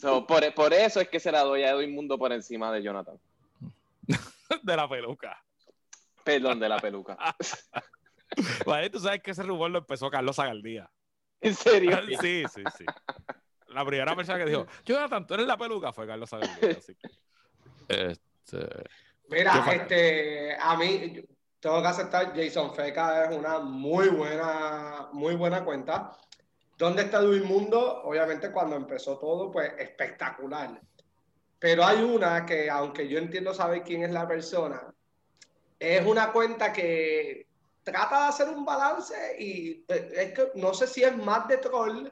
So, 0.00 0.26
por, 0.26 0.54
por 0.54 0.72
eso 0.72 1.00
es 1.00 1.08
que 1.08 1.20
se 1.20 1.30
la 1.30 1.40
doy 1.40 1.62
a 1.62 1.70
Edwin 1.70 1.94
Mundo 1.94 2.18
por 2.18 2.32
encima 2.32 2.72
de 2.72 2.82
Jonathan. 2.82 3.18
De 4.62 4.76
la 4.76 4.88
peluca. 4.88 5.42
Perdón 6.24 6.58
de 6.58 6.68
la 6.68 6.78
peluca. 6.78 7.16
Vale, 8.66 8.90
tú 8.90 9.00
sabes 9.00 9.22
que 9.22 9.30
ese 9.32 9.42
rumor 9.42 9.70
lo 9.70 9.78
empezó 9.78 10.10
Carlos 10.10 10.36
Zagaldía. 10.36 10.90
¿En 11.40 11.54
serio? 11.54 11.98
Sí, 12.20 12.44
sí, 12.52 12.62
sí. 12.76 12.84
La 13.68 13.84
primera 13.84 14.14
persona 14.14 14.38
que 14.38 14.50
dijo, 14.50 14.66
Jonathan, 14.84 15.26
tú 15.26 15.34
eres 15.34 15.46
la 15.46 15.56
peluca, 15.56 15.92
fue 15.92 16.06
Carlos. 16.06 16.32
Así 16.32 16.48
que, 16.60 16.78
este, 17.88 18.68
Mira, 19.28 19.64
este, 19.72 20.56
a 20.58 20.76
mí 20.76 21.12
yo 21.12 21.22
tengo 21.58 21.82
que 21.82 21.88
aceptar, 21.88 22.32
Jason 22.36 22.74
Feca 22.74 23.24
es 23.24 23.36
una 23.36 23.58
muy 23.58 24.08
buena, 24.08 25.08
muy 25.12 25.34
buena 25.34 25.64
cuenta. 25.64 26.12
¿Dónde 26.76 27.02
está 27.02 27.18
Edwin 27.18 27.46
Mundo? 27.46 28.02
Obviamente 28.04 28.52
cuando 28.52 28.76
empezó 28.76 29.18
todo, 29.18 29.50
pues 29.50 29.72
espectacular. 29.78 30.80
Pero 31.58 31.84
hay 31.84 32.02
una 32.02 32.44
que, 32.44 32.68
aunque 32.68 33.08
yo 33.08 33.18
entiendo 33.18 33.54
saber 33.54 33.82
quién 33.82 34.02
es 34.02 34.10
la 34.10 34.28
persona, 34.28 34.94
es 35.78 36.04
una 36.04 36.32
cuenta 36.32 36.72
que 36.72 37.46
trata 37.84 38.22
de 38.22 38.28
hacer 38.30 38.48
un 38.48 38.64
balance 38.64 39.14
y 39.38 39.84
eh, 39.86 40.10
es 40.16 40.32
que 40.32 40.48
no 40.56 40.74
sé 40.74 40.86
si 40.88 41.04
es 41.04 41.16
más 41.16 41.46
de 41.46 41.58
troll, 41.58 42.08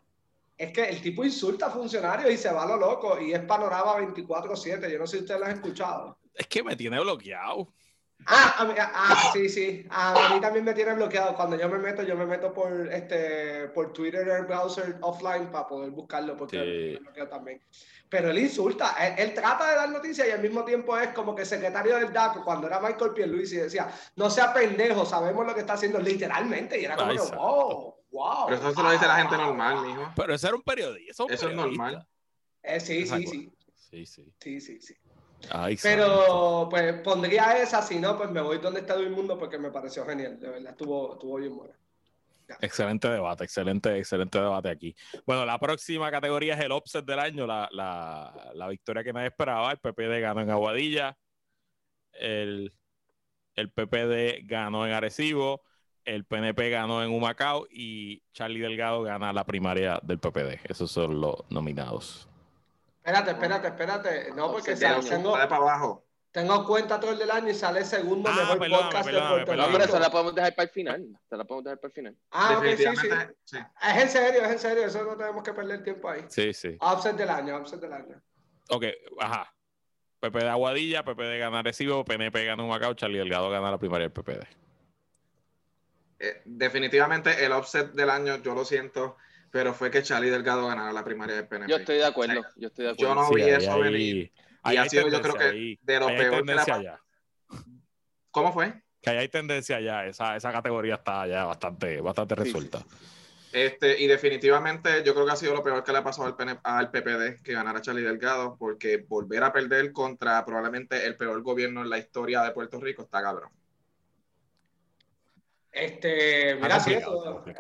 es 0.57 0.71
que 0.73 0.85
el 0.89 1.01
tipo 1.03 1.25
insulta 1.25 1.67
a 1.67 1.71
funcionarios 1.71 2.31
y 2.31 2.37
se 2.37 2.53
va 2.53 2.63
a 2.63 2.67
lo 2.67 2.77
loco 2.77 3.19
y 3.21 3.33
es 3.33 3.41
panorama 3.41 3.97
24/7. 3.97 4.89
Yo 4.93 4.99
no 4.99 5.07
sé 5.07 5.17
si 5.17 5.23
ustedes 5.23 5.41
lo 5.41 5.47
han 5.47 5.53
escuchado. 5.53 6.19
es 6.35 6.47
que 6.47 6.63
me 6.63 6.77
tiene 6.77 7.01
bloqueado. 7.01 7.73
Ah, 8.27 8.55
a 8.59 8.65
mí- 8.67 8.75
ah, 8.79 9.31
sí, 9.33 9.49
sí. 9.49 9.85
A, 9.91 10.27
a 10.27 10.35
mí 10.35 10.41
también 10.41 10.65
me 10.65 10.75
tiene 10.75 10.95
bloqueado. 10.95 11.35
Cuando 11.35 11.59
yo 11.59 11.69
me 11.69 11.79
meto, 11.79 12.03
yo 12.05 12.15
me 12.17 12.25
meto 12.25 12.53
por 12.53 12.89
este 12.93 13.67
por 13.71 13.93
Twitter 13.93 14.29
el 14.29 14.45
browser 14.45 14.97
offline 15.01 15.51
para 15.51 15.67
poder 15.67 15.91
buscarlo 15.91 16.37
porque 16.37 16.57
Sí. 16.57 16.63
me 16.65 16.73
tiene 16.73 16.99
bloqueado 17.01 17.29
también. 17.31 17.61
Pero 18.13 18.29
él 18.29 18.41
insulta, 18.41 18.95
él, 19.01 19.15
él 19.17 19.33
trata 19.33 19.71
de 19.71 19.75
dar 19.75 19.89
noticias 19.89 20.29
y 20.29 20.33
al 20.33 20.43
mismo 20.43 20.67
tiempo 20.67 20.99
es 20.99 21.15
como 21.15 21.35
que 21.35 21.47
secretario 21.47 21.97
del 21.97 22.13
DACO, 22.13 22.45
cuando 22.45 22.67
era 22.67 22.79
Michael 22.79 23.15
Pierluisi, 23.15 23.57
decía, 23.57 23.91
no 24.17 24.29
sea 24.29 24.53
pendejo, 24.53 25.07
sabemos 25.07 25.47
lo 25.47 25.55
que 25.55 25.61
está 25.61 25.73
haciendo 25.73 25.99
literalmente. 25.99 26.79
Y 26.79 26.85
era 26.85 26.95
como 26.95 27.11
que, 27.11 27.35
wow, 27.35 27.95
wow. 28.11 28.47
Pero 28.49 28.57
eso 28.59 28.75
se 28.75 28.83
lo 28.83 28.91
dice 28.91 29.07
la 29.07 29.17
gente 29.17 29.35
ah, 29.37 29.39
normal, 29.39 29.87
mijo. 29.87 30.13
Pero 30.15 30.35
ese 30.35 30.47
era 30.47 30.57
un 30.57 30.63
periodista. 30.63 31.11
Eso, 31.11 31.27
Eso 31.31 31.49
es 31.49 31.57
normal. 31.57 32.07
Eh, 32.63 32.81
sí, 32.81 33.07
sí, 33.07 33.27
sí, 33.27 33.53
Sí, 33.77 34.05
sí. 34.05 34.35
sí, 34.39 34.61
sí, 34.61 34.81
sí. 34.83 34.95
Ay, 35.49 35.79
santo. 35.79 35.97
Pero 35.97 36.69
pues 36.69 37.01
pondría 37.01 37.63
esa, 37.63 37.81
si 37.81 37.99
no, 37.99 38.19
pues 38.19 38.31
me 38.31 38.43
voy 38.43 38.59
donde 38.59 38.81
está 38.81 38.93
todo 38.93 39.05
el 39.05 39.11
mundo 39.11 39.39
porque 39.39 39.57
me 39.57 39.71
pareció 39.71 40.05
genial, 40.05 40.39
de 40.39 40.51
verdad, 40.51 40.73
estuvo, 40.73 41.15
estuvo 41.15 41.37
bien 41.37 41.57
bueno. 41.57 41.73
Excelente 42.61 43.09
debate, 43.09 43.45
excelente, 43.45 43.99
excelente 43.99 44.39
debate 44.39 44.71
aquí. 44.71 44.95
Bueno, 45.27 45.45
la 45.47 45.59
próxima 45.59 46.11
categoría 46.11 46.55
es 46.55 46.61
el 46.61 46.73
offset 46.73 47.05
del 47.05 47.19
año, 47.19 47.47
la, 47.47 47.69
la, 47.73 48.51
la 48.55 48.69
victoria 48.69 49.03
que 49.03 49.13
nadie 49.13 49.29
esperaba. 49.29 49.73
El 49.73 49.79
PPD 49.79 50.21
ganó 50.21 50.41
en 50.41 50.51
Aguadilla, 50.51 51.17
el, 52.13 52.73
el 53.55 53.71
PPD 53.71 54.47
ganó 54.47 54.87
en 54.87 54.93
Arecibo, 54.93 55.63
el 56.05 56.25
PNP 56.25 56.71
ganó 56.71 57.03
en 57.03 57.11
Humacao 57.11 57.67
y 57.71 58.23
Charlie 58.33 58.61
Delgado 58.61 59.03
gana 59.03 59.33
la 59.33 59.45
primaria 59.45 60.01
del 60.03 60.19
PPD. 60.19 60.61
Esos 60.65 60.91
son 60.91 61.21
los 61.21 61.45
nominados. 61.51 62.29
Espérate, 63.05 63.31
espérate, 63.33 63.67
espérate. 63.69 64.33
No, 64.35 64.53
porque 64.53 64.77
tengo, 64.77 65.33
Dale 65.33 65.49
para 65.49 65.63
abajo. 65.63 66.05
Tengo 66.33 66.67
cuenta 66.67 66.99
todo 66.99 67.13
el 67.13 67.19
del 67.19 67.31
año 67.31 67.51
y 67.51 67.55
sale 67.55 67.85
segundo 67.85 68.29
Ah, 68.31 68.35
mejor 68.35 68.59
perdóname, 68.59 68.85
podcast 68.85 69.05
perdóname, 69.07 69.39
de 69.41 69.45
Puerto 69.47 69.63
Rico. 69.63 69.73
pero 69.73 69.85
eso 69.85 69.99
la 70.01 70.11
podemos 70.11 70.35
dejar 70.35 70.55
para 70.55 70.65
el 70.65 70.71
final. 70.71 71.07
Se 71.29 71.37
la 71.37 71.45
podemos 71.45 71.65
dejar 71.65 71.79
para 71.79 71.89
el 71.89 71.93
final. 71.95 72.17
Ah, 72.31 72.57
ok, 72.59 72.65
sí, 72.77 72.85
sí. 73.01 73.09
Sí. 73.45 73.59
Es 73.83 74.03
en 74.03 74.09
serio, 74.09 74.43
es 74.43 74.51
en 74.53 74.59
serio. 74.59 74.85
Eso 74.87 75.05
no 75.05 75.17
tenemos 75.17 75.43
que 75.43 75.53
perder 75.53 75.85
tiempo 75.85 76.09
ahí. 76.09 76.25
Sí, 76.29 76.53
sí. 76.55 76.77
Offset 76.81 77.17
del 77.17 77.29
año, 77.29 77.57
offset 77.57 77.81
del 77.81 77.93
año. 77.93 78.21
Ok, 78.71 78.85
ajá. 79.21 79.55
PPD 80.21 80.49
Aguadilla, 80.49 81.05
PPD 81.05 81.39
gana 81.39 81.59
Arecibo, 81.59 82.05
PNP 82.05 82.45
gana 82.47 82.63
Humacao, 82.63 82.95
Charlie 82.95 83.19
Delgado 83.19 83.51
gana 83.51 83.71
la 83.71 83.79
primaria 83.79 84.09
del 84.09 84.13
PPD. 84.13 84.47
Eh, 86.19 86.41
definitivamente 86.45 87.45
el 87.45 87.53
offset 87.53 87.93
del 87.93 88.09
año, 88.09 88.37
yo 88.43 88.55
lo 88.55 88.65
siento, 88.65 89.17
pero 89.51 89.75
fue 89.75 89.91
que 89.91 90.03
Charlie 90.03 90.31
Delgado 90.31 90.67
ganara 90.69 90.93
la 90.93 91.05
primaria 91.05 91.35
del 91.37 91.49
PNP. 91.49 91.71
Yo 91.71 91.77
estoy 91.79 91.97
de 91.99 92.05
acuerdo. 92.07 92.43
Yo 92.57 92.69
estoy 92.69 92.85
de 92.87 92.91
acuerdo. 92.93 93.15
Yo 93.15 93.21
no 93.21 93.29
Sí, 93.29 93.35
vi 93.35 93.43
ahí- 93.43 93.51
eso 93.51 93.73
ahí- 93.73 93.83
venir. 93.83 94.33
Ahí 94.63 94.75
Y 94.77 94.79
ha 94.79 94.89
sido, 94.89 95.09
yo 95.09 95.21
creo 95.21 95.35
que 95.35 95.45
ahí- 95.45 95.79
de 95.83 96.01
lo 96.01 96.07
peor 96.07 96.45
que 96.47 96.55
la 96.55 96.65
ya. 96.83 97.01
¿Cómo 98.31 98.53
fue? 98.53 98.83
Que 99.01 99.11
ahí 99.11 99.19
hay 99.19 99.29
tendencia 99.29 99.81
ya. 99.81 100.07
Esa, 100.07 100.37
esa 100.37 100.53
categoría 100.53 100.95
está 100.95 101.27
ya 101.27 101.45
bastante, 101.45 102.01
bastante 102.01 102.35
sí, 102.37 102.41
resuelta. 102.45 102.79
sí. 102.79 102.85
Este, 103.55 104.01
y 104.01 104.07
definitivamente 104.07 105.03
yo 105.05 105.13
creo 105.13 105.27
que 105.27 105.33
ha 105.33 105.37
sido 105.37 105.53
lo 105.55 105.63
peor 105.63 105.85
que 105.85 105.93
le 105.93 105.99
ha 105.99 106.05
pasado 106.05 106.27
al, 106.27 106.37
PN 106.37 106.59
al 106.63 106.91
PPD 106.91 107.43
que 107.43 107.53
ganara 107.53 107.83
Charlie 107.83 108.01
Delgado, 108.03 108.57
porque 108.59 108.97
volver 109.07 109.45
a 109.45 109.53
perder 109.53 109.93
contra 109.93 110.43
probablemente 110.47 111.05
el 111.05 111.17
peor 111.19 111.43
gobierno 111.43 111.83
en 111.83 111.91
la 111.91 111.99
historia 111.99 112.41
de 112.43 112.53
Puerto 112.53 112.81
Rico 112.81 113.03
está 113.03 113.21
cabrón. 113.21 113.51
Este, 115.71 116.55
mira, 116.57 116.81
sí, 116.81 116.93
está 116.95 117.11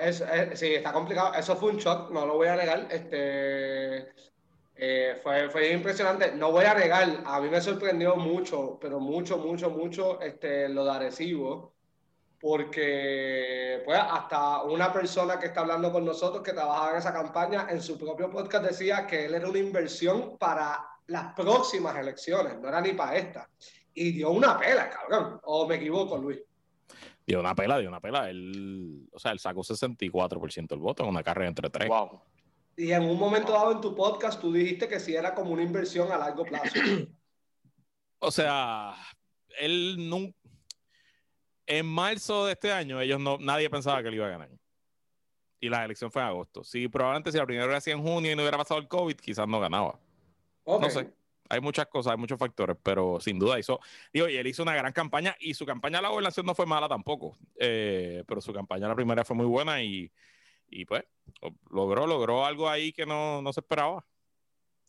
es- 0.01 0.21
es- 0.21 0.59
sí, 0.59 0.75
está 0.75 0.93
complicado. 0.93 1.35
Eso 1.35 1.57
fue 1.57 1.71
un 1.71 1.79
shock, 1.79 2.11
no 2.11 2.27
lo 2.27 2.35
voy 2.35 2.49
a 2.49 2.57
negar. 2.57 2.87
Este, 2.91 4.09
eh, 4.85 5.21
fue, 5.23 5.49
fue 5.49 5.71
impresionante. 5.71 6.33
No 6.35 6.51
voy 6.51 6.64
a 6.64 6.75
negar, 6.75 7.23
a 7.25 7.40
mí 7.40 7.49
me 7.49 7.61
sorprendió 7.61 8.16
mucho, 8.16 8.79
pero 8.81 8.99
mucho, 8.99 9.38
mucho, 9.38 9.71
mucho 9.71 10.21
este, 10.21 10.68
lo 10.68 10.85
de 10.85 10.90
Arecibo, 10.90 11.73
porque 12.40 13.81
pues 13.85 14.01
hasta 14.01 14.64
una 14.64 14.92
persona 14.92 15.38
que 15.38 15.47
está 15.47 15.61
hablando 15.61 15.92
con 15.92 16.05
nosotros 16.05 16.42
que 16.42 16.53
trabajaba 16.53 16.90
en 16.90 16.97
esa 16.97 17.12
campaña, 17.12 17.68
en 17.71 17.81
su 17.81 17.97
propio 17.97 18.29
podcast 18.29 18.64
decía 18.64 19.07
que 19.07 19.27
él 19.27 19.35
era 19.37 19.49
una 19.49 19.61
inversión 19.61 20.37
para 20.37 20.85
las 21.07 21.33
próximas 21.35 21.97
elecciones, 21.97 22.59
no 22.59 22.66
era 22.66 22.81
ni 22.81 22.92
para 22.95 23.16
esta. 23.16 23.49
Y 23.95 24.11
dio 24.11 24.33
una 24.33 24.59
pela, 24.59 24.90
cabrón. 24.90 25.38
O 25.44 25.65
me 25.65 25.77
equivoco, 25.77 26.19
Luis. 26.19 26.40
Dio 27.25 27.38
una 27.38 27.54
pela, 27.54 27.79
dio 27.79 27.88
una 27.88 28.00
pela. 28.00 28.29
Él, 28.29 29.09
o 29.13 29.21
sea, 29.21 29.31
él 29.31 29.38
sacó 29.38 29.61
64% 29.61 30.67
del 30.67 30.81
voto 30.81 31.04
en 31.04 31.11
una 31.11 31.23
carrera 31.23 31.50
entre 31.50 31.71
tres. 31.71 31.88
Wow. 31.88 32.21
Y 32.77 32.92
en 32.92 33.02
un 33.02 33.18
momento 33.18 33.52
dado 33.52 33.73
en 33.73 33.81
tu 33.81 33.94
podcast 33.94 34.40
tú 34.40 34.52
dijiste 34.52 34.88
que 34.88 34.98
sí 34.98 35.14
era 35.14 35.35
como 35.35 35.50
una 35.50 35.62
inversión 35.62 36.10
a 36.10 36.18
largo 36.18 36.44
plazo. 36.44 36.81
O 38.25 38.31
sea, 38.31 38.94
él 39.58 39.96
nunca. 40.08 40.38
En 41.66 41.87
marzo 41.87 42.46
de 42.46 42.52
este 42.52 42.73
año, 42.73 43.00
ellos 43.00 43.20
no, 43.20 43.38
nadie 43.38 43.68
pensaba 43.70 44.02
que 44.02 44.08
él 44.08 44.14
iba 44.14 44.27
a 44.27 44.31
ganar. 44.31 44.48
Y 45.60 45.68
la 45.68 45.85
elección 45.85 46.10
fue 46.10 46.23
en 46.23 46.29
agosto. 46.29 46.62
Sí, 46.64 46.88
probablemente 46.88 47.33
si 47.33 47.38
la 47.38 47.46
primera 47.46 47.66
hubiera 47.66 47.81
sido 47.81 47.96
en 47.96 48.02
junio 48.04 48.33
y 48.33 48.37
no 48.37 48.42
hubiera 48.42 48.58
pasado 48.58 48.81
el 48.81 48.88
COVID, 48.88 49.16
quizás 49.16 49.46
no 49.48 49.60
ganaba. 49.60 49.98
Ok. 50.64 50.83
No 50.83 50.90
sé. 50.90 51.10
Hay 51.48 51.60
muchas 51.60 51.87
cosas, 51.87 52.12
hay 52.12 52.18
muchos 52.18 52.38
factores, 52.38 52.77
pero 52.83 53.20
sin 53.20 53.38
duda 53.38 53.58
hizo. 53.58 53.81
Digo, 54.12 54.29
y 54.29 54.37
él 54.37 54.46
hizo 54.46 54.62
una 54.62 54.75
gran 54.75 54.92
campaña 54.92 55.37
y 55.38 55.54
su 55.54 55.66
campaña 55.66 55.98
a 55.98 56.02
la 56.02 56.08
gobernación 56.08 56.46
no 56.46 56.54
fue 56.54 56.66
mala 56.66 56.88
tampoco. 56.88 57.37
Eh, 57.56 58.25
pero 58.27 58.40
su 58.40 58.52
campaña 58.52 58.88
la 58.88 58.94
primera 58.94 59.25
fue 59.25 59.37
muy 59.37 59.46
buena 59.46 59.83
y, 59.83 60.10
y 60.73 60.85
pues 60.87 61.04
logró, 61.70 62.06
logró 62.06 62.44
algo 62.44 62.68
ahí 62.68 62.92
que 62.92 63.06
no, 63.06 63.42
no 63.42 63.52
se 63.52 63.60
esperaba. 63.60 64.04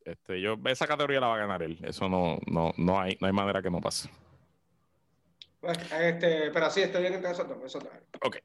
Este, 0.06 0.42
yo, 0.42 0.58
esa 0.66 0.88
categoría 0.88 1.20
la 1.20 1.28
va 1.28 1.36
a 1.36 1.40
ganar 1.40 1.64
él. 1.64 1.78
Eso 1.84 2.10
no, 2.10 2.40
no, 2.48 2.74
no, 2.78 3.00
hay, 3.00 3.18
no 3.22 3.28
hay 3.28 3.34
manera 3.34 3.62
que 3.62 3.70
no 3.70 3.80
pase. 3.80 4.10
Pues, 5.60 5.78
este, 5.92 6.52
pero 6.52 6.70
sí, 6.70 6.82
estoy 6.82 7.02
bien 7.02 7.26
esos 7.26 7.48
dos. 7.48 7.76
Ok, 8.22 8.38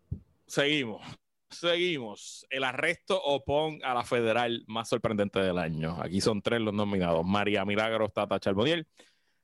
seguimos. 0.46 1.02
Seguimos. 1.50 2.46
El 2.50 2.62
arresto 2.62 3.20
o 3.20 3.42
pon 3.44 3.80
a 3.82 3.94
la 3.94 4.04
federal 4.04 4.64
más 4.68 4.88
sorprendente 4.88 5.40
del 5.40 5.58
año. 5.58 5.96
Aquí 6.00 6.20
son 6.20 6.42
tres 6.42 6.60
los 6.60 6.74
nominados: 6.74 7.24
María 7.24 7.64
Milagros, 7.64 8.12
Tata 8.12 8.38
Charboniel, 8.38 8.86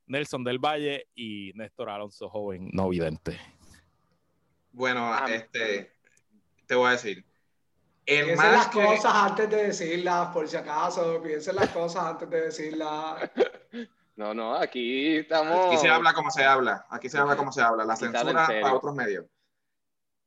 Nelson 0.05 0.43
del 0.43 0.59
Valle 0.59 1.07
y 1.15 1.51
Néstor 1.55 1.89
Alonso 1.89 2.29
Joven, 2.29 2.69
no 2.71 2.89
vidente. 2.89 3.39
Bueno, 4.71 5.11
este, 5.27 5.91
te 6.65 6.75
voy 6.75 6.89
a 6.89 6.91
decir. 6.91 7.25
El 8.05 8.25
Piensen 8.25 8.51
las 8.51 8.57
más 8.57 8.67
que, 8.67 8.85
cosas 8.85 9.13
antes 9.15 9.49
de 9.49 9.63
decirlas, 9.67 10.27
por 10.27 10.47
si 10.47 10.57
acaso. 10.57 11.21
Piensen 11.23 11.55
las 11.55 11.69
cosas 11.69 12.03
antes 12.03 12.29
de 12.29 12.41
decirlas. 12.41 13.29
No, 14.17 14.33
no, 14.33 14.55
aquí 14.55 15.17
estamos. 15.17 15.67
Aquí 15.67 15.77
se 15.77 15.89
habla 15.89 16.13
como 16.13 16.31
se 16.31 16.45
habla. 16.45 16.85
Aquí 16.89 17.09
se 17.09 17.17
habla 17.17 17.35
como 17.35 17.51
se 17.51 17.61
habla. 17.61 17.83
La 17.83 17.97
censura 17.97 18.47
para 18.47 18.73
otros 18.73 18.95
medios. 18.95 19.25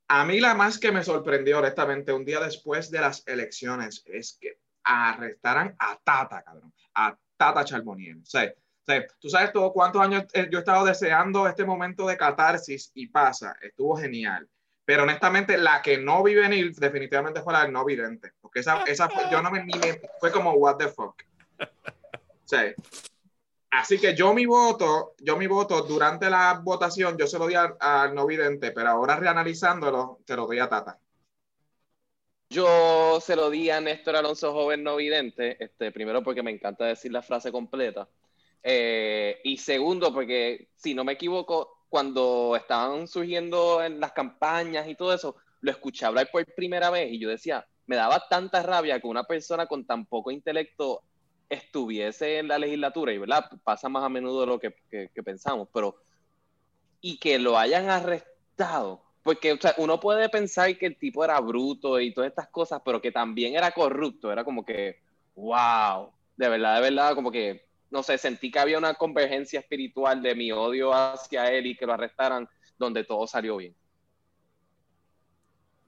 A 0.08 0.26
mí 0.26 0.40
la 0.40 0.54
más 0.54 0.78
que 0.78 0.92
me 0.92 1.02
sorprendió, 1.02 1.58
honestamente, 1.58 2.12
un 2.12 2.24
día 2.24 2.40
después 2.40 2.90
de 2.90 3.00
las 3.00 3.26
elecciones, 3.26 4.02
es 4.06 4.36
que 4.38 4.58
arrestaran 4.84 5.74
a 5.78 5.98
Tata, 6.04 6.42
cabrón. 6.42 6.72
A 6.94 7.16
Tata. 7.36 7.62
O 7.62 7.66
sea, 7.66 7.80
o 7.80 8.24
sea, 8.24 9.06
tú 9.18 9.28
sabes 9.28 9.52
todo 9.52 9.72
cuántos 9.72 10.02
años 10.02 10.24
eh, 10.32 10.48
yo 10.50 10.58
he 10.58 10.60
estado 10.60 10.84
deseando 10.84 11.46
este 11.46 11.64
momento 11.64 12.06
de 12.06 12.16
catarsis 12.16 12.90
y 12.94 13.06
pasa. 13.06 13.56
Estuvo 13.60 13.96
genial. 13.96 14.48
Pero 14.88 15.02
honestamente, 15.02 15.58
la 15.58 15.82
que 15.82 15.98
no 15.98 16.22
vi 16.22 16.34
venir 16.34 16.74
definitivamente 16.74 17.42
fue 17.42 17.52
la 17.52 17.60
del 17.60 17.72
no 17.72 17.84
vidente. 17.84 18.32
Porque 18.40 18.60
esa, 18.60 18.84
esa 18.84 19.10
yo 19.30 19.42
no 19.42 19.50
me, 19.50 19.62
ni 19.62 19.78
me- 19.78 20.00
fue 20.18 20.32
como, 20.32 20.52
what 20.52 20.78
the 20.78 20.88
fuck. 20.88 21.22
Sea, 22.44 22.72
Así 23.70 23.98
que 23.98 24.16
yo 24.16 24.32
mi 24.32 24.46
voto, 24.46 25.12
yo 25.18 25.36
mi 25.36 25.46
voto 25.46 25.82
durante 25.82 26.30
la 26.30 26.62
votación, 26.64 27.18
yo 27.18 27.26
se 27.26 27.38
lo 27.38 27.46
di 27.46 27.54
al 27.54 28.14
no 28.14 28.24
vidente, 28.26 28.70
pero 28.70 28.88
ahora 28.88 29.16
reanalizándolo, 29.16 30.20
te 30.24 30.34
lo 30.34 30.46
doy 30.46 30.58
a 30.58 30.70
Tata. 30.70 30.98
Yo 32.48 33.20
se 33.20 33.36
lo 33.36 33.50
di 33.50 33.68
a 33.68 33.82
Néstor 33.82 34.16
Alonso 34.16 34.54
Joven 34.54 34.82
no 34.84 34.96
vidente, 34.96 35.62
este, 35.62 35.92
primero 35.92 36.22
porque 36.22 36.42
me 36.42 36.50
encanta 36.50 36.86
decir 36.86 37.12
la 37.12 37.20
frase 37.20 37.52
completa, 37.52 38.08
eh, 38.62 39.38
y 39.44 39.58
segundo 39.58 40.14
porque, 40.14 40.70
si 40.76 40.94
no 40.94 41.04
me 41.04 41.12
equivoco, 41.12 41.77
cuando 41.88 42.56
estaban 42.56 43.08
surgiendo 43.08 43.82
en 43.82 44.00
las 44.00 44.12
campañas 44.12 44.88
y 44.88 44.94
todo 44.96 45.12
eso, 45.14 45.36
lo 45.60 45.70
escuché 45.70 46.06
hablar 46.06 46.28
por 46.30 46.44
primera 46.54 46.90
vez 46.90 47.12
y 47.12 47.18
yo 47.20 47.28
decía, 47.28 47.66
me 47.86 47.96
daba 47.96 48.22
tanta 48.28 48.62
rabia 48.62 49.00
que 49.00 49.06
una 49.06 49.24
persona 49.24 49.66
con 49.66 49.86
tan 49.86 50.06
poco 50.06 50.30
intelecto 50.30 51.02
estuviese 51.48 52.38
en 52.40 52.48
la 52.48 52.58
legislatura, 52.58 53.12
y 53.12 53.18
verdad, 53.18 53.44
pasa 53.64 53.88
más 53.88 54.04
a 54.04 54.08
menudo 54.10 54.40
de 54.42 54.46
lo 54.46 54.58
que, 54.60 54.74
que- 54.90 55.10
que 55.14 55.22
pensamos, 55.22 55.68
pero 55.72 55.96
y 57.00 57.18
que 57.18 57.38
lo 57.38 57.58
hayan 57.58 57.88
arrestado. 57.90 59.04
Porque 59.22 59.52
o 59.52 59.56
sea, 59.60 59.74
uno 59.78 60.00
puede 60.00 60.28
pensar 60.28 60.76
que 60.78 60.86
el 60.86 60.98
tipo 60.98 61.24
era 61.24 61.38
bruto 61.40 62.00
y 62.00 62.14
todas 62.14 62.30
estas 62.30 62.48
cosas, 62.48 62.80
pero 62.84 63.00
que 63.00 63.12
también 63.12 63.54
era 63.54 63.72
corrupto. 63.72 64.32
Era 64.32 64.44
como 64.44 64.64
que, 64.64 64.96
wow, 65.34 66.12
de 66.36 66.48
verdad, 66.48 66.76
de 66.76 66.80
verdad, 66.82 67.14
como 67.14 67.30
que, 67.30 67.67
no 67.90 68.02
sé, 68.02 68.18
sentí 68.18 68.50
que 68.50 68.58
había 68.58 68.78
una 68.78 68.94
convergencia 68.94 69.60
espiritual 69.60 70.22
de 70.22 70.34
mi 70.34 70.52
odio 70.52 70.92
hacia 70.92 71.50
él 71.50 71.66
y 71.66 71.76
que 71.76 71.86
lo 71.86 71.94
arrestaran, 71.94 72.48
donde 72.76 73.04
todo 73.04 73.26
salió 73.26 73.56
bien. 73.56 73.74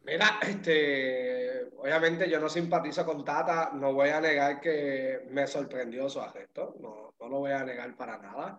Mira, 0.02 0.40
este, 0.42 1.68
obviamente 1.76 2.28
yo 2.28 2.40
no 2.40 2.48
simpatizo 2.48 3.04
con 3.04 3.24
Tata, 3.24 3.70
no 3.74 3.92
voy 3.92 4.08
a 4.08 4.20
negar 4.20 4.60
que 4.60 5.26
me 5.28 5.46
sorprendió 5.46 6.08
su 6.08 6.20
arresto, 6.20 6.74
no, 6.80 7.14
no 7.20 7.28
lo 7.28 7.38
voy 7.40 7.52
a 7.52 7.64
negar 7.64 7.94
para 7.96 8.18
nada. 8.18 8.58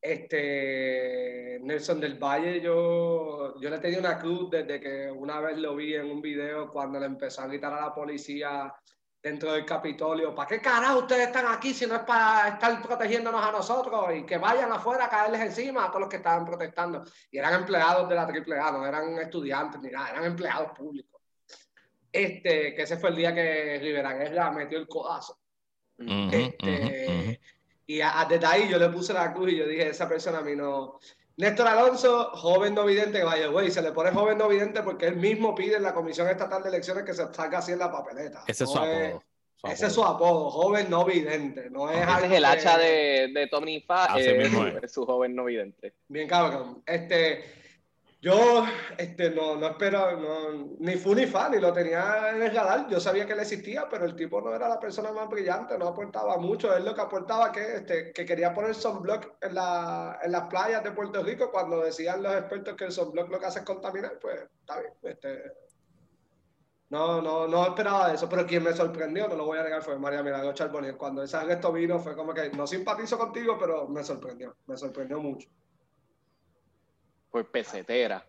Este, 0.00 1.60
Nelson 1.62 2.00
del 2.00 2.18
Valle, 2.18 2.62
yo, 2.62 3.60
yo 3.60 3.68
le 3.68 3.78
tenía 3.78 3.98
una 3.98 4.18
cruz 4.18 4.50
desde 4.50 4.80
que 4.80 5.10
una 5.10 5.40
vez 5.40 5.58
lo 5.58 5.76
vi 5.76 5.94
en 5.94 6.10
un 6.10 6.22
video 6.22 6.72
cuando 6.72 6.98
le 6.98 7.04
empezó 7.04 7.42
a 7.42 7.46
gritar 7.46 7.74
a 7.74 7.82
la 7.82 7.94
policía 7.94 8.72
dentro 9.22 9.52
del 9.52 9.64
Capitolio, 9.66 10.34
¿para 10.34 10.48
qué 10.48 10.60
carajo 10.60 11.00
ustedes 11.00 11.26
están 11.26 11.46
aquí 11.52 11.74
si 11.74 11.86
no 11.86 11.94
es 11.96 12.02
para 12.02 12.48
estar 12.48 12.80
protegiéndonos 12.82 13.44
a 13.44 13.52
nosotros 13.52 14.14
y 14.16 14.24
que 14.24 14.38
vayan 14.38 14.72
afuera 14.72 15.04
a 15.04 15.08
caerles 15.10 15.40
encima 15.42 15.84
a 15.84 15.88
todos 15.88 16.00
los 16.00 16.08
que 16.08 16.16
estaban 16.16 16.44
protestando? 16.46 17.04
Y 17.30 17.38
eran 17.38 17.54
empleados 17.54 18.08
de 18.08 18.14
la 18.14 18.22
AAA, 18.22 18.72
no 18.72 18.86
eran 18.86 19.18
estudiantes 19.18 19.80
ni 19.82 19.90
nada, 19.90 20.10
eran 20.10 20.24
empleados 20.24 20.70
públicos. 20.76 21.20
Este, 22.12 22.74
que 22.74 22.82
ese 22.82 22.96
fue 22.96 23.10
el 23.10 23.16
día 23.16 23.34
que 23.34 23.78
Rivera 23.80 24.14
Guerra 24.14 24.50
metió 24.50 24.78
el 24.78 24.88
codazo. 24.88 25.38
Este, 26.32 27.40
y 27.86 28.00
a, 28.00 28.20
a- 28.20 28.24
desde 28.24 28.46
ahí 28.46 28.68
yo 28.68 28.78
le 28.78 28.88
puse 28.88 29.12
la 29.12 29.32
cruz 29.32 29.50
y 29.52 29.56
yo 29.58 29.66
dije, 29.66 29.88
esa 29.90 30.08
persona 30.08 30.38
a 30.38 30.42
mí 30.42 30.56
no... 30.56 30.98
Néstor 31.36 31.66
Alonso, 31.66 32.30
joven 32.34 32.74
no 32.74 32.84
vidente, 32.84 33.24
vaya, 33.24 33.46
güey, 33.46 33.70
se 33.70 33.80
le 33.80 33.92
pone 33.92 34.10
joven 34.10 34.36
no 34.36 34.48
vidente 34.48 34.82
porque 34.82 35.06
él 35.06 35.16
mismo 35.16 35.54
pide 35.54 35.76
en 35.76 35.82
la 35.82 35.94
Comisión 35.94 36.28
Estatal 36.28 36.62
de 36.62 36.68
Elecciones 36.68 37.04
que 37.04 37.14
se 37.14 37.32
salga 37.32 37.58
así 37.58 37.72
en 37.72 37.78
la 37.78 37.90
papeleta. 37.90 38.42
Ese 38.46 38.64
es 38.64 38.70
su 38.70 38.78
apodo. 38.78 39.22
su 39.56 39.66
Ese 39.66 39.86
es 39.86 39.92
su 39.92 40.04
apodo. 40.04 40.50
joven 40.50 40.90
no 40.90 41.04
vidente. 41.04 41.70
No 41.70 41.90
es 41.90 42.06
algo 42.06 42.26
es 42.26 42.32
el 42.32 42.44
hacha 42.44 42.76
de, 42.76 43.30
de 43.32 43.46
Tommy 43.46 43.80
Fa, 43.80 44.04
Así 44.06 44.28
eh, 44.28 44.34
mismo 44.34 44.66
es. 44.66 44.92
su 44.92 45.06
joven 45.06 45.34
no 45.34 45.44
vidente. 45.44 45.94
Bien 46.08 46.28
cabrón. 46.28 46.82
Este, 46.84 47.59
yo 48.22 48.64
este, 48.98 49.30
no, 49.30 49.56
no 49.56 49.68
espero, 49.68 50.16
no, 50.18 50.68
ni 50.78 50.96
fu 50.96 51.14
ni 51.14 51.26
fa, 51.26 51.48
ni 51.48 51.58
lo 51.58 51.72
tenía 51.72 52.30
en 52.30 52.42
el 52.42 52.54
radar. 52.54 52.86
Yo 52.88 53.00
sabía 53.00 53.24
que 53.24 53.32
él 53.32 53.40
existía, 53.40 53.88
pero 53.88 54.04
el 54.04 54.14
tipo 54.14 54.42
no 54.42 54.54
era 54.54 54.68
la 54.68 54.78
persona 54.78 55.10
más 55.10 55.28
brillante, 55.28 55.78
no 55.78 55.88
aportaba 55.88 56.36
mucho. 56.36 56.76
Él 56.76 56.84
lo 56.84 56.94
que 56.94 57.00
aportaba 57.00 57.50
que, 57.50 57.76
este, 57.76 58.12
que 58.12 58.26
quería 58.26 58.52
poner 58.52 58.74
sunblock 58.74 59.36
en, 59.40 59.54
la, 59.54 60.18
en 60.22 60.32
las 60.32 60.48
playas 60.48 60.84
de 60.84 60.92
Puerto 60.92 61.22
Rico 61.22 61.50
cuando 61.50 61.80
decían 61.80 62.22
los 62.22 62.34
expertos 62.34 62.76
que 62.76 62.84
el 62.84 62.92
sunblock 62.92 63.30
lo 63.30 63.40
que 63.40 63.46
hace 63.46 63.60
es 63.60 63.64
contaminar, 63.64 64.18
pues 64.20 64.38
está 64.60 64.80
bien. 64.80 64.92
Este, 65.02 65.52
no, 66.90 67.22
no, 67.22 67.48
no 67.48 67.68
esperaba 67.68 68.12
eso, 68.12 68.28
pero 68.28 68.44
quien 68.44 68.64
me 68.64 68.74
sorprendió, 68.74 69.28
no 69.28 69.36
lo 69.36 69.46
voy 69.46 69.58
a 69.58 69.62
negar, 69.62 69.80
fue 69.80 69.98
María 69.98 70.22
Milagro 70.22 70.52
Charboniel. 70.52 70.98
Cuando 70.98 71.22
ese 71.22 71.38
arresto 71.38 71.72
vino 71.72 71.98
fue 71.98 72.14
como 72.14 72.34
que 72.34 72.50
no 72.50 72.66
simpatizo 72.66 73.16
contigo, 73.16 73.56
pero 73.58 73.88
me 73.88 74.04
sorprendió, 74.04 74.56
me 74.66 74.76
sorprendió 74.76 75.20
mucho. 75.20 75.48
Por 77.30 77.50
pesetera. 77.50 78.26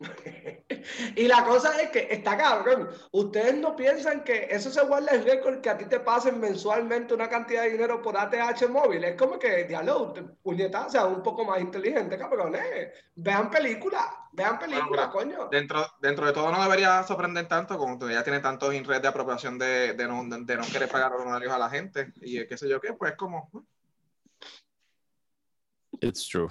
Y 1.16 1.26
la 1.26 1.44
cosa 1.44 1.80
es 1.80 1.90
que 1.90 2.08
está 2.10 2.36
cabrón. 2.36 2.88
Ustedes 3.12 3.54
no 3.56 3.76
piensan 3.76 4.24
que 4.24 4.48
eso 4.50 4.70
se 4.70 4.82
guarda 4.84 5.12
el 5.12 5.24
récord 5.24 5.60
que 5.60 5.70
a 5.70 5.76
ti 5.76 5.84
te 5.86 6.00
pasen 6.00 6.40
mensualmente 6.40 7.14
una 7.14 7.28
cantidad 7.28 7.62
de 7.62 7.70
dinero 7.70 8.00
por 8.00 8.16
ATH 8.16 8.68
móvil. 8.68 9.04
Es 9.04 9.16
como 9.16 9.38
que, 9.38 9.64
diablo, 9.64 10.14
puñetadas, 10.42 10.92
sea 10.92 11.04
un 11.04 11.22
poco 11.22 11.44
más 11.44 11.60
inteligente, 11.60 12.18
cabrones. 12.18 12.88
Vean 13.16 13.50
películas, 13.50 14.06
vean 14.32 14.58
películas, 14.58 15.10
Bueno, 15.12 15.36
coño. 15.36 15.48
Dentro, 15.50 15.86
dentro 16.00 16.26
de 16.26 16.32
todo 16.32 16.50
no 16.50 16.62
debería 16.62 17.02
sorprender 17.02 17.46
tanto, 17.46 17.76
como 17.76 17.98
tú 17.98 18.08
ya 18.08 18.22
tienes 18.22 18.42
tantos 18.42 18.74
in 18.74 18.84
red 18.84 19.02
de 19.02 19.08
apropiación 19.08 19.58
de, 19.58 19.94
de, 19.94 20.08
no, 20.08 20.22
de 20.24 20.56
no 20.56 20.64
querer 20.72 20.88
pagar 20.88 21.12
honorarios 21.12 21.52
a 21.52 21.58
la 21.58 21.68
gente 21.68 22.12
y 22.22 22.38
eh, 22.38 22.46
qué 22.46 22.56
sé 22.56 22.68
yo 22.68 22.80
qué, 22.80 22.94
pues 22.94 23.14
como... 23.16 23.50
It's 26.00 26.26
true. 26.26 26.48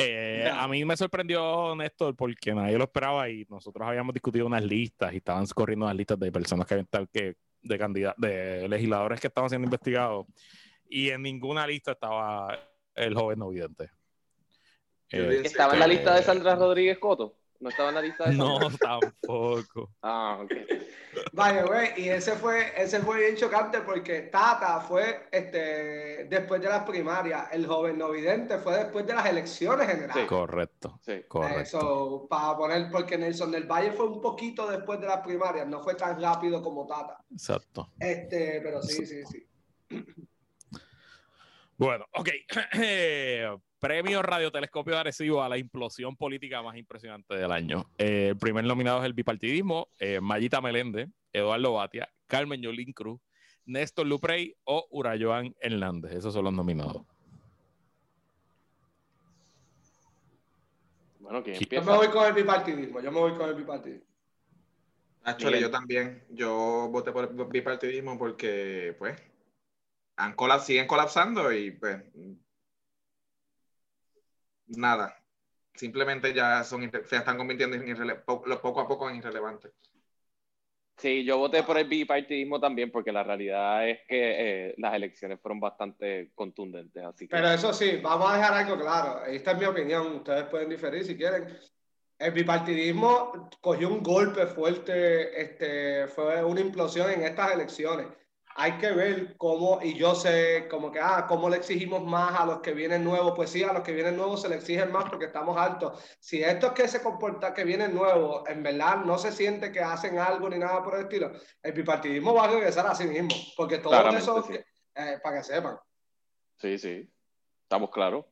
Eh, 0.00 0.48
a 0.52 0.68
mí 0.68 0.84
me 0.84 0.96
sorprendió 0.96 1.74
Néstor 1.74 2.14
porque 2.14 2.54
nadie 2.54 2.78
lo 2.78 2.84
esperaba 2.84 3.28
y 3.28 3.44
nosotros 3.48 3.86
habíamos 3.88 4.14
discutido 4.14 4.46
unas 4.46 4.62
listas 4.62 5.12
y 5.12 5.16
estaban 5.16 5.44
corriendo 5.46 5.86
unas 5.86 5.96
listas 5.96 6.20
de 6.20 6.30
personas 6.30 6.66
que 6.66 6.74
habían 6.74 6.86
tal 6.86 7.08
que 7.08 7.34
de 7.60 7.78
candidatos, 7.78 8.20
de 8.20 8.68
legisladores 8.68 9.20
que 9.20 9.26
estaban 9.26 9.50
siendo 9.50 9.66
investigados 9.66 10.26
y 10.88 11.10
en 11.10 11.22
ninguna 11.22 11.66
lista 11.66 11.92
estaba 11.92 12.56
el 12.94 13.14
joven 13.14 13.40
no 13.40 13.48
vidente. 13.48 13.90
Yo 15.10 15.28
dije, 15.30 15.46
¿Estaba 15.48 15.74
en 15.74 15.80
la 15.80 15.86
lista 15.88 16.14
de 16.14 16.22
Sandra 16.22 16.54
Rodríguez 16.54 16.98
Coto? 16.98 17.36
¿No 17.60 17.70
estaba 17.70 17.88
en 17.88 17.94
la 17.96 18.02
lista 18.02 18.28
de 18.28 18.34
No, 18.36 18.58
Sanders? 18.60 18.78
tampoco. 18.78 19.90
Ah, 20.02 20.38
ok. 20.42 20.52
Vaya, 21.32 21.64
güey, 21.64 21.90
y 21.96 22.08
ese 22.08 22.32
fue, 22.32 22.72
ese 22.76 23.00
fue 23.00 23.20
bien 23.20 23.36
chocante 23.36 23.80
porque 23.80 24.22
Tata 24.22 24.80
fue 24.80 25.28
este, 25.30 26.24
después 26.24 26.60
de 26.60 26.68
las 26.68 26.84
primarias, 26.84 27.48
el 27.52 27.66
joven 27.66 27.98
no 27.98 28.10
vidente 28.10 28.58
fue 28.58 28.76
después 28.76 29.06
de 29.06 29.14
las 29.14 29.26
elecciones 29.26 29.88
generales. 29.88 30.26
Correcto, 30.26 30.98
Sí. 31.02 31.22
correcto. 31.28 31.60
Eso, 31.60 32.26
para 32.28 32.56
poner, 32.56 32.90
porque 32.90 33.16
Nelson 33.18 33.50
del 33.50 33.64
Valle 33.64 33.92
fue 33.92 34.06
un 34.06 34.20
poquito 34.20 34.68
después 34.68 35.00
de 35.00 35.06
las 35.06 35.20
primarias, 35.20 35.66
no 35.66 35.82
fue 35.82 35.94
tan 35.94 36.20
rápido 36.20 36.62
como 36.62 36.86
Tata. 36.86 37.18
Exacto. 37.30 37.92
Este, 37.98 38.60
pero 38.62 38.82
sí, 38.82 39.06
sí, 39.06 39.22
sí. 39.26 39.46
Bueno, 41.76 42.06
ok. 42.14 42.28
Premio 43.78 44.22
Radiotelescopio 44.22 44.94
de 44.94 45.00
Arecibo 45.00 45.42
a 45.42 45.48
la 45.48 45.56
implosión 45.56 46.16
política 46.16 46.62
más 46.62 46.76
impresionante 46.76 47.34
del 47.36 47.52
año. 47.52 47.88
Eh, 47.98 48.28
el 48.30 48.36
primer 48.36 48.64
nominado 48.64 48.98
es 48.98 49.04
el 49.04 49.12
bipartidismo, 49.12 49.88
eh, 50.00 50.20
Mayita 50.20 50.60
Meléndez, 50.60 51.08
Eduardo 51.32 51.74
Batia, 51.74 52.08
Carmen 52.26 52.60
Yolín 52.60 52.92
Cruz, 52.92 53.20
Néstor 53.66 54.06
Luprey 54.06 54.54
o 54.64 54.86
Urayoan 54.90 55.54
Hernández. 55.60 56.12
Esos 56.12 56.34
son 56.34 56.44
los 56.44 56.52
nominados. 56.52 57.02
Bueno, 61.20 61.42
¿quién 61.44 61.56
Sí. 61.56 61.66
Yo 61.70 61.76
empieza? 61.78 61.90
me 61.90 61.96
voy 61.98 62.08
con 62.08 62.26
el 62.26 62.32
bipartidismo, 62.32 63.00
yo 63.00 63.12
me 63.12 63.20
voy 63.20 63.34
con 63.36 63.48
el 63.48 63.54
bipartidismo. 63.54 64.06
Actually, 65.24 65.60
yo 65.60 65.70
también. 65.70 66.24
Yo 66.30 66.88
voté 66.90 67.12
por 67.12 67.24
el 67.28 67.46
bipartidismo 67.48 68.18
porque, 68.18 68.96
pues, 68.98 69.20
han 70.16 70.34
colap- 70.34 70.60
siguen 70.60 70.86
colapsando 70.86 71.52
y, 71.52 71.72
pues, 71.72 72.02
nada. 74.68 75.16
Simplemente 75.74 76.34
ya 76.34 76.64
son, 76.64 76.90
se 76.90 77.16
están 77.16 77.36
convirtiendo 77.36 77.76
en 77.76 78.24
poco 78.24 78.80
a 78.80 78.88
poco 78.88 79.08
en 79.08 79.16
irrelevantes. 79.16 79.72
Sí, 80.98 81.24
yo 81.24 81.38
voté 81.38 81.62
por 81.62 81.78
el 81.78 81.86
bipartidismo 81.86 82.58
también 82.58 82.90
porque 82.90 83.12
la 83.12 83.22
realidad 83.22 83.88
es 83.88 84.00
que 84.08 84.70
eh, 84.70 84.74
las 84.78 84.94
elecciones 84.94 85.38
fueron 85.40 85.60
bastante 85.60 86.32
contundentes, 86.34 87.04
así 87.04 87.28
que 87.28 87.36
Pero 87.36 87.50
eso 87.50 87.72
sí, 87.72 88.00
vamos 88.02 88.28
a 88.28 88.36
dejar 88.36 88.52
algo 88.54 88.76
claro. 88.76 89.24
Esta 89.24 89.52
es 89.52 89.58
mi 89.58 89.64
opinión. 89.66 90.16
Ustedes 90.16 90.44
pueden 90.46 90.68
diferir 90.68 91.04
si 91.04 91.16
quieren. 91.16 91.56
El 92.18 92.32
bipartidismo 92.32 93.48
cogió 93.60 93.88
un 93.88 94.02
golpe 94.02 94.44
fuerte, 94.46 95.40
este, 95.40 96.08
fue 96.08 96.42
una 96.42 96.60
implosión 96.60 97.08
en 97.12 97.22
estas 97.22 97.52
elecciones. 97.52 98.08
Hay 98.60 98.72
que 98.78 98.90
ver 98.90 99.36
cómo, 99.36 99.78
y 99.80 99.94
yo 99.94 100.16
sé 100.16 100.66
como 100.68 100.90
que, 100.90 100.98
ah, 100.98 101.26
cómo 101.28 101.48
le 101.48 101.58
exigimos 101.58 102.02
más 102.02 102.40
a 102.40 102.44
los 102.44 102.58
que 102.60 102.72
vienen 102.72 103.04
nuevos. 103.04 103.34
Pues 103.36 103.50
sí, 103.50 103.62
a 103.62 103.72
los 103.72 103.84
que 103.84 103.92
vienen 103.92 104.16
nuevos 104.16 104.42
se 104.42 104.48
le 104.48 104.56
exigen 104.56 104.90
más 104.90 105.08
porque 105.08 105.26
estamos 105.26 105.56
altos. 105.56 106.02
Si 106.18 106.42
estos 106.42 106.72
que 106.72 106.88
se 106.88 107.00
comportan, 107.00 107.54
que 107.54 107.62
vienen 107.62 107.94
nuevos, 107.94 108.42
en 108.48 108.64
verdad 108.64 109.04
no 109.04 109.16
se 109.16 109.30
siente 109.30 109.70
que 109.70 109.80
hacen 109.80 110.18
algo 110.18 110.50
ni 110.50 110.58
nada 110.58 110.82
por 110.82 110.96
el 110.96 111.02
estilo, 111.02 111.30
el 111.62 111.72
bipartidismo 111.72 112.34
va 112.34 112.46
a 112.46 112.48
regresar 112.48 112.84
a 112.88 112.96
sí 112.96 113.04
mismo. 113.04 113.30
Porque 113.56 113.78
todos 113.78 113.94
Claramente, 113.94 114.24
esos, 114.24 114.46
sí. 114.46 114.54
eh, 114.96 115.20
para 115.22 115.38
que 115.38 115.44
sepan. 115.44 115.78
sí, 116.60 116.78
sí, 116.78 117.08
estamos 117.62 117.90
claros. 117.90 118.24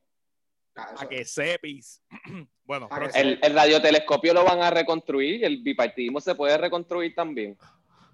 A 0.74 1.08
que 1.08 1.24
sepis. 1.24 2.02
bueno. 2.64 2.88
El, 3.14 3.38
el 3.40 3.54
radiotelescopio 3.54 4.34
lo 4.34 4.44
van 4.44 4.60
a 4.60 4.70
reconstruir 4.70 5.40
y 5.40 5.44
el 5.44 5.62
bipartidismo 5.62 6.20
se 6.20 6.34
puede 6.34 6.58
reconstruir 6.58 7.14
también. 7.14 7.56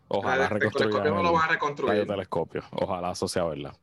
Ojalá 0.09 0.45
El 0.45 0.49
telescopio 0.49 0.89
reconstruyan 0.89 1.23
lo 1.23 1.29
el 1.29 1.35
van 1.35 1.45
a 1.45 1.53
reconstruir. 1.53 1.91
radiotelescopio. 1.91 2.63
Ojalá 2.73 3.13
eso 3.13 3.29
sea 3.29 3.45
verdad. 3.45 3.77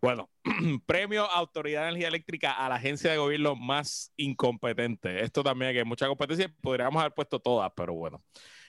Bueno, 0.00 0.28
premio 0.86 1.24
Autoridad 1.24 1.82
de 1.82 1.88
Energía 1.88 2.08
Eléctrica 2.08 2.52
a 2.52 2.68
la 2.68 2.76
agencia 2.76 3.10
de 3.10 3.16
gobierno 3.16 3.56
más 3.56 4.12
incompetente. 4.16 5.22
Esto 5.22 5.42
también 5.42 5.72
que 5.72 5.78
hay 5.78 5.84
mucha 5.84 6.06
competencia. 6.06 6.52
Podríamos 6.60 7.00
haber 7.00 7.14
puesto 7.14 7.40
todas, 7.40 7.72
pero 7.76 7.94
bueno. 7.94 8.22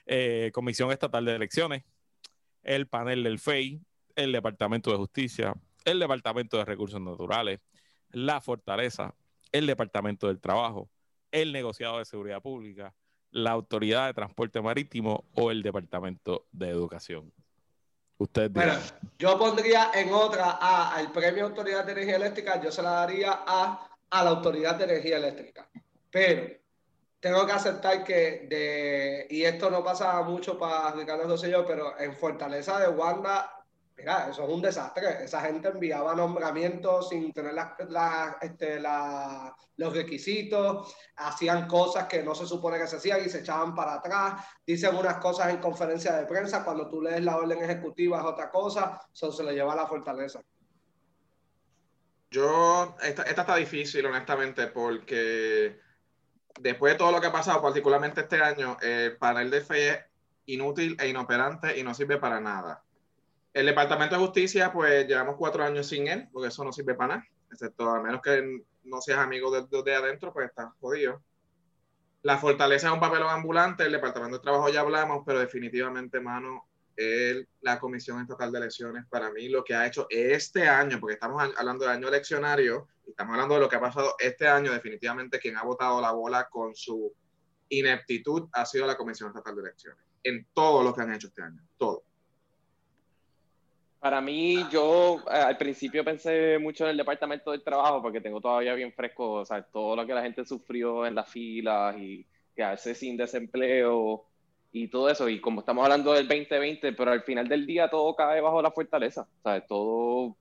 Eh, 0.05 0.51
Comisión 0.53 0.91
Estatal 0.91 1.25
de 1.25 1.35
Elecciones, 1.35 1.83
el 2.63 2.87
panel 2.87 3.23
del 3.23 3.39
FEI, 3.39 3.81
el 4.15 4.31
Departamento 4.31 4.89
de 4.91 4.97
Justicia, 4.97 5.53
el 5.83 5.99
Departamento 5.99 6.57
de 6.57 6.65
Recursos 6.65 7.01
Naturales, 7.01 7.59
la 8.11 8.39
Fortaleza, 8.39 9.15
el 9.51 9.67
Departamento 9.67 10.27
del 10.27 10.39
Trabajo, 10.39 10.89
el 11.31 11.51
Negociado 11.51 11.99
de 11.99 12.05
Seguridad 12.05 12.41
Pública, 12.41 12.95
la 13.37 13.51
Autoridad 13.51 14.07
de 14.07 14.13
Transporte 14.15 14.61
Marítimo 14.61 15.29
o 15.33 15.51
el 15.51 15.61
Departamento 15.61 16.47
de 16.51 16.69
Educación. 16.69 17.33
Ustedes 18.17 18.51
Bueno, 18.51 18.73
dirán. 18.73 18.83
yo 19.19 19.37
pondría 19.37 19.91
en 19.93 20.11
otra 20.11 20.57
A 20.59 20.95
al 20.95 21.11
Premio 21.11 21.45
Autoridad 21.45 21.85
de 21.85 21.91
Energía 21.93 22.15
Eléctrica, 22.15 22.59
yo 22.61 22.71
se 22.71 22.81
la 22.81 22.91
daría 22.91 23.43
a, 23.45 23.87
a 24.09 24.23
la 24.23 24.29
Autoridad 24.31 24.75
de 24.75 24.85
Energía 24.85 25.17
Eléctrica. 25.17 25.69
Pero 26.09 26.57
tengo 27.19 27.45
que 27.45 27.51
aceptar 27.51 28.03
que, 28.03 28.47
de, 28.49 29.27
y 29.29 29.43
esto 29.43 29.69
no 29.69 29.83
pasa 29.83 30.21
mucho 30.23 30.57
para 30.57 30.91
Ricardo 30.93 31.27
Rosselló, 31.27 31.65
pero 31.65 31.99
en 31.99 32.15
Fortaleza 32.15 32.79
de 32.79 32.89
Wanda, 32.89 33.56
mira, 33.97 34.29
eso 34.29 34.43
es 34.43 34.49
un 34.49 34.61
desastre. 34.61 35.23
Esa 35.23 35.41
gente 35.41 35.69
enviaba 35.69 36.13
nombramientos 36.13 37.09
sin 37.09 37.33
tener 37.33 37.55
este, 38.41 38.79
los 38.79 39.93
requisitos, 39.93 40.95
hacían 41.15 41.67
cosas 41.67 42.05
que 42.05 42.23
no 42.23 42.35
se 42.35 42.45
supone 42.45 42.77
que 42.77 42.87
se 42.87 42.97
hacían 42.97 43.25
y 43.25 43.29
se 43.29 43.39
echaban 43.39 43.73
para 43.73 43.95
atrás 43.95 44.43
dicen 44.65 44.95
unas 44.95 45.17
cosas 45.17 45.49
en 45.49 45.57
conferencia 45.57 46.15
de 46.15 46.25
prensa, 46.25 46.63
cuando 46.63 46.87
tú 46.87 47.01
lees 47.01 47.23
la 47.23 47.37
orden 47.37 47.63
ejecutiva 47.63 48.19
es 48.19 48.25
otra 48.25 48.49
cosa, 48.51 49.01
eso 49.11 49.31
se 49.31 49.43
le 49.43 49.53
lleva 49.53 49.73
a 49.73 49.77
la 49.77 49.87
fortaleza. 49.87 50.41
Yo, 52.29 52.95
esta, 53.01 53.23
esta 53.23 53.41
está 53.41 53.55
difícil, 53.55 54.05
honestamente, 54.05 54.67
porque 54.67 55.79
después 56.59 56.93
de 56.93 56.97
todo 56.97 57.11
lo 57.11 57.21
que 57.21 57.27
ha 57.27 57.31
pasado, 57.31 57.61
particularmente 57.61 58.21
este 58.21 58.41
año, 58.41 58.77
el 58.81 59.17
panel 59.17 59.49
de 59.49 59.61
fe 59.61 59.89
es 59.89 59.99
inútil 60.45 60.97
e 60.99 61.07
inoperante 61.07 61.77
y 61.77 61.83
no 61.83 61.93
sirve 61.93 62.17
para 62.17 62.39
nada. 62.39 62.83
El 63.57 63.65
Departamento 63.65 64.13
de 64.13 64.21
Justicia, 64.21 64.71
pues 64.71 65.07
llevamos 65.07 65.35
cuatro 65.35 65.63
años 65.63 65.87
sin 65.87 66.07
él, 66.07 66.29
porque 66.31 66.49
eso 66.49 66.63
no 66.63 66.71
sirve 66.71 66.93
para 66.93 67.15
nada, 67.15 67.27
excepto 67.51 67.89
a 67.89 68.03
menos 68.03 68.21
que 68.21 68.63
no 68.83 69.01
seas 69.01 69.17
amigo 69.17 69.49
de, 69.49 69.65
de, 69.65 69.81
de 69.81 69.95
adentro, 69.95 70.31
pues 70.31 70.49
estás 70.49 70.67
jodido. 70.79 71.23
La 72.21 72.37
fortaleza 72.37 72.85
es 72.85 72.93
un 72.93 72.99
papelón 72.99 73.31
ambulante, 73.31 73.83
el 73.83 73.93
Departamento 73.93 74.37
de 74.37 74.43
Trabajo 74.43 74.69
ya 74.69 74.81
hablamos, 74.81 75.23
pero 75.25 75.39
definitivamente, 75.39 76.19
mano, 76.19 76.67
el, 76.95 77.47
la 77.61 77.79
Comisión 77.79 78.21
Estatal 78.21 78.51
de 78.51 78.59
Elecciones, 78.59 79.05
para 79.09 79.31
mí, 79.31 79.49
lo 79.49 79.63
que 79.63 79.73
ha 79.73 79.87
hecho 79.87 80.05
este 80.11 80.69
año, 80.69 80.99
porque 80.99 81.15
estamos 81.15 81.41
hablando 81.57 81.85
de 81.85 81.91
año 81.91 82.09
eleccionario, 82.09 82.87
y 83.07 83.09
estamos 83.09 83.33
hablando 83.33 83.55
de 83.55 83.61
lo 83.61 83.69
que 83.69 83.77
ha 83.77 83.81
pasado 83.81 84.13
este 84.19 84.47
año, 84.47 84.71
definitivamente 84.71 85.39
quien 85.39 85.57
ha 85.57 85.63
votado 85.63 85.99
la 85.99 86.11
bola 86.11 86.47
con 86.47 86.75
su 86.75 87.11
ineptitud 87.69 88.49
ha 88.53 88.67
sido 88.67 88.85
la 88.85 88.95
Comisión 88.95 89.29
Estatal 89.29 89.55
de 89.55 89.61
Elecciones, 89.63 90.05
en 90.21 90.45
todo 90.53 90.83
lo 90.83 90.93
que 90.93 91.01
han 91.01 91.11
hecho 91.11 91.25
este 91.25 91.41
año, 91.41 91.59
todo. 91.75 92.03
Para 94.07 94.21
mí, 94.21 94.65
yo 94.71 95.21
eh, 95.29 95.35
al 95.35 95.57
principio 95.57 96.01
pensé 96.01 96.57
mucho 96.59 96.85
en 96.85 96.91
el 96.91 96.97
departamento 96.97 97.51
del 97.51 97.61
trabajo 97.61 98.01
porque 98.01 98.21
tengo 98.21 98.39
todavía 98.39 98.73
bien 98.73 98.93
fresco, 98.93 99.33
o 99.33 99.45
sea, 99.45 99.61
todo 99.61 99.97
lo 99.97 100.07
que 100.07 100.13
la 100.13 100.21
gente 100.21 100.45
sufrió 100.45 101.05
en 101.05 101.13
las 101.13 101.29
filas 101.29 101.97
y 101.97 102.25
quedarse 102.55 102.95
sin 102.95 103.17
desempleo 103.17 104.23
y 104.71 104.87
todo 104.87 105.09
eso. 105.09 105.27
Y 105.27 105.41
como 105.41 105.59
estamos 105.59 105.83
hablando 105.83 106.13
del 106.13 106.25
2020, 106.25 106.93
pero 106.93 107.11
al 107.11 107.23
final 107.23 107.49
del 107.49 107.65
día 107.65 107.89
todo 107.89 108.15
cae 108.15 108.39
bajo 108.39 108.61
la 108.61 108.71
fortaleza. 108.71 109.27
O 109.39 109.41
sea, 109.43 109.59
todo, 109.59 110.37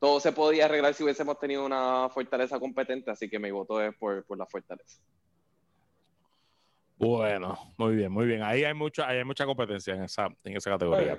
todo 0.00 0.18
se 0.18 0.32
podía 0.32 0.64
arreglar 0.64 0.92
si 0.92 1.04
hubiésemos 1.04 1.38
tenido 1.38 1.64
una 1.64 2.08
fortaleza 2.08 2.58
competente, 2.58 3.12
así 3.12 3.30
que 3.30 3.38
mi 3.38 3.52
voto 3.52 3.80
es 3.80 3.94
por, 3.94 4.24
por 4.24 4.36
la 4.36 4.46
fortaleza. 4.46 5.00
Bueno, 6.96 7.56
muy 7.76 7.94
bien, 7.94 8.10
muy 8.10 8.26
bien. 8.26 8.42
Ahí 8.42 8.64
hay 8.64 8.74
mucha, 8.74 9.06
ahí 9.06 9.18
hay 9.18 9.24
mucha 9.24 9.46
competencia 9.46 9.94
en 9.94 10.02
esa, 10.02 10.26
en 10.42 10.56
esa 10.56 10.70
categoría. 10.70 11.16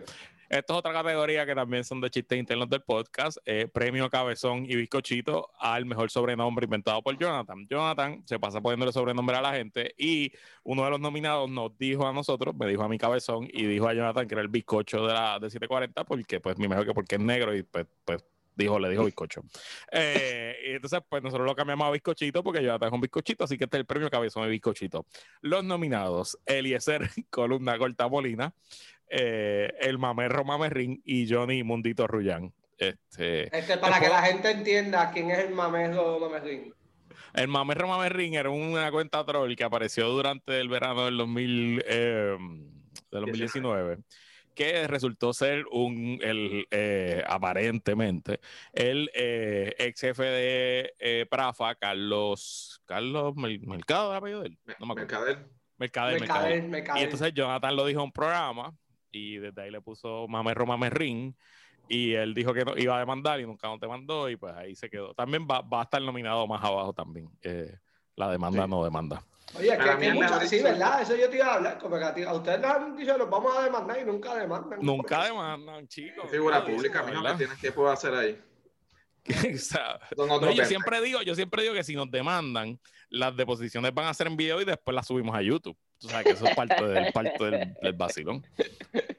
Esta 0.49 0.73
es 0.73 0.79
otra 0.79 0.91
categoría 0.91 1.45
que 1.45 1.53
también 1.53 1.83
son 1.83 2.01
de 2.01 2.09
chistes 2.09 2.39
internos 2.39 2.67
del 2.69 2.81
podcast. 2.81 3.37
eh, 3.45 3.67
premio 3.71 4.09
Cabezón 4.09 4.65
y 4.65 4.75
Bizcochito 4.75 5.51
al 5.59 5.85
mejor 5.85 6.09
sobrenombre 6.09 6.65
inventado 6.65 7.03
por 7.03 7.15
Jonathan. 7.19 7.67
Jonathan 7.69 8.23
se 8.25 8.39
pasa 8.39 8.59
poniéndole 8.59 8.91
sobrenombre 8.91 9.35
a 9.37 9.41
la 9.43 9.53
gente 9.53 9.93
y 9.95 10.31
uno 10.63 10.83
de 10.85 10.89
los 10.89 10.99
nominados 10.99 11.51
nos 11.51 11.77
dijo 11.77 12.07
a 12.07 12.13
nosotros, 12.13 12.55
me 12.55 12.65
dijo 12.65 12.81
a 12.81 12.89
mi 12.89 12.97
Cabezón 12.97 13.47
y 13.53 13.67
dijo 13.67 13.87
a 13.87 13.93
Jonathan 13.93 14.27
que 14.27 14.33
era 14.33 14.41
el 14.41 14.47
bizcocho 14.47 15.05
de 15.05 15.13
la 15.13 15.37
de 15.37 15.51
740 15.51 16.03
porque 16.03 16.39
pues 16.39 16.57
mi 16.57 16.67
mejor 16.67 16.85
que 16.87 16.93
porque 16.95 17.15
es 17.17 17.21
negro 17.21 17.55
y 17.55 17.61
pues, 17.61 17.85
pues 18.03 18.25
dijo, 18.64 18.80
le 18.80 18.89
dijo 18.89 19.05
bizcocho. 19.05 19.41
Eh, 19.91 20.55
y 20.68 20.72
entonces 20.72 20.99
pues 21.07 21.24
nosotros 21.24 21.47
lo 21.47 21.55
cambiamos 21.55 21.88
a 21.88 21.91
bizcochito 21.91 22.43
porque 22.43 22.64
Jonathan 22.64 22.88
es 22.88 22.93
un 22.93 23.01
bizcochito, 23.01 23.43
así 23.43 23.57
que 23.57 23.64
este 23.66 23.78
es 23.78 23.82
el 23.82 23.86
premio 23.86 24.10
Cabezón 24.10 24.47
y 24.47 24.51
Bizcochito. 24.51 25.05
Los 25.41 25.64
nominados, 25.64 26.38
Eliezer 26.45 27.10
Columna 27.30 27.78
Corta 27.78 28.07
Molina, 28.07 28.53
eh, 29.10 29.72
el 29.80 29.97
Mamerro 29.97 30.43
Mamerrín 30.43 31.01
y 31.05 31.32
Johnny 31.32 31.64
Mundito 31.64 32.07
Rullán. 32.07 32.53
Este, 32.78 33.55
Este, 33.57 33.78
para 33.78 33.99
que 33.99 34.07
la 34.07 34.22
gente 34.22 34.51
entienda 34.51 35.12
quién 35.12 35.32
es 35.32 35.39
el 35.39 35.53
mamejo 35.53 36.18
mamerrín. 36.20 36.74
el 37.34 37.47
Mamerro 37.49 37.89
Mamerrín 37.89 38.36
era 38.36 38.49
una 38.49 38.89
cuenta 38.89 39.26
troll 39.26 39.55
que 39.55 39.66
apareció 39.66 40.07
durante 40.07 40.60
el 40.60 40.70
verano 40.70 41.05
del 41.05 41.18
2000, 41.18 41.84
eh, 41.86 42.38
del 43.12 43.26
2019 43.26 43.97
que 44.60 44.88
resultó 44.88 45.32
ser 45.32 45.64
un, 45.72 46.20
el, 46.22 46.68
eh, 46.70 47.24
aparentemente, 47.26 48.41
el 48.74 49.10
eh, 49.14 49.74
ex 49.80 50.01
jefe 50.01 50.24
de 50.24 50.93
eh, 50.99 51.26
Prafa, 51.32 51.76
Carlos, 51.76 52.82
Carlos 52.86 53.36
Mer- 53.38 53.66
Mercado, 53.66 54.12
¿el 54.12 54.18
apellido 54.18 54.41
de 54.41 54.47
él? 54.47 54.60
No 54.80 54.86
me 54.88 54.91
acuerdo. 54.91 54.95
Mercader. 55.22 55.49
Mercader, 55.78 56.20
Mercader, 56.20 56.64
Mercader. 56.64 57.01
Y 57.01 57.05
entonces 57.05 57.34
Jonathan 57.34 57.74
lo 57.74 57.86
dijo 57.86 58.01
en 58.01 58.05
un 58.07 58.12
programa 58.12 58.76
y 59.12 59.38
desde 59.38 59.62
ahí 59.62 59.72
le 59.72 59.80
puso 59.80 60.28
Mamerro 60.28 60.66
Mamerrín 60.66 61.38
y 61.88 62.12
él 62.16 62.34
dijo 62.34 62.53
que 62.53 62.66
no, 62.66 62.78
iba 62.78 62.97
a 62.97 62.99
demandar 62.99 63.39
y 63.39 63.45
nunca 63.45 63.70
nos 63.70 63.80
demandó 63.80 64.30
y 64.30 64.36
pues 64.36 64.53
ahí 64.55 64.76
se 64.76 64.89
quedó. 64.89 65.14
También 65.14 65.47
va, 65.49 65.62
va 65.62 65.80
a 65.80 65.84
estar 65.84 66.01
nominado 66.01 66.45
más 66.47 66.62
abajo 66.66 66.91
también. 66.91 67.30
eh, 67.43 67.78
la 68.18 68.30
demanda 68.30 68.66
Sí. 68.66 68.70
no 68.70 68.84
demanda. 68.84 69.24
Oye, 69.57 69.73
es 69.73 69.77
que, 69.79 69.95
mí 69.95 70.05
que 70.07 70.13
muchas, 70.13 70.49
sí, 70.49 70.61
¿verdad? 70.61 71.01
Eso 71.01 71.15
yo 71.15 71.29
te 71.29 71.37
iba 71.37 71.47
a 71.47 71.53
hablar. 71.55 71.77
Como 71.79 71.97
que 71.97 72.03
a, 72.03 72.13
ti- 72.13 72.23
a 72.23 72.33
ustedes 72.33 72.59
les 72.59 72.69
han 72.69 72.95
dicho, 72.95 73.17
los 73.17 73.29
vamos 73.29 73.57
a 73.57 73.63
demandar 73.63 73.99
y 73.99 74.05
nunca 74.05 74.35
demandan. 74.35 74.79
Nunca 74.81 75.25
demandan, 75.25 75.87
chicos. 75.87 76.29
Figura 76.29 76.63
pública, 76.63 77.03
mijo. 77.03 77.23
¿qué 77.23 77.33
tienes 77.33 77.57
que 77.59 77.71
puedo 77.71 77.89
hacer 77.89 78.13
ahí? 78.13 78.41
No, 80.17 80.39
yo 80.41 80.47
20. 80.47 80.65
siempre 80.65 81.01
digo, 81.01 81.21
yo 81.21 81.35
siempre 81.35 81.61
digo 81.63 81.73
que 81.73 81.83
si 81.83 81.95
nos 81.95 82.09
demandan, 82.09 82.79
las 83.09 83.35
deposiciones 83.35 83.93
van 83.93 84.07
a 84.07 84.13
ser 84.13 84.27
en 84.27 84.37
video 84.37 84.61
y 84.61 84.65
después 84.65 84.95
las 84.95 85.07
subimos 85.07 85.35
a 85.35 85.41
YouTube. 85.41 85.77
Tú 85.99 86.07
sabes 86.07 86.25
que 86.27 86.31
eso 86.31 86.45
es 86.45 86.55
parte 86.55 86.81
del, 86.85 87.11
parte 87.11 87.43
del, 87.43 87.73
del 87.81 87.93
vacilón. 87.93 88.45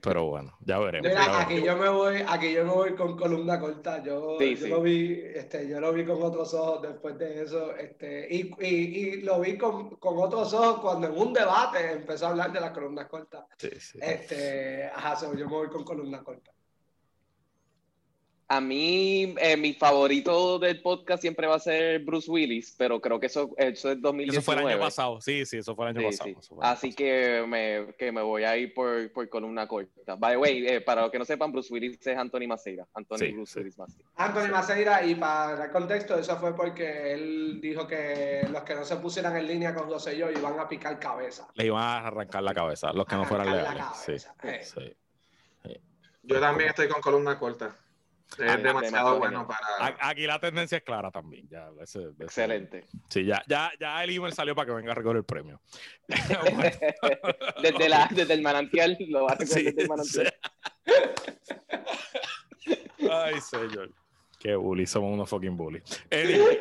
Pero 0.03 0.27
bueno, 0.29 0.57
ya 0.61 0.79
veremos. 0.79 1.11
ya 1.13 1.19
Mira, 1.19 1.27
veremos. 1.27 1.45
aquí 1.45 1.63
yo 1.63 1.77
me 1.77 1.89
voy, 1.91 2.25
aquí 2.27 2.53
yo 2.55 2.65
me 2.65 2.73
voy 2.73 2.95
con 2.95 3.19
columna 3.19 3.61
corta. 3.61 4.03
Yo, 4.03 4.37
Sí, 4.39 4.57
yo 4.57 4.65
sí. 4.65 4.69
lo 4.71 4.81
vi, 4.81 5.21
este, 5.35 5.69
yo 5.69 5.79
lo 5.79 5.93
vi 5.93 6.07
con 6.07 6.23
otros 6.23 6.55
ojos 6.55 6.81
después 6.83 7.19
de 7.19 7.43
eso, 7.43 7.77
este, 7.77 8.27
y, 8.35 8.51
y, 8.61 8.67
y 8.67 9.21
lo 9.23 9.41
vi 9.41 9.59
con, 9.59 9.91
con 9.97 10.19
otros 10.19 10.55
ojos 10.55 10.81
cuando 10.81 11.09
en 11.09 11.19
un 11.19 11.35
debate 11.35 11.93
empezó 11.93 12.27
a 12.27 12.31
hablar 12.31 12.51
de 12.51 12.61
las 12.61 12.71
columnas 12.71 13.07
cortas. 13.09 13.45
Sí, 13.59 13.71
sí. 13.79 13.99
Este, 14.01 14.85
ajá, 14.87 15.17
so, 15.17 15.35
yo 15.37 15.47
me 15.47 15.53
voy 15.53 15.69
con 15.69 15.85
columna 15.85 16.23
corta. 16.25 16.51
A 18.53 18.61
mí, 18.61 19.33
eh, 19.41 19.57
mi 19.57 19.75
favorito 19.75 20.59
del 20.59 20.83
podcast 20.83 21.21
siempre 21.21 21.47
va 21.47 21.55
a 21.55 21.61
ser 21.61 22.01
Bruce 22.01 22.29
Willis, 22.29 22.75
pero 22.77 23.01
creo 23.01 23.21
que 23.21 23.27
eso, 23.27 23.51
eso 23.57 23.93
es 23.93 24.03
2019. 24.03 24.39
Eso 24.39 24.43
fue 24.43 24.55
el 24.61 24.67
año 24.67 24.81
pasado. 24.81 25.21
Sí, 25.21 25.47
sí, 25.47 25.59
eso 25.59 25.77
fue 25.77 25.85
el 25.89 25.97
año 25.97 26.01
Sí, 26.01 26.07
pasado. 26.17 26.25
sí. 26.31 26.37
eso 26.41 26.49
fue 26.57 26.59
el 26.59 26.65
año 26.65 26.73
Así 26.73 26.89
pasado. 26.89 26.97
que 26.97 27.45
me, 27.47 27.95
que 27.97 28.11
me 28.11 28.23
voy 28.23 28.43
a 28.43 28.57
ir 28.57 28.75
por, 28.75 29.13
por 29.13 29.29
columna 29.29 29.69
corta. 29.69 30.17
By 30.17 30.33
the 30.33 30.37
way, 30.39 30.67
eh, 30.67 30.81
para 30.81 31.03
los 31.03 31.13
que 31.13 31.21
no 31.21 31.25
sepan, 31.25 31.53
Bruce 31.53 31.73
Willis 31.73 32.05
es 32.05 32.19
Anthony 32.19 32.49
Maceira. 32.49 32.89
Anthony 32.93 33.19
Sí, 33.19 33.33
Bruce 33.35 33.53
sí. 33.53 33.59
Willis 33.61 33.79
Maceira. 33.79 34.09
Anthony 34.17 34.51
Maceira, 34.51 35.07
y 35.07 35.15
para 35.15 35.55
dar 35.55 35.71
contexto, 35.71 36.19
eso 36.19 36.37
fue 36.39 36.57
porque 36.57 37.13
él 37.13 37.61
dijo 37.61 37.87
que 37.87 38.49
los 38.51 38.65
que 38.65 38.75
no 38.75 38.85
se 38.85 38.97
pusieran 38.97 39.37
en 39.37 39.47
línea 39.47 39.73
con 39.77 39.89
Rosselló 39.89 40.29
iban 40.29 40.59
a 40.59 40.69
picar 40.69 40.99
cabeza. 40.99 41.47
Le 41.55 41.67
iban 41.67 41.85
a 41.85 42.07
arrancar 42.09 42.43
la 42.43 42.53
cabeza, 42.53 42.93
los 42.93 43.07
que 43.07 43.15
no 43.15 43.25
fueran 43.27 43.47
la 43.47 43.55
leales. 43.63 43.85
Sí, 44.05 44.13
cabeza, 44.37 44.81
eh. 44.83 44.97
sí. 45.65 45.77
Yo 46.25 46.41
también 46.41 46.71
estoy 46.71 46.89
con 46.89 47.01
columna 47.01 47.39
corta. 47.39 47.77
Es 48.39 48.39
Ah, 48.39 48.57
demasiado 48.57 48.63
demasiado 48.81 49.19
bueno 49.19 49.47
para. 49.47 49.97
Aquí 50.01 50.27
la 50.27 50.39
tendencia 50.39 50.79
es 50.79 50.85
clara 50.85 51.11
también. 51.11 51.49
Ya, 51.49 51.69
ese- 51.83 51.99
ese- 52.11 52.23
Excelente. 52.25 52.87
Sí, 53.09 53.25
ya, 53.25 53.43
ya, 53.49 53.71
ya 53.79 54.03
el 54.05 54.11
email 54.11 54.33
salió 54.33 54.55
para 54.55 54.67
que 54.67 54.73
venga 54.75 54.93
a 54.93 54.95
recoger 54.95 55.17
el 55.19 55.25
premio. 55.25 55.61
desde, 57.63 57.89
la, 57.89 58.09
desde 58.11 58.35
el 58.35 58.43
manantial, 58.43 58.97
lo 59.09 59.25
va 59.25 59.33
a 59.33 59.35
recoger 59.35 59.59
Sí, 59.59 59.65
desde 59.65 59.83
el 59.83 59.89
manantial. 59.89 60.35
sí. 62.61 62.75
Ay, 63.11 63.41
señor. 63.41 63.91
Qué 64.39 64.55
bully, 64.55 64.87
somos 64.87 65.13
unos 65.13 65.29
fucking 65.29 65.57
bully. 65.57 65.83
Eh. 66.11 66.61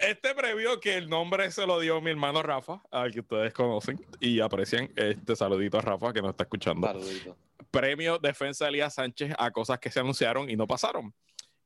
Este 0.00 0.34
previo 0.34 0.80
que 0.80 0.96
el 0.98 1.08
nombre 1.08 1.50
se 1.50 1.66
lo 1.66 1.80
dio 1.80 2.00
mi 2.02 2.10
hermano 2.10 2.42
Rafa, 2.42 2.82
al 2.90 3.10
que 3.12 3.20
ustedes 3.20 3.54
conocen 3.54 4.04
y 4.20 4.40
aprecian. 4.40 4.90
Este 4.96 5.34
saludito 5.34 5.78
a 5.78 5.80
Rafa 5.80 6.12
que 6.12 6.20
nos 6.20 6.32
está 6.32 6.44
escuchando. 6.44 6.86
Saludito. 6.88 7.36
Premio 7.74 8.18
Defensa 8.18 8.64
de 8.64 8.70
Elías 8.70 8.94
Sánchez 8.94 9.34
a 9.38 9.50
cosas 9.50 9.78
que 9.78 9.90
se 9.90 10.00
anunciaron 10.00 10.48
y 10.48 10.56
no 10.56 10.66
pasaron. 10.66 11.12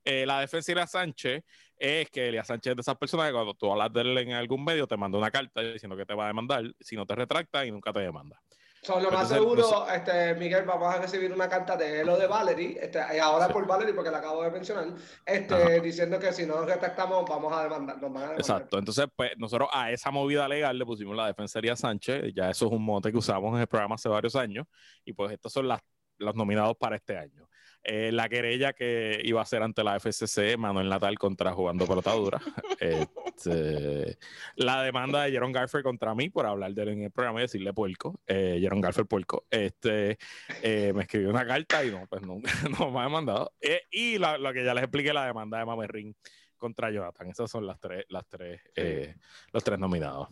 Eh, 0.04 0.24
la 0.24 0.40
defensa 0.40 0.66
de 0.68 0.72
Elías 0.72 0.90
Sánchez 0.90 1.44
es 1.76 2.08
que 2.10 2.28
Elías 2.28 2.46
Sánchez 2.46 2.70
es 2.70 2.76
de 2.76 2.80
esas 2.80 2.96
personas 2.96 3.26
que 3.26 3.32
cuando 3.34 3.52
tú 3.54 3.70
hablas 3.70 3.92
de 3.92 4.00
él 4.00 4.18
en 4.18 4.32
algún 4.32 4.64
medio 4.64 4.86
te 4.86 4.96
manda 4.96 5.18
una 5.18 5.30
carta 5.30 5.60
diciendo 5.60 5.96
que 5.96 6.06
te 6.06 6.14
va 6.14 6.24
a 6.24 6.28
demandar, 6.28 6.64
si 6.80 6.96
no 6.96 7.04
te 7.04 7.14
retracta 7.14 7.66
y 7.66 7.70
nunca 7.70 7.92
te 7.92 8.00
demanda. 8.00 8.40
So, 8.80 9.00
lo 9.00 9.10
más 9.10 9.30
Entonces, 9.30 9.66
seguro, 9.66 9.90
este, 9.92 10.34
Miguel, 10.36 10.64
vamos 10.64 10.94
a 10.94 10.98
recibir 10.98 11.32
una 11.32 11.48
carta 11.48 11.76
de 11.76 12.00
él 12.00 12.08
o 12.08 12.16
de 12.16 12.28
Valerie, 12.28 12.78
este, 12.80 13.00
y 13.16 13.18
ahora 13.18 13.48
Sí. 13.48 13.52
por 13.52 13.66
Valerie, 13.66 13.92
porque 13.92 14.10
la 14.10 14.18
acabo 14.18 14.44
de 14.44 14.52
mencionar, 14.52 14.86
este, 15.26 15.54
Ajá. 15.54 15.80
diciendo 15.80 16.18
que 16.20 16.32
si 16.32 16.46
no 16.46 16.56
nos 16.56 16.66
retractamos, 16.66 17.28
vamos 17.28 17.52
a 17.52 17.64
demandar. 17.64 17.96
Nos 18.00 18.04
van 18.12 18.16
a 18.16 18.20
demandar. 18.20 18.40
Exacto. 18.40 18.78
Entonces, 18.78 19.06
pues 19.16 19.32
nosotros 19.36 19.68
a 19.72 19.90
esa 19.90 20.12
movida 20.12 20.46
legal 20.48 20.78
le 20.78 20.86
pusimos 20.86 21.16
la 21.16 21.26
defensa 21.26 21.58
de 21.58 21.66
Elías 21.66 21.80
Sánchez. 21.80 22.32
Ya 22.34 22.48
eso 22.50 22.66
es 22.66 22.72
un 22.72 22.84
mote 22.84 23.10
que 23.10 23.18
usamos 23.18 23.52
en 23.56 23.62
el 23.62 23.66
programa 23.66 23.96
hace 23.96 24.08
varios 24.08 24.36
años. 24.36 24.64
Y 25.04 25.12
pues 25.12 25.32
estos 25.32 25.52
son 25.52 25.66
las, 25.66 25.80
los 26.18 26.34
nominados 26.34 26.76
para 26.76 26.96
este 26.96 27.16
año. 27.16 27.48
Eh, 27.84 28.10
la 28.12 28.28
querella 28.28 28.72
que 28.74 29.20
iba 29.24 29.40
a 29.40 29.46
ser 29.46 29.62
ante 29.62 29.82
la 29.84 29.96
FCC, 29.98 30.58
Manuel 30.58 30.88
Natal 30.88 31.16
contra 31.18 31.52
Jugando 31.52 31.86
Pelotadura. 31.86 32.40
Este, 32.80 34.18
la 34.56 34.82
demanda 34.82 35.22
de 35.22 35.30
Jeron 35.30 35.52
Garfer 35.52 35.82
contra 35.82 36.14
mí 36.14 36.28
por 36.28 36.44
hablar 36.46 36.72
de 36.74 36.82
él 36.82 36.88
en 36.90 37.02
el 37.04 37.10
programa 37.10 37.40
y 37.40 37.42
decirle 37.42 37.72
puerco. 37.72 38.20
Eh, 38.26 38.58
Jeron 38.60 38.80
Garfer 38.80 39.06
puerco. 39.06 39.46
Este, 39.50 40.18
eh, 40.62 40.92
me 40.94 41.02
escribió 41.02 41.30
una 41.30 41.46
carta 41.46 41.84
y 41.84 41.90
no, 41.90 42.06
pues 42.08 42.22
no, 42.22 42.40
no 42.78 42.90
me 42.90 43.00
ha 43.00 43.04
demandado. 43.04 43.52
Eh, 43.60 43.82
y 43.90 44.18
la- 44.18 44.38
lo 44.38 44.52
que 44.52 44.64
ya 44.64 44.74
les 44.74 44.84
expliqué, 44.84 45.12
la 45.12 45.26
demanda 45.26 45.58
de 45.58 45.64
Mamerrín 45.64 46.16
contra 46.56 46.90
Jonathan. 46.90 47.28
Esas 47.28 47.50
son 47.50 47.66
las 47.66 47.78
tres, 47.78 48.04
las 48.08 48.26
tres, 48.28 48.60
eh, 48.74 49.14
los 49.52 49.62
tres 49.62 49.78
nominados. 49.78 50.28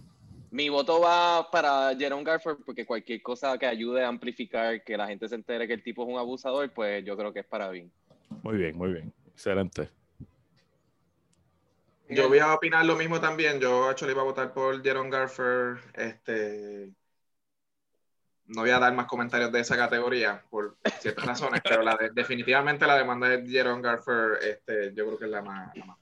Mi 0.51 0.69
voto 0.69 1.01
va 1.01 1.51
para 1.51 1.95
Jerome 1.97 2.25
Garford 2.25 2.59
porque 2.65 2.87
cualquier 2.87 3.21
cosa 3.23 3.59
que 3.59 3.67
ayude 3.67 4.05
a 4.05 4.09
amplificar 4.09 4.83
que 4.85 4.97
la 4.97 5.07
gente 5.09 5.29
se 5.29 5.35
entere 5.35 5.67
que 5.67 5.75
el 5.75 5.83
tipo 5.83 6.03
es 6.05 6.09
un 6.09 6.19
abusador, 6.19 6.71
pues 6.73 7.05
yo 7.05 7.17
creo 7.17 7.33
que 7.33 7.41
es 7.41 7.47
para 7.47 7.69
bien. 7.71 7.91
Muy 8.43 8.57
bien, 8.57 8.77
muy 8.77 8.93
bien. 8.93 9.13
Excelente. 9.33 9.91
Yo 12.09 12.29
voy 12.29 12.39
a 12.39 12.55
opinar 12.55 12.85
lo 12.87 12.95
mismo 12.97 13.21
también. 13.21 13.59
Yo, 13.59 13.91
hecho, 13.91 14.07
le 14.07 14.13
iba 14.13 14.23
a 14.23 14.27
votar 14.27 14.53
por 14.53 14.81
Jeron 14.83 15.11
Garfer. 15.11 15.79
Este. 15.95 16.93
No 18.47 18.61
voy 18.61 18.71
a 18.71 18.79
dar 18.79 18.95
más 18.95 19.07
comentarios 19.07 19.51
de 19.51 19.59
esa 19.59 19.77
categoría 19.77 20.45
por 20.49 20.77
ciertas 21.01 21.25
razones, 21.27 21.61
pero 21.69 21.83
la 21.83 21.97
de- 21.97 22.11
definitivamente 22.11 22.87
la 22.87 22.97
demanda 22.97 23.29
de 23.29 23.45
Jeron 23.45 23.83
Garfer, 23.83 24.39
este, 24.41 24.95
yo 24.95 25.05
creo 25.07 25.19
que 25.19 25.25
es 25.25 25.31
la 25.33 25.43
más. 25.43 25.77
la 25.77 25.85
más- 25.85 25.99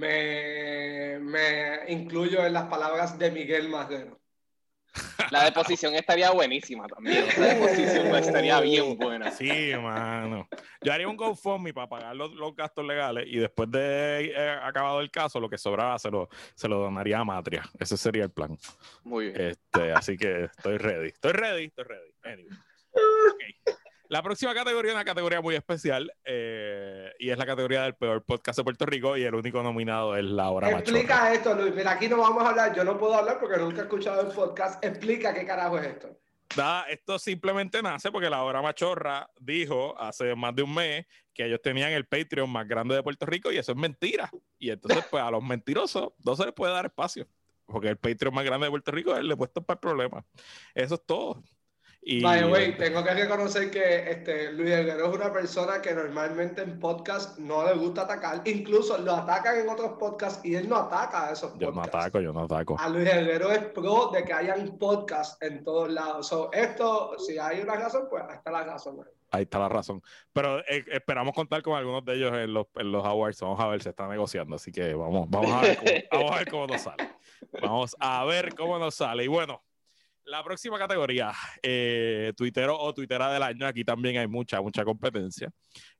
Me, 0.00 1.18
me 1.20 1.92
incluyo 1.92 2.46
en 2.46 2.54
las 2.54 2.68
palabras 2.68 3.18
de 3.18 3.30
Miguel 3.30 3.68
Madero. 3.68 4.18
La 5.30 5.44
deposición 5.44 5.94
estaría 5.94 6.30
buenísima 6.30 6.86
también. 6.88 7.26
La 7.38 7.46
deposición 7.54 8.14
estaría 8.16 8.60
bien 8.60 8.96
buena. 8.96 9.30
Sí, 9.30 9.72
mano. 9.80 10.48
Yo 10.80 10.92
haría 10.92 11.06
un 11.06 11.16
GoFundMe 11.16 11.74
para 11.74 11.88
pagar 11.88 12.16
los, 12.16 12.32
los 12.32 12.56
gastos 12.56 12.84
legales 12.86 13.26
y 13.28 13.38
después 13.38 13.70
de 13.70 14.32
eh, 14.34 14.58
acabado 14.62 15.00
el 15.00 15.10
caso, 15.10 15.38
lo 15.38 15.50
que 15.50 15.58
sobraba 15.58 15.98
se 15.98 16.10
lo, 16.10 16.30
se 16.54 16.66
lo 16.66 16.78
donaría 16.78 17.18
a 17.18 17.24
Matria. 17.24 17.62
Ese 17.78 17.98
sería 17.98 18.24
el 18.24 18.30
plan. 18.30 18.56
Muy 19.04 19.26
bien. 19.26 19.40
Este, 19.40 19.92
así 19.92 20.16
que 20.16 20.44
estoy 20.44 20.78
ready. 20.78 21.08
Estoy 21.08 21.32
ready, 21.32 21.64
estoy 21.66 21.84
ready. 21.84 22.12
Anyway. 22.24 22.48
Ok. 22.92 23.79
La 24.10 24.24
próxima 24.24 24.52
categoría 24.52 24.90
es 24.90 24.96
una 24.96 25.04
categoría 25.04 25.40
muy 25.40 25.54
especial 25.54 26.12
eh, 26.24 27.12
y 27.20 27.30
es 27.30 27.38
la 27.38 27.46
categoría 27.46 27.82
del 27.82 27.94
peor 27.94 28.24
podcast 28.24 28.58
de 28.58 28.64
Puerto 28.64 28.84
Rico 28.84 29.16
y 29.16 29.22
el 29.22 29.36
único 29.36 29.62
nominado 29.62 30.16
es 30.16 30.24
La 30.24 30.50
Hora 30.50 30.66
Machorra. 30.66 30.80
Explica 30.80 31.32
esto, 31.32 31.54
Luis. 31.54 31.72
Mira, 31.72 31.92
aquí 31.92 32.08
no 32.08 32.16
vamos 32.16 32.42
a 32.42 32.48
hablar. 32.48 32.74
Yo 32.74 32.82
no 32.82 32.98
puedo 32.98 33.14
hablar 33.14 33.38
porque 33.38 33.58
nunca 33.58 33.82
he 33.82 33.84
escuchado 33.84 34.22
el 34.22 34.34
podcast. 34.34 34.84
Explica 34.84 35.32
qué 35.32 35.46
carajo 35.46 35.78
es 35.78 35.86
esto. 35.86 36.18
Nada, 36.56 36.86
esto 36.88 37.20
simplemente 37.20 37.80
nace 37.82 38.10
porque 38.10 38.28
la 38.28 38.42
hora 38.42 38.60
machorra 38.60 39.30
dijo 39.38 39.96
hace 39.96 40.34
más 40.34 40.56
de 40.56 40.64
un 40.64 40.74
mes 40.74 41.06
que 41.32 41.46
ellos 41.46 41.62
tenían 41.62 41.92
el 41.92 42.04
Patreon 42.04 42.50
más 42.50 42.66
grande 42.66 42.96
de 42.96 43.04
Puerto 43.04 43.26
Rico 43.26 43.52
y 43.52 43.58
eso 43.58 43.70
es 43.70 43.78
mentira. 43.78 44.28
Y 44.58 44.70
entonces, 44.70 45.04
pues 45.08 45.22
a 45.22 45.30
los 45.30 45.44
mentirosos 45.44 46.14
no 46.24 46.34
se 46.34 46.46
les 46.46 46.52
puede 46.52 46.72
dar 46.72 46.86
espacio. 46.86 47.28
Porque 47.64 47.90
el 47.90 47.96
Patreon 47.96 48.34
más 48.34 48.44
grande 48.44 48.66
de 48.66 48.70
Puerto 48.70 48.90
Rico 48.90 49.12
es 49.12 49.20
el 49.20 49.36
puesto 49.36 49.62
para 49.62 49.76
el 49.76 49.80
problema. 49.80 50.24
Eso 50.74 50.96
es 50.96 51.06
todo. 51.06 51.40
Y, 52.02 52.22
By 52.22 52.40
the 52.40 52.46
way, 52.46 52.76
tengo 52.78 53.04
que 53.04 53.12
reconocer 53.12 53.70
que 53.70 54.10
este, 54.10 54.52
Luis 54.52 54.70
Herrero 54.70 55.10
es 55.10 55.14
una 55.14 55.30
persona 55.30 55.82
que 55.82 55.92
normalmente 55.92 56.62
en 56.62 56.78
podcast 56.78 57.38
no 57.38 57.66
le 57.66 57.74
gusta 57.74 58.02
atacar. 58.02 58.40
Incluso 58.46 58.96
lo 58.96 59.16
atacan 59.16 59.58
en 59.58 59.68
otros 59.68 59.98
podcasts 59.98 60.42
y 60.42 60.54
él 60.54 60.66
no 60.66 60.76
ataca 60.76 61.28
a 61.28 61.32
esos 61.32 61.52
yo 61.58 61.66
no 61.68 61.74
podcasts. 61.74 61.96
ataco, 61.96 62.20
yo 62.20 62.32
no 62.32 62.44
ataco. 62.44 62.76
A 62.78 62.88
Luis 62.88 63.06
Herrero 63.06 63.52
es 63.52 63.64
pro 63.66 64.08
de 64.14 64.24
que 64.24 64.32
hayan 64.32 64.78
podcasts 64.78 65.36
en 65.42 65.62
todos 65.62 65.90
lados. 65.90 66.26
So, 66.26 66.50
esto, 66.52 67.18
si 67.18 67.36
hay 67.36 67.60
una 67.60 67.74
razón, 67.74 68.06
pues 68.08 68.24
ahí 68.26 68.36
está 68.36 68.50
la 68.50 68.64
razón. 68.64 69.04
Ahí 69.30 69.42
está 69.42 69.58
la 69.58 69.68
razón. 69.68 70.02
Pero 70.32 70.60
eh, 70.60 70.84
esperamos 70.90 71.34
contar 71.34 71.62
con 71.62 71.76
algunos 71.76 72.02
de 72.06 72.14
ellos 72.14 72.32
en 72.32 72.54
los, 72.54 72.66
en 72.76 72.90
los 72.90 73.04
awards. 73.04 73.40
Vamos 73.42 73.60
a 73.60 73.68
ver, 73.68 73.82
se 73.82 73.90
está 73.90 74.08
negociando. 74.08 74.56
Así 74.56 74.72
que 74.72 74.94
vamos, 74.94 75.28
vamos, 75.28 75.52
a, 75.52 75.60
ver 75.60 75.76
cómo, 75.76 75.92
vamos 76.10 76.32
a 76.32 76.38
ver 76.38 76.50
cómo 76.50 76.66
nos 76.66 76.80
sale. 76.80 77.10
Vamos 77.60 77.96
a 78.00 78.24
ver 78.24 78.54
cómo 78.54 78.78
nos 78.78 78.94
sale. 78.94 79.24
Y 79.24 79.28
bueno, 79.28 79.62
la 80.30 80.44
próxima 80.44 80.78
categoría, 80.78 81.32
eh, 81.62 82.32
tuitero 82.36 82.78
o 82.78 82.94
tuitera 82.94 83.32
del 83.32 83.42
año. 83.42 83.66
Aquí 83.66 83.84
también 83.84 84.16
hay 84.18 84.26
mucha, 84.28 84.60
mucha 84.60 84.84
competencia. 84.84 85.50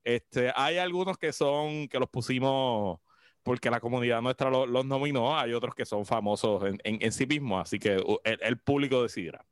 Este, 0.05 0.53
hay 0.55 0.79
algunos 0.79 1.19
que 1.19 1.33
son, 1.33 1.89
que 1.89 1.99
los 1.99 2.09
pusimos 2.09 3.01
porque 3.43 3.71
la 3.71 3.81
comunidad 3.81 4.21
nuestra 4.23 4.51
lo- 4.51 4.67
los 4.67 4.85
nominó. 4.87 5.39
Hay 5.39 5.53
otros 5.53 5.75
que 5.75 5.85
son 5.85 6.05
famosos 6.07 6.63
en, 6.65 6.79
en- 6.85 6.99
en 7.03 7.13
sí 7.13 7.27
mismos. 7.27 7.63
Así 7.63 7.79
que 7.79 7.97
uh, 7.97 8.19
el, 8.25 8.39
el 8.43 8.59
público 8.59 9.03
decidirá. 9.03 9.45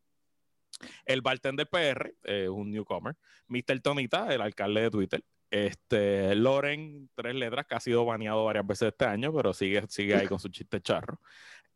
El 1.04 1.22
bartender 1.22 1.68
PR, 1.68 2.14
eh, 2.24 2.48
un 2.48 2.70
newcomer. 2.70 3.16
Mr. 3.48 3.80
Tonita, 3.82 4.32
el 4.32 4.40
alcalde 4.40 4.82
de 4.82 4.90
Twitter. 4.90 5.24
Este, 5.50 6.34
Loren, 6.34 7.08
tres 7.14 7.34
letras, 7.34 7.66
que 7.66 7.74
ha 7.74 7.80
sido 7.80 8.04
baneado 8.04 8.44
varias 8.44 8.66
veces 8.66 8.88
este 8.88 9.06
año, 9.06 9.32
pero 9.34 9.54
sigue, 9.54 9.82
sigue 9.88 10.14
ahí 10.14 10.26
con 10.26 10.38
su 10.38 10.50
chiste 10.50 10.80
charro. 10.82 11.18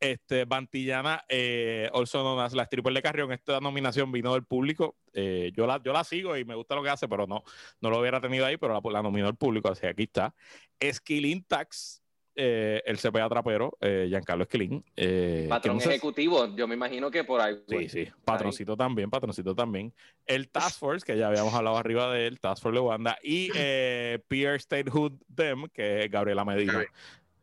Este, 0.03 0.47
Bantillana, 0.47 1.25
eh, 1.29 1.89
also 1.95 2.23
known 2.23 2.41
as 2.41 2.55
la 2.55 2.65
stripper 2.65 2.93
de 2.93 3.03
Carrión, 3.03 3.31
esta 3.31 3.61
nominación 3.61 4.11
vino 4.11 4.33
del 4.35 4.43
público. 4.43 4.97
Eh, 5.13 5.53
yo, 5.57 5.65
la, 5.65 5.81
yo 5.81 5.93
la 5.93 6.03
sigo 6.03 6.37
y 6.37 6.45
me 6.45 6.57
gusta 6.57 6.75
lo 6.75 6.83
que 6.83 6.91
hace, 6.91 7.07
pero 7.07 7.29
no, 7.29 7.45
no 7.81 7.89
lo 7.89 8.01
hubiera 8.01 8.21
tenido 8.21 8.45
ahí, 8.45 8.57
pero 8.57 8.75
la, 8.75 8.91
la 8.91 9.01
nominó 9.01 9.29
el 9.29 9.37
público, 9.37 9.69
así 9.71 9.83
que 9.83 9.87
aquí 9.87 10.03
está. 10.03 10.35
Esquilín 10.81 11.45
Tax, 11.45 12.03
eh, 12.35 12.83
el 12.85 12.99
CPA 12.99 13.29
trapero, 13.29 13.77
eh, 13.81 14.07
Giancarlo 14.09 14.43
Esquilín. 14.43 14.85
Eh, 14.97 15.47
Patrón 15.49 15.77
no 15.77 15.81
sé- 15.83 15.91
ejecutivo, 15.91 16.53
yo 16.57 16.67
me 16.67 16.75
imano 16.75 17.09
que 17.09 17.23
por 17.23 17.41
ahí. 17.41 17.59
Sí, 17.69 17.89
sí. 17.89 18.09
Patroncito 18.25 18.77
también, 18.77 19.09
patroncito 19.09 19.55
también. 19.55 19.95
El 20.27 20.49
Task 20.49 20.81
Force, 20.81 21.07
que 21.07 21.17
ya 21.17 21.29
habíamos 21.29 21.55
hablado 21.55 21.77
arriba 21.77 22.13
de 22.13 22.27
él, 22.27 22.41
Task 22.41 22.61
Force 22.61 22.75
de 22.75 22.81
Wanda. 22.85 23.19
Y 23.23 23.51
eh, 23.55 24.19
Peer 24.27 24.61
Statehood 24.61 25.13
Dem, 25.29 25.69
que 25.73 26.03
es 26.07 26.11
Gabriela 26.11 26.45
Medina. 26.45 26.85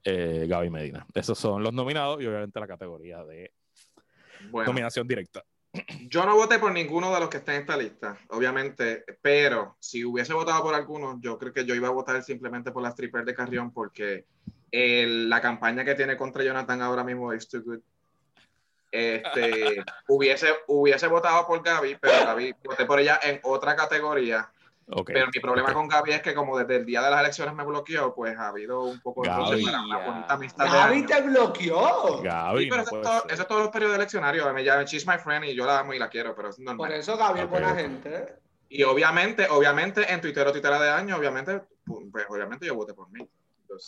Gaby. 0.03 0.17
Eh, 0.17 0.47
Gaby 0.47 0.69
Medina. 0.69 1.05
Esos 1.13 1.37
son 1.37 1.63
los 1.63 1.73
nominados 1.73 2.21
y 2.21 2.25
obviamente 2.27 2.59
la 2.59 2.67
categoría 2.67 3.23
de 3.23 3.51
Bueno, 4.49 4.71
nominación 4.71 5.07
directa. 5.07 5.43
yo 6.09 6.25
no 6.25 6.35
voté 6.35 6.57
por 6.59 6.71
ninguno 6.71 7.13
de 7.13 7.19
los 7.19 7.29
que 7.29 7.37
están 7.37 7.55
en 7.55 7.61
esta 7.61 7.77
lista, 7.77 8.17
obviamente, 8.29 9.03
pero 9.21 9.75
si 9.79 10.03
hubiese 10.03 10.33
votado 10.33 10.63
por 10.63 10.73
alguno, 10.73 11.19
yo 11.21 11.37
creo 11.37 11.53
que 11.53 11.65
yo 11.65 11.75
iba 11.75 11.87
a 11.87 11.91
votar 11.91 12.23
simplemente 12.23 12.71
por 12.71 12.81
la 12.81 12.89
stripper 12.89 13.23
de 13.25 13.35
Carrión 13.35 13.71
porque 13.71 14.25
el- 14.71 15.29
la 15.29 15.41
campaña 15.41 15.83
que 15.85 15.95
tiene 15.95 16.15
contra 16.17 16.43
Jonathan 16.43 16.81
ahora 16.81 17.03
mismo 17.03 17.31
es 17.33 17.47
too 17.47 17.61
good. 17.63 17.79
Este, 18.91 19.83
hubiese, 20.07 20.47
hubiese 20.67 21.07
votado 21.07 21.45
por 21.45 21.61
Gaby, 21.63 21.97
pero 22.01 22.25
Gaby 22.25 22.55
voté 22.63 22.85
por 22.85 22.99
ella 22.99 23.19
en 23.21 23.39
otra 23.43 23.75
categoría. 23.75 24.51
Pero 25.05 25.27
mi 25.33 25.39
problema 25.39 25.69
ok. 25.69 25.75
con 25.75 25.87
Gaby 25.87 26.11
es 26.11 26.21
que 26.21 26.33
como 26.33 26.57
desde 26.57 26.77
el 26.77 26.85
día 26.85 27.01
de 27.01 27.11
las 27.11 27.19
elecciones 27.19 27.53
me 27.53 27.63
bloqueó, 27.63 28.13
pues 28.15 28.35
ha 28.37 28.47
habido 28.47 28.81
un 28.81 28.99
poco 28.99 29.21
de 29.21 29.29
Gaby. 29.29 29.63
para 29.63 29.81
una 29.83 29.97
bonita 30.05 30.33
amistad 30.33 30.65
de 30.65 30.71
Gaby 30.71 31.05
te 31.05 31.21
bloqueó. 31.21 32.21
Gaby, 32.23 32.63
Sí, 32.63 32.69
pero 32.69 32.81
no 32.81 32.87
eso, 32.87 32.97
es 32.97 33.01
todo, 33.03 33.29
eso 33.29 33.63
es 33.63 33.69
periodos 33.69 33.95
eleccionarios. 33.95 34.53
Me 34.53 34.63
llama 34.63 34.83
She's 34.83 35.05
my 35.05 35.17
friend 35.17 35.45
y 35.45 35.55
yo 35.55 35.65
la 35.65 35.79
amo 35.79 35.93
y 35.93 35.99
la 35.99 36.09
quiero, 36.09 36.35
pero 36.35 36.49
es 36.49 36.57
Por 36.75 36.91
eso 36.91 37.17
Gaby 37.17 37.41
es 37.41 37.49
buena 37.49 37.75
gente. 37.75 38.35
Y 38.69 38.83
obviamente, 38.83 39.47
obviamente, 39.49 40.11
en 40.11 40.21
Twitter 40.21 40.47
o 40.47 40.51
Twitter 40.51 40.71
de 40.71 40.89
año, 40.89 41.17
obviamente, 41.17 41.61
pues 42.11 42.25
obviamente 42.29 42.65
yo 42.65 42.75
voté 42.75 42.93
por 42.93 43.09
mí. 43.11 43.27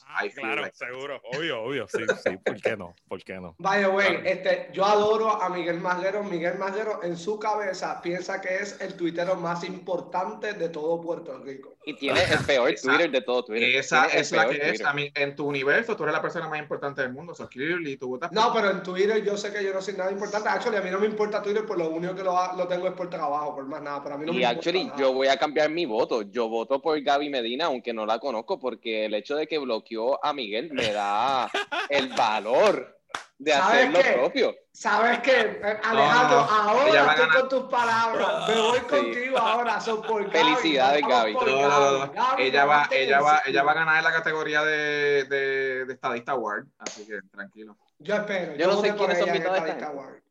Ah, 0.08 0.22
claro, 0.36 0.62
like- 0.62 0.76
seguro, 0.78 1.22
obvio, 1.34 1.64
obvio, 1.64 1.88
sí, 1.88 2.00
sí, 2.24 2.38
¿por 2.38 2.62
qué 2.62 2.78
no? 2.78 2.96
¿Por 3.08 3.24
qué 3.24 3.34
no? 3.40 3.56
By 3.58 3.82
the 3.82 3.88
way, 3.88 4.08
Claro. 4.10 4.26
este, 4.30 4.70
yo 4.74 4.86
adoro 4.86 5.42
a 5.42 5.50
Miguel 5.50 5.80
Maguero. 5.80 6.24
Miguel 6.24 6.58
Maguero 6.58 7.04
en 7.04 7.18
su 7.18 7.40
cabeza 7.40 8.00
piensa 8.02 8.40
que 8.42 8.58
es 8.58 8.80
el 8.82 8.96
tuitero 8.96 9.36
más 9.36 9.64
importante 9.64 10.54
de 10.54 10.70
todo 10.70 11.02
Puerto 11.02 11.38
Rico. 11.40 11.74
Y 11.84 11.96
tiene 11.96 12.22
el 12.24 12.46
peor 12.46 12.70
Esa- 12.70 12.90
Twitter 12.90 13.10
de 13.12 13.22
todo 13.22 13.44
Twitter. 13.44 13.76
Esa 13.76 14.06
Tiene 14.06 14.20
es 14.22 14.32
la 14.32 14.48
que 14.48 14.58
es. 14.58 14.70
Twitter. 14.70 14.86
A 14.88 14.94
mí, 14.94 15.12
en 15.16 15.36
tu 15.36 15.48
universo, 15.48 15.96
tú 15.96 16.04
eres 16.04 16.14
la 16.14 16.22
persona 16.22 16.48
más 16.48 16.60
importante 16.60 17.02
del 17.02 17.12
mundo. 17.12 17.34
So, 17.34 17.48
clearly, 17.50 17.98
tú 17.98 18.10
votas 18.10 18.32
No, 18.32 18.54
pero 18.54 18.70
en 18.70 18.84
Twitter 18.84 19.24
yo 19.24 19.36
sé 19.36 19.52
que 19.52 19.64
yo 19.64 19.74
no 19.74 19.82
soy 19.82 19.96
nada 19.96 20.12
importante. 20.12 20.48
Actually, 20.48 20.78
a 20.78 20.82
mí 20.82 20.92
no 20.92 21.00
me 21.00 21.08
importa 21.08 21.42
Twitter, 21.42 21.66
por 21.66 21.78
lo 21.80 21.90
único 21.90 22.14
que 22.14 22.24
lo, 22.24 22.36
lo 22.56 22.68
tengo 22.68 22.88
es 22.88 22.94
por 22.94 23.10
trabajo, 23.10 23.56
por 23.56 23.66
más 23.66 23.82
nada. 23.82 24.04
Pero 24.04 24.16
a 24.16 24.18
mí 24.20 24.26
no 24.28 24.32
Y 24.34 24.38
me 24.38 24.46
actually, 24.46 24.80
importa 24.82 25.02
yo 25.02 25.14
voy 25.14 25.28
a 25.28 25.38
cambiar 25.38 25.70
mi 25.72 25.86
voto. 25.88 26.22
Yo 26.22 26.48
voto 26.50 26.80
por 26.82 27.02
Gaby 27.02 27.30
Medina, 27.30 27.66
aunque 27.66 27.94
no 27.94 28.06
la 28.06 28.20
conozco, 28.20 28.60
porque 28.60 29.06
el 29.06 29.14
hecho 29.16 29.36
de 29.36 29.48
que 29.48 29.58
bloqueó 29.58 30.24
a 30.24 30.34
Miguel 30.34 30.72
me 30.74 30.94
da 30.94 31.50
el 31.90 32.10
valor 32.10 33.01
de 33.44 33.52
¿Sabes 33.54 33.66
hacer 33.88 33.92
lo 33.92 34.00
qué? 34.02 34.12
propio. 34.20 34.56
¿Sabes 34.72 35.20
qué? 35.20 35.40
Eh, 35.42 35.80
Alejandro, 35.84 36.38
no. 36.38 36.44
Ahora 36.52 36.84
a 36.84 37.12
estoy 37.12 37.26
ganar. 37.26 37.40
con 37.40 37.50
tus 37.50 37.64
palabras. 37.72 38.48
Me 38.50 38.62
voy 38.62 38.80
contigo 38.82 39.38
ahora. 39.40 39.82
Son 39.82 40.02
por 40.04 40.24
Gaby. 40.30 40.38
Felicidades, 40.38 41.02
Vamos 41.02 41.18
Gaby. 41.18 41.34
por 41.34 41.48
No, 41.50 42.06
no. 42.06 42.12
Gaby, 42.14 42.44
Ella 42.44 42.66
va, 42.66 42.88
ella 42.92 43.22
va, 43.22 43.42
ella 43.46 43.64
va 43.64 43.72
a 43.72 43.76
ganar 43.76 43.98
en 43.98 44.04
la 44.04 44.12
categoría 44.12 44.64
de, 44.64 45.24
de, 45.26 45.86
de 45.86 45.94
estadista 45.94 46.34
award. 46.34 46.68
Así 46.78 47.08
que 47.08 47.20
tranquilo. 47.32 47.78
Yo 47.98 48.16
espero. 48.16 48.56
Yo 48.56 48.68
no 48.68 48.80
sé 48.82 48.96
quiénes 48.96 49.18
son 49.20 49.32
mitad 49.32 49.52
de 49.52 49.58
esta 49.58 49.58
Estadista 49.58 49.74
gente. 49.74 49.86
Award. 49.86 50.22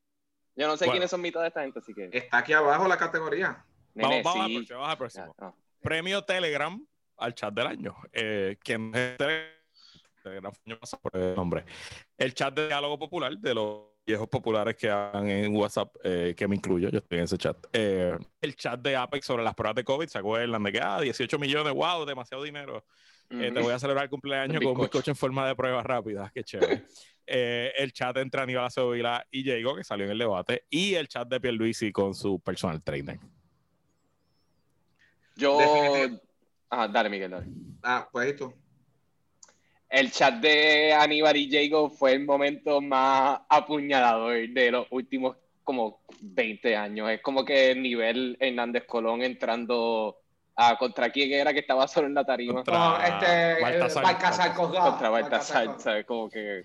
Yo 0.57 0.67
no 0.69 0.77
sé 0.77 0.85
Bueno. 0.85 0.93
quiénes 0.93 1.11
son 1.11 1.21
mitad 1.21 1.41
de 1.41 1.49
esta 1.49 1.61
gente, 1.63 1.79
así 1.81 1.93
que. 1.95 2.11
Está 2.13 2.39
aquí 2.39 2.53
abajo 2.53 2.87
la 2.87 2.97
categoría. 2.97 3.65
Nene, 3.95 4.23
Vamos, 4.23 4.25
vamos 4.25 4.41
al 4.45 4.49
sí. 4.51 4.55
próximo, 4.57 4.79
vamos 4.79 4.93
al 4.93 4.99
próximo. 4.99 5.35
Ah, 5.39 5.43
no. 5.47 5.57
Premio 5.83 6.25
Telegram 6.25 6.87
al 7.19 7.35
chat 7.35 7.53
del 7.53 7.67
año. 7.67 7.97
Eh, 8.13 8.57
¿Quién 8.63 8.93
es 8.95 9.17
Telegram? 9.19 9.60
El 10.25 10.47
año 10.47 10.79
pasado 10.79 11.01
por 11.03 11.17
el 11.17 11.35
nombre. 11.35 11.65
El 12.17 12.35
chat 12.35 12.55
de 12.55 12.67
diálogo 12.67 12.99
popular 12.99 13.37
de 13.37 13.55
los 13.55 13.91
viejos 14.07 14.29
populares 14.29 14.77
que 14.77 14.91
hagan 14.91 15.29
en 15.29 15.55
WhatsApp, 15.55 15.95
eh, 16.03 16.35
que 16.37 16.49
me 16.49 16.57
incluyo, 16.57 16.89
yo 16.89 16.99
estoy 16.99 17.19
en 17.19 17.25
ese 17.25 17.39
chat. 17.39 17.57
Eh, 17.73 18.17
el 18.41 18.57
chat 18.57 18.81
de 18.81 18.97
Apex 18.97 19.25
sobre 19.25 19.45
las 19.45 19.55
pruebas 19.55 19.77
de 19.77 19.85
COVID, 19.85 20.09
¿se 20.09 20.19
acuerdan 20.19 20.63
de 20.63 20.73
que, 20.73 20.81
ah, 20.81 21.01
18 21.01 21.39
millones, 21.39 21.73
wow, 21.73 22.05
demasiado 22.05 22.43
dinero? 22.43 22.85
Eh, 23.31 23.53
te 23.55 23.61
voy 23.61 23.73
a 23.73 23.79
celebrar 23.79 24.05
el 24.05 24.11
cumpleaños 24.11 24.57
El 24.57 24.65
con 24.65 24.73
un 24.73 24.81
bizcocho. 24.81 25.13
en 25.13 25.17
forma 25.17 25.47
de 25.47 25.55
pruebas 25.55 25.87
rápidas, 25.87 26.31
qué 26.33 26.45
chévere. 26.45 26.85
Eh, 27.33 27.73
el 27.77 27.93
chat 27.93 28.17
entre 28.17 28.41
Aníbal 28.41 28.65
Acevedo 28.65 29.23
y 29.31 29.43
Diego, 29.45 29.77
que 29.77 29.85
salió 29.85 30.05
en 30.05 30.11
el 30.11 30.19
debate, 30.19 30.65
y 30.69 30.95
el 30.95 31.07
chat 31.07 31.29
de 31.29 31.39
Pierluisi 31.39 31.93
con 31.93 32.13
su 32.13 32.41
personal 32.41 32.83
trainer. 32.83 33.21
Yo. 35.37 35.57
Ah, 36.69 36.89
dale, 36.89 37.09
Miguel, 37.09 37.31
dale. 37.31 37.47
Ah, 37.85 38.09
pues 38.11 38.33
y 38.33 38.37
tú. 38.37 38.53
El 39.91 40.13
chat 40.13 40.35
de 40.37 40.93
Aníbal 40.93 41.37
y 41.37 41.51
Jago 41.51 41.91
fue 41.91 42.13
el 42.13 42.25
momento 42.25 42.81
más 42.81 43.41
apuñalador 43.49 44.49
de 44.49 44.71
los 44.71 44.87
últimos 44.91 45.37
como 45.65 46.01
20 46.21 46.77
años. 46.77 47.11
Es 47.11 47.21
como 47.23 47.45
que 47.45 47.73
el 47.73 47.83
nivel 47.83 48.37
Hernández 48.39 48.85
Colón 48.87 49.23
entrando 49.23 50.17
a 50.55 50.77
contra 50.77 51.11
quién 51.11 51.33
era 51.33 51.53
que 51.53 51.61
estaba 51.61 51.89
solo 51.89 52.07
en 52.07 52.15
la 52.15 52.25
tarima. 52.25 52.55
Contra- 52.55 52.79
No, 52.79 53.03
este, 53.03 53.63
Baltasar. 53.63 54.03
Baltasar 54.05 54.55
Cosgado. 54.55 54.91
contra 54.91 55.09
Baltasar, 55.11 55.67
Baltasar. 55.67 55.83
¿sabes? 55.93 56.07
Como 56.07 56.31
que. 56.31 56.63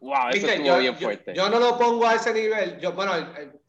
Wow, 0.00 0.28
eso 0.30 0.46
Viste, 0.46 0.64
yo, 0.64 0.78
bien 0.78 0.94
yo- 0.94 1.00
fuerte. 1.06 1.34
yo 1.34 1.48
no 1.50 1.58
lo 1.58 1.76
pongo 1.76 2.06
a 2.06 2.14
ese 2.14 2.32
nivel. 2.32 2.78
Yo, 2.78 2.92
bueno, 2.92 3.12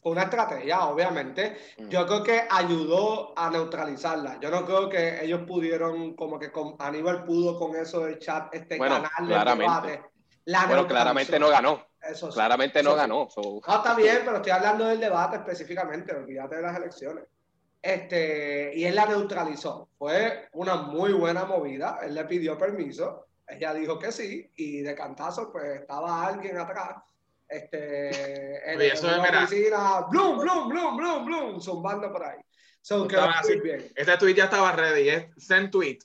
fue 0.01 0.11
una 0.11 0.23
estrategia, 0.23 0.86
obviamente. 0.86 1.57
Mm. 1.80 1.89
Yo 1.89 2.05
creo 2.05 2.23
que 2.23 2.43
ayudó 2.49 3.34
a 3.38 3.49
neutralizarla. 3.49 4.39
Yo 4.39 4.51
no 4.51 4.63
creo 4.65 4.88
que 4.89 5.23
ellos 5.23 5.41
pudieron, 5.47 6.15
como 6.15 6.38
que 6.38 6.51
con, 6.51 6.75
Aníbal 6.80 7.25
pudo 7.25 7.57
con 7.57 7.75
eso 7.75 8.01
del 8.05 8.19
chat 8.19 8.53
este, 8.53 8.77
Bueno, 8.77 8.95
ganarle 8.95 9.27
claramente. 9.34 9.63
el 9.65 9.93
debate. 9.93 10.09
La 10.45 10.65
bueno, 10.67 10.88
claramente 10.88 11.39
no 11.39 11.49
ganó. 11.49 11.84
Eso 12.01 12.27
sí. 12.32 12.36
Claramente 12.36 12.82
no 12.82 12.91
Eso 12.91 12.97
sí. 12.97 13.01
ganó. 13.01 13.27
so- 13.30 13.61
No, 13.67 13.75
está 13.75 13.93
bien, 13.95 14.19
pero 14.23 14.38
estoy 14.38 14.51
hablando 14.51 14.86
del 14.86 14.99
debate 14.99 15.38
específicamente, 15.38 16.13
olvídate 16.15 16.55
de 16.57 16.61
las 16.61 16.77
elecciones. 16.77 17.25
Este, 17.82 18.71
y 18.75 18.86
él 18.86 18.95
la 18.95 19.05
neutralizó. 19.05 19.89
Fue 19.97 20.47
una 20.53 20.75
muy 20.75 21.13
buena 21.13 21.45
movida. 21.45 21.99
Él 22.03 22.13
le 22.13 22.25
pidió 22.25 22.57
permiso, 22.57 23.27
ella 23.49 23.73
dijo 23.73 23.97
que 23.97 24.11
sí, 24.11 24.51
y 24.55 24.81
de 24.81 24.95
cantazo, 24.95 25.51
pues 25.51 25.81
estaba 25.81 26.25
alguien 26.27 26.57
atrás. 26.57 27.01
Este, 27.47 28.09
en, 28.71 28.77
Oye, 28.77 28.93
eso 28.93 29.07
en 29.07 29.19
una 29.19 29.23
mira. 29.23 29.43
oficina, 29.43 30.01
blum, 30.09 30.39
blum, 30.39 30.69
blum, 30.69 30.97
blum, 30.97 31.25
blum, 31.25 31.59
zumbando 31.61 32.11
por 32.11 32.23
ahí. 32.23 32.39
So, 32.81 33.05
muy 33.05 33.15
así. 33.15 33.59
bien. 33.59 33.91
Este 33.95 34.17
tweet 34.17 34.35
ya 34.35 34.45
estaba 34.45 34.71
ready. 34.71 35.09
Es 35.09 35.25
send 35.37 35.69
tweet. 35.69 35.99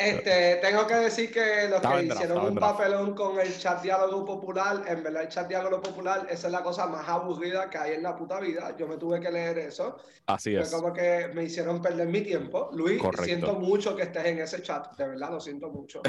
Este, 0.00 0.56
tengo 0.56 0.86
que 0.86 0.94
decir 0.94 1.30
que 1.30 1.66
los 1.68 1.76
Estaba 1.76 1.96
que 1.96 2.00
en 2.00 2.08
draft, 2.08 2.22
hicieron 2.22 2.46
un 2.46 2.54
draft. 2.54 2.76
papelón 2.78 3.14
con 3.14 3.38
el 3.38 3.58
chat 3.58 3.82
diálogo 3.82 4.24
popular, 4.24 4.82
en 4.86 5.02
verdad 5.02 5.22
el 5.24 5.28
chat 5.28 5.46
diálogo 5.46 5.82
popular, 5.82 6.26
esa 6.30 6.46
es 6.46 6.52
la 6.52 6.62
cosa 6.62 6.86
más 6.86 7.06
aburrida 7.06 7.68
que 7.68 7.76
hay 7.76 7.92
en 7.94 8.02
la 8.02 8.16
puta 8.16 8.40
vida. 8.40 8.74
Yo 8.78 8.88
me 8.88 8.96
tuve 8.96 9.20
que 9.20 9.30
leer 9.30 9.58
eso. 9.58 9.98
Así 10.26 10.54
Fue 10.54 10.62
es. 10.62 10.70
como 10.70 10.92
que 10.92 11.30
me 11.34 11.44
hicieron 11.44 11.82
perder 11.82 12.08
mi 12.08 12.22
tiempo. 12.22 12.70
Luis, 12.72 12.98
Correcto. 13.00 13.24
siento 13.24 13.52
mucho 13.54 13.94
que 13.94 14.04
estés 14.04 14.24
en 14.24 14.38
ese 14.38 14.62
chat, 14.62 14.96
de 14.96 15.08
verdad 15.08 15.30
lo 15.32 15.40
siento 15.40 15.68
mucho. 15.68 16.00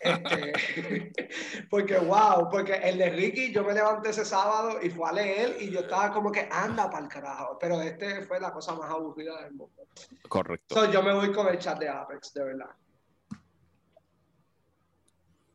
Este, 0.00 1.12
porque 1.70 1.98
wow, 1.98 2.48
porque 2.50 2.74
el 2.74 2.96
de 2.96 3.10
Ricky 3.10 3.52
yo 3.52 3.64
me 3.64 3.74
levanté 3.74 4.10
ese 4.10 4.24
sábado 4.24 4.78
y 4.82 4.88
fue 4.88 5.08
a 5.08 5.12
leer 5.12 5.56
y 5.60 5.70
yo 5.70 5.80
estaba 5.80 6.12
como 6.12 6.30
que 6.32 6.48
anda 6.50 6.88
para 6.90 7.04
el 7.04 7.10
carajo, 7.10 7.58
pero 7.60 7.80
este 7.82 8.22
fue 8.22 8.40
la 8.40 8.52
cosa 8.52 8.72
más 8.74 8.90
aburrida 8.90 9.42
del 9.42 9.52
mundo. 9.52 9.84
Correcto. 10.28 10.74
So, 10.74 10.90
yo 10.90 11.02
me 11.02 11.12
voy 11.12 11.32
con 11.32 11.48
el 11.48 11.58
chat 11.58 11.78
de 11.78 11.88
Apex, 11.88 12.32
de 12.34 12.44
verdad. 12.44 12.70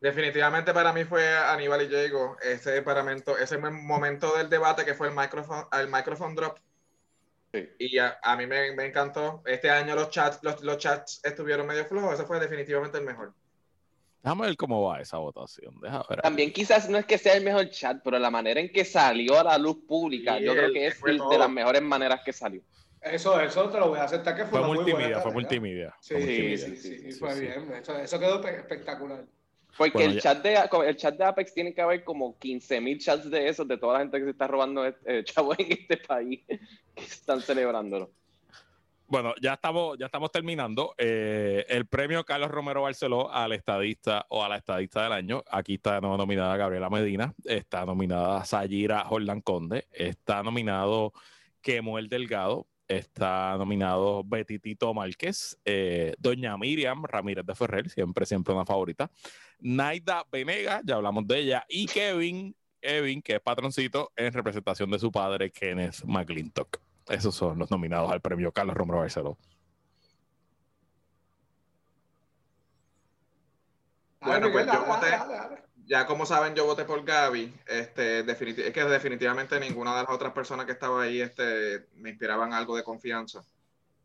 Definitivamente 0.02 0.74
para 0.74 0.92
mí 0.92 1.04
fue 1.04 1.24
Aníbal 1.38 1.82
y 1.82 1.86
Diego 1.86 2.36
ese 2.42 2.82
paramento, 2.82 3.38
ese 3.38 3.56
mom- 3.56 3.82
momento 3.84 4.36
del 4.36 4.50
debate 4.50 4.84
que 4.84 4.94
fue 4.94 5.06
el 5.08 5.14
microphone, 5.14 5.64
el 5.78 5.86
microphone 5.86 6.34
drop. 6.34 6.58
Sí. 7.54 7.68
Y 7.78 7.98
a, 7.98 8.18
a 8.20 8.36
mí 8.36 8.46
me, 8.48 8.72
me 8.74 8.86
encantó. 8.86 9.42
Este 9.46 9.70
año 9.70 9.94
los 9.94 10.10
chats, 10.10 10.40
los, 10.42 10.60
los 10.64 10.76
chats 10.78 11.20
estuvieron 11.22 11.68
medio 11.68 11.84
flojos. 11.84 12.14
Ese 12.14 12.24
fue 12.24 12.40
definitivamente 12.40 12.98
el 12.98 13.04
mejor. 13.04 13.32
Déjame 14.24 14.46
ver 14.46 14.56
cómo 14.56 14.82
va 14.82 15.00
esa 15.00 15.18
votación. 15.18 15.80
Deja 15.80 16.04
ver. 16.08 16.20
También 16.22 16.52
quizás 16.52 16.88
no 16.88 16.98
es 16.98 17.06
que 17.06 17.16
sea 17.18 17.34
el 17.34 17.44
mejor 17.44 17.70
chat, 17.70 18.00
pero 18.02 18.18
la 18.18 18.30
manera 18.30 18.58
en 18.60 18.72
que 18.72 18.84
salió 18.84 19.38
a 19.38 19.44
la 19.44 19.56
luz 19.58 19.78
pública, 19.86 20.38
Sí, 20.38 20.44
yo 20.44 20.52
creo 20.54 20.72
que 20.72 20.86
es 20.88 21.00
de 21.00 21.38
las 21.38 21.50
mejores 21.50 21.80
maneras 21.82 22.22
que 22.24 22.32
salió. 22.32 22.60
Eso, 23.00 23.40
eso 23.40 23.68
te 23.70 23.78
lo 23.78 23.88
voy 23.90 23.98
a 24.00 24.04
aceptar 24.04 24.34
que 24.34 24.42
fue, 24.42 24.50
Fue 24.50 24.58
una 24.60 24.68
muy 24.68 24.76
buena 24.78 24.90
multimedia, 24.92 25.20
fue 25.20 25.32
multimedia. 25.32 25.94
Sí, 26.00 26.14
fue 26.14 26.22
sí, 26.22 26.26
multimedia. 26.26 26.66
sí, 26.66 26.76
sí, 26.76 27.12
Sí, 27.12 27.18
fue 27.20 27.32
sí. 27.34 27.40
bien. 27.40 27.72
Eso, 27.74 27.98
eso 27.98 28.18
quedó 28.18 28.40
pe- 28.40 28.56
espectacular. 28.56 29.24
Porque 29.76 29.92
Bueno, 29.94 30.10
el, 30.10 30.16
ya- 30.16 30.20
chat 30.20 30.42
de, 30.42 30.58
el 30.88 30.96
chat 30.96 31.16
de 31.16 31.24
Apex 31.24 31.54
tiene 31.54 31.72
que 31.74 31.80
haber 31.80 32.04
como 32.04 32.38
15.000 32.38 32.98
chats 32.98 33.30
de 33.30 33.48
esos, 33.48 33.66
de 33.66 33.78
toda 33.78 33.94
la 33.94 34.00
gente 34.00 34.18
que 34.18 34.24
se 34.24 34.30
está 34.30 34.46
robando 34.46 34.86
eh, 34.86 34.94
chavos 35.24 35.58
en 35.58 35.72
este 35.72 35.96
país, 35.96 36.40
que 36.46 36.60
están 37.04 37.40
celebrándolo. 37.40 38.10
Bueno, 39.06 39.34
ya 39.42 39.54
estamos, 39.54 39.98
ya 39.98 40.06
estamos 40.06 40.32
terminando. 40.32 40.94
Eh, 40.96 41.66
el 41.68 41.86
premio 41.86 42.24
Carlos 42.24 42.50
Romero 42.50 42.82
Barceló 42.82 43.30
al 43.30 43.52
estadista 43.52 44.24
o 44.30 44.42
a 44.42 44.48
la 44.48 44.56
estadista 44.56 45.02
del 45.04 45.12
año. 45.12 45.44
Aquí 45.50 45.74
está 45.74 46.00
nominada 46.00 46.56
Gabriela 46.56 46.88
Medina, 46.88 47.34
está 47.44 47.84
nominada 47.84 48.42
Sayira 48.46 49.04
Jordan 49.04 49.42
Conde, 49.42 49.86
está 49.92 50.42
nominado 50.42 51.12
Kemuel 51.60 52.08
Delgado, 52.08 52.66
está 52.88 53.56
nominado 53.56 54.22
Betitito 54.24 54.92
Márquez, 54.92 55.58
eh, 55.64 56.14
Doña 56.18 56.56
Miriam 56.56 57.04
Ramírez 57.04 57.44
de 57.46 57.54
Ferrer, 57.54 57.88
siempre, 57.90 58.26
siempre 58.26 58.54
una 58.54 58.64
favorita, 58.64 59.10
Naida 59.60 60.24
Venega, 60.30 60.80
ya 60.84 60.96
hablamos 60.96 61.26
de 61.26 61.38
ella, 61.38 61.64
y 61.68 61.86
Kevin, 61.86 62.54
Kevin, 62.80 63.22
que 63.22 63.34
es 63.34 63.40
patroncito 63.40 64.12
en 64.16 64.32
representación 64.32 64.90
de 64.90 64.98
su 64.98 65.10
padre, 65.10 65.50
Kenneth 65.50 66.04
McClintock. 66.04 66.78
Esos 67.08 67.34
son 67.34 67.58
los 67.58 67.70
nominados 67.70 68.10
al 68.10 68.20
premio 68.20 68.52
Carlos 68.52 68.76
Romero 68.76 68.98
Barceló. 68.98 69.36
Bueno, 74.20 74.52
pues 74.52 74.66
yo 74.66 74.84
voté, 74.84 75.08
ya 75.92 76.06
como 76.06 76.24
saben, 76.24 76.54
yo 76.54 76.64
voté 76.64 76.86
por 76.86 77.04
Gaby. 77.04 77.52
Este, 77.66 78.20
es 78.20 78.72
que 78.72 78.84
definitivamente 78.84 79.60
ninguna 79.60 79.94
de 79.94 80.04
las 80.04 80.10
otras 80.10 80.32
personas 80.32 80.64
que 80.64 80.72
estaba 80.72 81.02
ahí 81.02 81.20
este, 81.20 81.84
me 81.96 82.08
inspiraban 82.08 82.54
algo 82.54 82.74
de 82.74 82.82
confianza. 82.82 83.44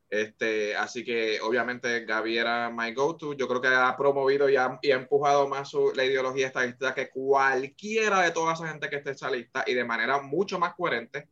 Este, 0.09 0.75
así 0.75 1.05
que 1.05 1.39
obviamente 1.39 2.03
Gaby 2.03 2.37
era 2.37 2.69
my 2.69 2.93
go-to. 2.93 3.35
Yo 3.35 3.47
creo 3.47 3.61
que 3.61 3.69
ha 3.69 3.95
promovido 3.95 4.49
y 4.49 4.57
ha, 4.57 4.77
y 4.81 4.91
ha 4.91 4.95
empujado 4.95 5.47
más 5.47 5.69
su, 5.69 5.93
la 5.95 6.03
ideología 6.03 6.47
estadística 6.47 6.93
que 6.93 7.09
cualquiera 7.09 8.19
de 8.19 8.31
toda 8.31 8.51
esa 8.51 8.67
gente 8.67 8.89
que 8.89 8.97
esté 8.97 9.11
en 9.11 9.15
esa 9.15 9.31
lista 9.31 9.63
y 9.65 9.73
de 9.73 9.85
manera 9.85 10.21
mucho 10.21 10.59
más 10.59 10.75
coherente 10.75 11.29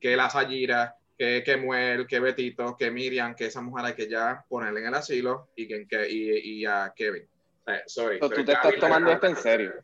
que 0.00 0.16
la 0.16 0.30
Sayira, 0.30 0.96
que, 1.18 1.42
que 1.44 1.58
Muel, 1.58 2.06
que 2.06 2.20
Betito, 2.20 2.74
que 2.74 2.90
Miriam, 2.90 3.34
que 3.34 3.44
esa 3.44 3.60
mujer 3.60 3.84
hay 3.84 3.94
que 3.94 4.08
ya 4.08 4.46
ponerle 4.48 4.80
en 4.80 4.86
el 4.86 4.94
asilo 4.94 5.50
y, 5.54 5.68
que, 5.68 6.08
y, 6.08 6.60
y 6.62 6.64
a 6.64 6.90
Kevin. 6.96 7.28
Eh, 7.66 7.82
sorry, 7.86 8.18
tú 8.18 8.30
te 8.30 8.40
estás 8.40 8.76
tomando 8.80 9.10
esto 9.10 9.26
en 9.26 9.36
serio. 9.36 9.74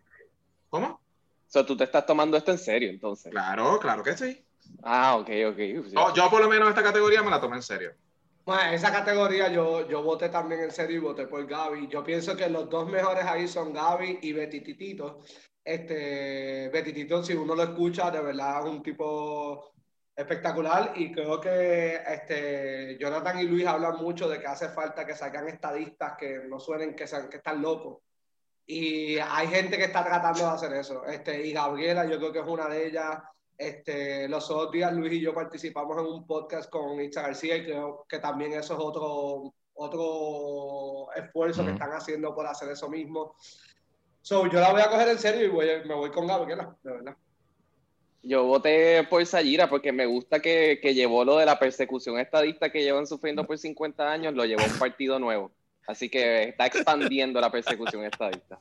¿Cómo? 0.69 0.87
O 0.87 1.49
sea, 1.49 1.65
tú 1.65 1.77
te 1.77 1.85
estás 1.85 2.05
tomando 2.05 2.37
esto 2.37 2.51
en 2.51 2.59
serio, 2.59 2.91
entonces. 2.91 3.31
Claro, 3.31 3.79
claro 3.79 4.03
que 4.03 4.17
sí. 4.17 4.45
Ah, 4.83 5.17
ok, 5.17 5.31
ok. 5.51 6.15
yo 6.15 6.31
por 6.31 6.41
lo 6.41 6.49
menos 6.49 6.69
esta 6.69 6.83
categoría 6.83 7.23
me 7.23 7.31
la 7.31 7.41
tomé 7.41 7.57
en 7.57 7.63
serio. 7.63 7.93
Bueno, 8.45 8.71
esa 8.71 8.93
categoría 8.93 9.49
yo, 9.49 9.89
yo 9.89 10.03
voté 10.03 10.29
también 10.29 10.61
en 10.61 10.71
serio 10.71 10.97
y 10.97 11.01
voté 11.01 11.27
por 11.27 11.45
Gaby. 11.47 11.89
Yo 11.89 12.05
pienso 12.05 12.37
que 12.37 12.49
los 12.49 12.71
dos 12.71 12.89
mejores 12.89 13.25
ahí 13.25 13.49
son 13.49 13.73
Gaby 13.73 14.21
y 14.23 14.33
Betititito. 14.33 15.23
Este, 15.65 16.69
Betitito, 16.69 17.25
si 17.25 17.35
uno 17.35 17.57
lo 17.57 17.65
escucha, 17.65 18.09
de 18.11 18.21
verdad 18.21 18.61
es 18.61 18.71
un 18.71 18.83
tipo 18.85 19.73
espectacular 20.15 20.93
y 20.95 21.13
creo 21.13 21.41
que 21.41 21.97
este, 22.07 22.97
Jonathan 22.99 23.41
y 23.41 23.45
Luis 23.45 23.67
hablan 23.67 23.97
mucho 23.97 24.29
de 24.29 24.39
que 24.39 24.47
hace 24.47 24.69
falta 24.69 25.05
que 25.05 25.15
salgan 25.15 25.49
estadistas 25.49 26.17
que 26.17 26.45
no 26.49 26.61
suenen 26.61 26.95
que, 26.95 27.09
sean, 27.09 27.29
que 27.29 27.39
están 27.39 27.61
locos. 27.61 27.99
Y 28.67 29.17
hay 29.19 29.47
gente 29.47 29.77
que 29.77 29.85
está 29.85 30.05
tratando 30.05 30.41
de 30.41 30.47
hacer 30.47 30.73
eso. 30.73 31.05
Este, 31.05 31.47
y 31.47 31.53
Gabriela, 31.53 32.05
yo 32.05 32.19
creo 32.19 32.33
que 32.33 32.41
es 32.41 32.47
una 32.47 32.69
de 32.69 32.89
ellas. 32.89 33.19
Este, 33.57 34.29
los 34.29 34.51
otros 34.51 34.73
días 34.73 34.93
Luis 34.93 35.15
y 35.15 35.21
yo 35.21 35.33
participamos 35.33 35.97
en 35.97 36.05
un 36.05 36.27
podcast 36.27 36.69
con 36.69 37.01
Itza 37.01 37.23
García 37.23 37.57
y 37.57 37.65
creo 37.65 38.05
que 38.07 38.19
también 38.19 38.53
eso 38.53 38.75
es 38.75 38.81
otro, 38.81 39.55
otro 39.75 41.11
esfuerzo 41.15 41.65
que 41.65 41.71
están 41.71 41.91
haciendo 41.93 42.35
por 42.35 42.47
hacer 42.47 42.69
eso 42.71 42.91
mismo. 42.91 43.37
So, 44.21 44.47
yo 44.49 44.61
la 44.61 44.73
voy 44.73 44.83
a 44.83 44.91
coger 44.91 45.09
en 45.09 45.19
serio 45.19 45.45
y 45.47 45.49
voy, 45.49 45.67
me 45.87 45.95
voy 45.95 46.11
con 46.11 46.27
Gabriela, 46.27 46.77
de 46.83 46.93
verdad. 46.93 47.17
Yo 48.23 48.45
voté 48.45 49.05
por 49.05 49.25
Sayira 49.25 49.69
porque 49.69 49.93
me 49.93 50.05
gusta 50.05 50.41
que, 50.41 50.81
que, 50.83 50.95
llevó 50.95 51.25
lo 51.25 51.37
de 51.37 51.47
la 51.47 51.61
persecución 51.61 52.19
estadista 52.19 52.73
que 52.73 52.83
llevan 52.83 53.07
sufriendo 53.07 53.47
por 53.47 53.57
50 53.57 54.11
años, 54.11 54.35
lo 54.35 54.45
llevó 54.45 54.63
a 54.63 54.67
un 54.67 54.79
partido 54.81 55.21
nuevo. 55.21 55.53
Así 55.87 56.09
que 56.09 56.49
está 56.49 56.67
expandiendo 56.67 57.41
la 57.41 57.51
persecución 57.51 58.05
estadista. 58.05 58.59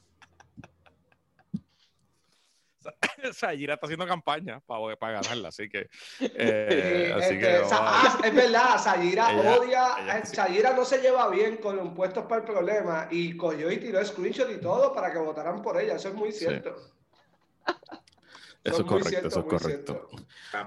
Sayira 3.34 3.74
está 3.76 3.88
haciendo 3.88 4.08
campaña 4.08 4.60
para, 4.62 4.96
para 4.96 5.22
ganarla, 5.22 5.50
así 5.50 5.68
que. 5.70 5.90
Eh, 6.20 7.12
así 7.16 7.34
este, 7.34 7.40
que 7.40 7.62
ah, 7.72 8.20
es 8.24 8.36
verdad, 8.36 8.78
Sayira 8.78 9.30
odia. 9.30 10.18
Eh, 10.18 10.26
Sayira 10.26 10.74
no 10.74 10.86
se 10.86 11.00
lleva 11.00 11.30
bien 11.30 11.58
con 11.58 11.78
los 11.78 11.86
impuestos 11.86 12.26
para 12.26 12.42
el 12.42 12.48
problema 12.48 13.08
y 13.12 13.36
cogió 13.36 13.72
y 13.72 13.78
tiró 13.78 14.04
screenshot 14.06 14.52
y 14.52 14.60
todo 14.60 14.94
para 14.94 15.12
que 15.12 15.20
votaran 15.20 15.62
por 15.62 15.80
ella. 15.80 15.96
Eso 15.96 16.10
es 16.10 16.16
muy 16.16 16.32
cierto. 16.32 16.76
Eso, 18.64 18.82
es 18.82 18.88
correcto, 18.88 19.28
eso 19.28 19.40
es 19.40 19.46
correcto. 19.46 20.10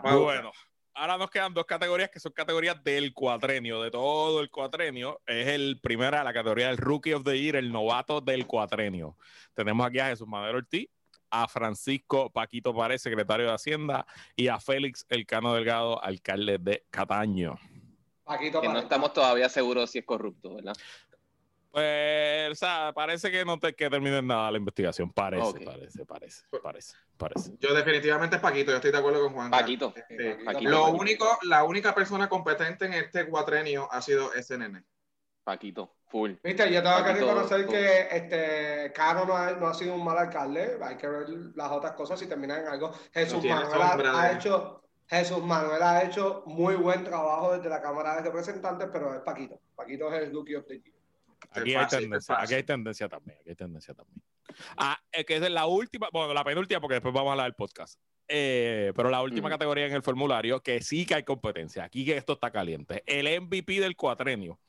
Bueno, 0.03 0.53
ahora 0.99 1.17
nos 1.17 1.31
quedan 1.31 1.55
dos 1.55 1.65
categorías 1.65 2.11
que 2.11 2.19
son 2.19 2.33
categorías 2.33 2.83
del 2.83 3.15
cuatrenio, 3.15 3.81
de 3.83 3.91
todo 3.91 4.41
el 4.41 4.51
cuatrenio. 4.51 5.21
Es 5.27 5.47
el 5.47 5.79
primera, 5.81 6.25
la 6.25 6.33
categoría 6.33 6.67
del 6.69 6.77
Rookie 6.77 7.15
of 7.15 7.23
the 7.25 7.41
Year, 7.41 7.57
el 7.57 7.71
novato 7.71 8.21
del 8.21 8.47
cuatrenio. 8.47 9.17
Tenemos 9.55 9.87
aquí 9.87 10.01
a 10.01 10.09
Jesús 10.09 10.27
Manuel 10.27 10.57
Ortiz, 10.57 10.89
a 11.31 11.47
Francisco 11.47 12.31
Paquito 12.31 12.75
Párez, 12.75 13.01
secretario 13.01 13.47
de 13.47 13.53
Hacienda, 13.53 14.07
y 14.35 14.49
a 14.49 14.59
Félix 14.59 15.07
Elcano 15.09 15.55
Delgado, 15.55 16.03
alcalde 16.03 16.59
de 16.59 16.85
Cataño. 16.91 17.57
Paquito 18.25 18.61
que 18.61 18.69
no 18.69 18.81
estamos 18.81 19.13
todavía 19.13 19.49
seguros 19.49 19.91
si 19.91 20.01
es 20.01 20.05
corrupto, 20.05 20.57
¿verdad? 20.57 20.75
Pues, 21.71 22.51
o 22.51 22.55
sea, 22.55 22.93
parece 22.95 23.31
que 23.31 23.45
no 23.45 23.59
te 23.59 23.75
que 23.75 23.91
termine 23.91 24.23
nada 24.23 24.51
la 24.51 24.59
investigación. 24.59 25.13
Parece, 25.13 25.61
parece, 25.61 26.05
parece, 26.07 26.43
parece, 26.63 26.95
parece. 27.17 27.53
Yo 27.61 27.75
definitivamente 27.75 28.37
es 28.37 28.43
Paquito, 28.43 28.71
yo 28.71 28.77
estoy 28.77 28.91
de 28.91 28.99
acuerdo 28.99 29.23
con 29.23 29.35
Juan. 29.35 29.51
Paquito. 29.51 29.93
Este, 29.97 30.39
lo 30.63 30.91
único, 30.91 31.27
la 31.43 31.65
única 31.65 31.95
persona 31.95 32.29
competente 32.29 32.87
en 32.87 32.95
este 32.95 33.29
cuatrenio 33.29 33.89
ha 33.93 34.01
sido 34.01 34.31
SNN. 34.33 34.85
Paquito, 35.45 35.97
full. 36.07 36.33
Viste, 36.43 36.73
yo 36.73 36.83
tengo 36.83 37.05
que 37.05 37.13
reconocer 37.13 37.67
que 37.67 38.09
este 38.11 38.93
Caro 38.93 39.25
no 39.25 39.37
ha, 39.37 39.53
no 39.53 39.69
ha, 39.69 39.75
sido 39.75 39.95
un 39.95 40.05
mal 40.05 40.19
alcalde. 40.19 40.79
Hay 40.83 40.97
que 40.97 41.09
ver 41.09 41.27
las 41.55 41.71
otras 41.71 41.93
cosas 41.93 42.19
si 42.19 42.27
terminan 42.27 42.63
en 42.63 42.69
algo. 42.69 42.93
Jesús 43.13 43.45
Manuel 43.45 44.07
ha, 44.07 44.33
hecho 44.33 44.83
Jesús 45.07 45.43
Manuel 45.43 45.83
ha 45.83 46.03
hecho 46.03 46.43
muy 46.47 46.77
buen 46.77 47.05
trabajo 47.05 47.57
desde 47.57 47.69
la 47.69 47.81
Cámara 47.81 48.17
de 48.17 48.23
Representantes, 48.23 48.89
pero 48.93 49.15
es 49.15 49.21
Paquito. 49.21 49.61
Paquito 49.75 50.13
es 50.13 50.23
el 50.23 50.33
Rookie 50.33 50.57
of 50.57 50.67
the 50.67 50.83
Aquí, 51.51 51.75
hay 51.75 51.87
tendencia, 51.87 52.41
aquí 52.41 52.55
hay 52.55 52.63
tendencia 52.63 53.09
también, 53.09 53.39
aquí 53.41 53.51
hay 53.51 53.57
tendencia 53.57 53.95
también. 53.95 54.23
Ah, 54.77 54.99
que 55.27 55.37
es 55.37 55.51
la 55.51 55.67
última, 55.67 56.09
bueno, 56.13 56.35
la 56.35 56.45
penúltima, 56.45 56.81
porque 56.81 56.95
después 56.95 57.15
vamos 57.15 57.29
a 57.29 57.33
hablar 57.33 57.47
del 57.47 57.55
podcast. 57.55 57.99
Eh, 58.29 58.93
pero 58.95 59.09
la 59.09 59.23
última 59.23 59.49
categoría 59.49 59.87
en 59.87 59.95
el 59.95 60.03
formulario, 60.03 60.63
que 60.63 60.83
sí 60.83 61.07
que 61.07 61.15
hay 61.15 61.23
competencia, 61.23 61.85
aquí 61.85 62.05
que 62.05 62.17
esto 62.17 62.35
está 62.35 62.51
caliente. 62.51 63.03
El 63.07 63.41
MVP 63.41 63.81
del 63.81 63.97
cuatrenio. 63.97 64.61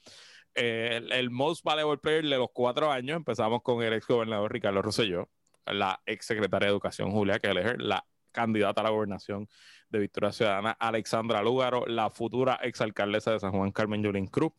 Eh, 0.55 1.01
el, 1.11 1.29
Most 1.29 1.63
Valuable 1.63 1.99
Player 1.99 2.23
de 2.23 2.37
los 2.37 2.49
cuatro 2.53 2.91
años, 2.91 3.17
empezamos 3.17 3.61
con 3.61 3.83
el 3.83 3.93
ex 3.93 4.07
gobernador 4.07 4.51
Ricardo 4.51 4.81
Rosselló, 4.81 5.29
la 5.65 6.01
ex 6.05 6.25
secretaria 6.25 6.67
de 6.67 6.71
Educación 6.71 7.11
Julia 7.11 7.39
Kelleher, 7.39 7.81
la 7.81 8.05
candidata 8.31 8.81
a 8.81 8.85
la 8.85 8.89
gobernación 8.89 9.47
de 9.89 9.99
Victoria 9.99 10.31
Ciudadana 10.31 10.71
Alexandra 10.71 11.41
Lúgaro, 11.43 11.85
la 11.85 12.09
futura 12.09 12.59
ex 12.63 12.81
alcaldesa 12.81 13.31
de 13.31 13.39
San 13.39 13.51
Juan 13.51 13.71
Carmen 13.71 14.03
Yulín 14.03 14.27
Cruz, 14.27 14.53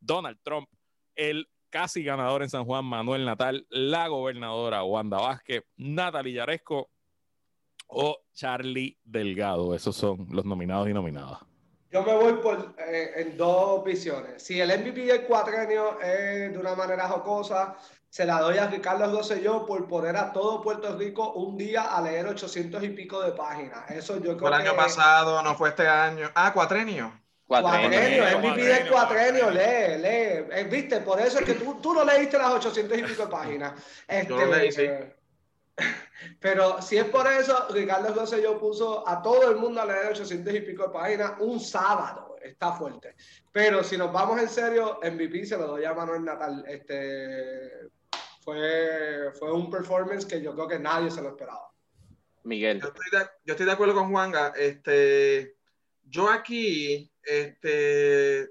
Donald 0.00 0.38
Trump, 0.42 0.68
el 1.14 1.48
casi 1.74 2.04
ganador 2.04 2.44
en 2.44 2.48
San 2.48 2.64
Juan, 2.64 2.84
Manuel 2.84 3.24
Natal, 3.24 3.66
la 3.68 4.06
gobernadora 4.06 4.84
Wanda 4.84 5.18
Vázquez, 5.18 5.64
Natalie 5.76 6.34
Yaresco 6.34 6.88
o 7.88 8.16
Charlie 8.32 8.96
Delgado. 9.02 9.74
Esos 9.74 9.96
son 9.96 10.24
los 10.30 10.44
nominados 10.44 10.88
y 10.88 10.92
nominadas. 10.92 11.40
Yo 11.90 12.04
me 12.04 12.14
voy 12.14 12.34
por, 12.34 12.76
eh, 12.78 13.14
en 13.16 13.36
dos 13.36 13.82
visiones. 13.82 14.40
Si 14.40 14.60
el 14.60 14.70
MVP 14.70 15.00
del 15.00 15.22
cuatrenio 15.24 16.00
es 16.00 16.52
de 16.52 16.56
una 16.56 16.76
manera 16.76 17.08
jocosa, 17.08 17.76
se 18.08 18.24
la 18.24 18.40
doy 18.40 18.58
a 18.58 18.68
Ricardo 18.68 19.10
Rosselló 19.10 19.66
por 19.66 19.88
poner 19.88 20.16
a 20.16 20.32
todo 20.32 20.62
Puerto 20.62 20.96
Rico 20.96 21.32
un 21.32 21.58
día 21.58 21.82
a 21.82 22.00
leer 22.00 22.24
800 22.28 22.84
y 22.84 22.90
pico 22.90 23.20
de 23.20 23.32
páginas. 23.32 23.90
Eso 23.90 24.20
yo 24.20 24.36
creo 24.36 24.46
el 24.46 24.54
año 24.54 24.76
pasado, 24.76 25.42
no 25.42 25.56
fue 25.56 25.70
este 25.70 25.88
año. 25.88 26.30
Ah, 26.36 26.52
cuatrenio. 26.54 27.23
Cuatrenio, 27.46 28.26
es 28.26 28.40
mi 28.40 28.50
vida 28.52 28.78
el 28.78 28.90
cuatrenio, 28.90 29.50
lee, 29.50 29.98
lee. 29.98 30.46
Eh, 30.50 30.66
Viste, 30.70 31.00
por 31.00 31.20
eso 31.20 31.38
es 31.40 31.44
que 31.44 31.54
tú, 31.54 31.78
tú 31.80 31.92
no 31.92 32.04
leíste 32.04 32.38
las 32.38 32.52
800 32.52 32.98
y 32.98 33.02
pico 33.02 33.26
de 33.26 33.30
páginas. 33.30 33.72
Este, 34.08 34.28
Yo 34.28 34.46
leí, 34.46 34.72
sí. 34.72 34.88
Pero 36.40 36.80
si 36.80 36.96
es 36.96 37.04
por 37.04 37.26
eso, 37.26 37.68
Ricardo 37.70 38.14
Rosselló 38.14 38.58
puso 38.58 39.06
a 39.06 39.20
todo 39.20 39.50
el 39.50 39.56
mundo 39.56 39.82
a 39.82 39.86
leer 39.86 40.06
800 40.06 40.54
y 40.54 40.60
pico 40.60 40.84
de 40.84 40.88
páginas 40.90 41.32
un 41.40 41.60
sábado. 41.60 42.36
Está 42.40 42.72
fuerte. 42.72 43.14
Pero 43.52 43.82
si 43.82 43.96
nos 43.96 44.12
vamos 44.12 44.40
en 44.40 44.48
serio, 44.48 45.00
MVP 45.02 45.44
se 45.44 45.58
lo 45.58 45.66
doy 45.66 45.84
a 45.84 45.94
Manuel 45.94 46.24
Natal. 46.24 46.64
Este, 46.66 47.90
fue, 48.42 49.32
fue 49.38 49.52
un 49.52 49.70
performance 49.70 50.26
que 50.26 50.40
yo 50.40 50.54
creo 50.54 50.68
que 50.68 50.78
nadie 50.78 51.10
se 51.10 51.22
lo 51.22 51.30
esperaba. 51.30 51.70
Miguel. 52.44 52.80
Yo 52.80 52.88
estoy 52.88 53.20
de, 53.20 53.26
yo 53.44 53.52
estoy 53.52 53.66
de 53.66 53.72
acuerdo 53.72 53.94
con 53.94 54.10
Juanga. 54.10 54.52
Este, 54.56 55.56
yo 56.04 56.28
aquí 56.28 57.10
este, 57.26 58.50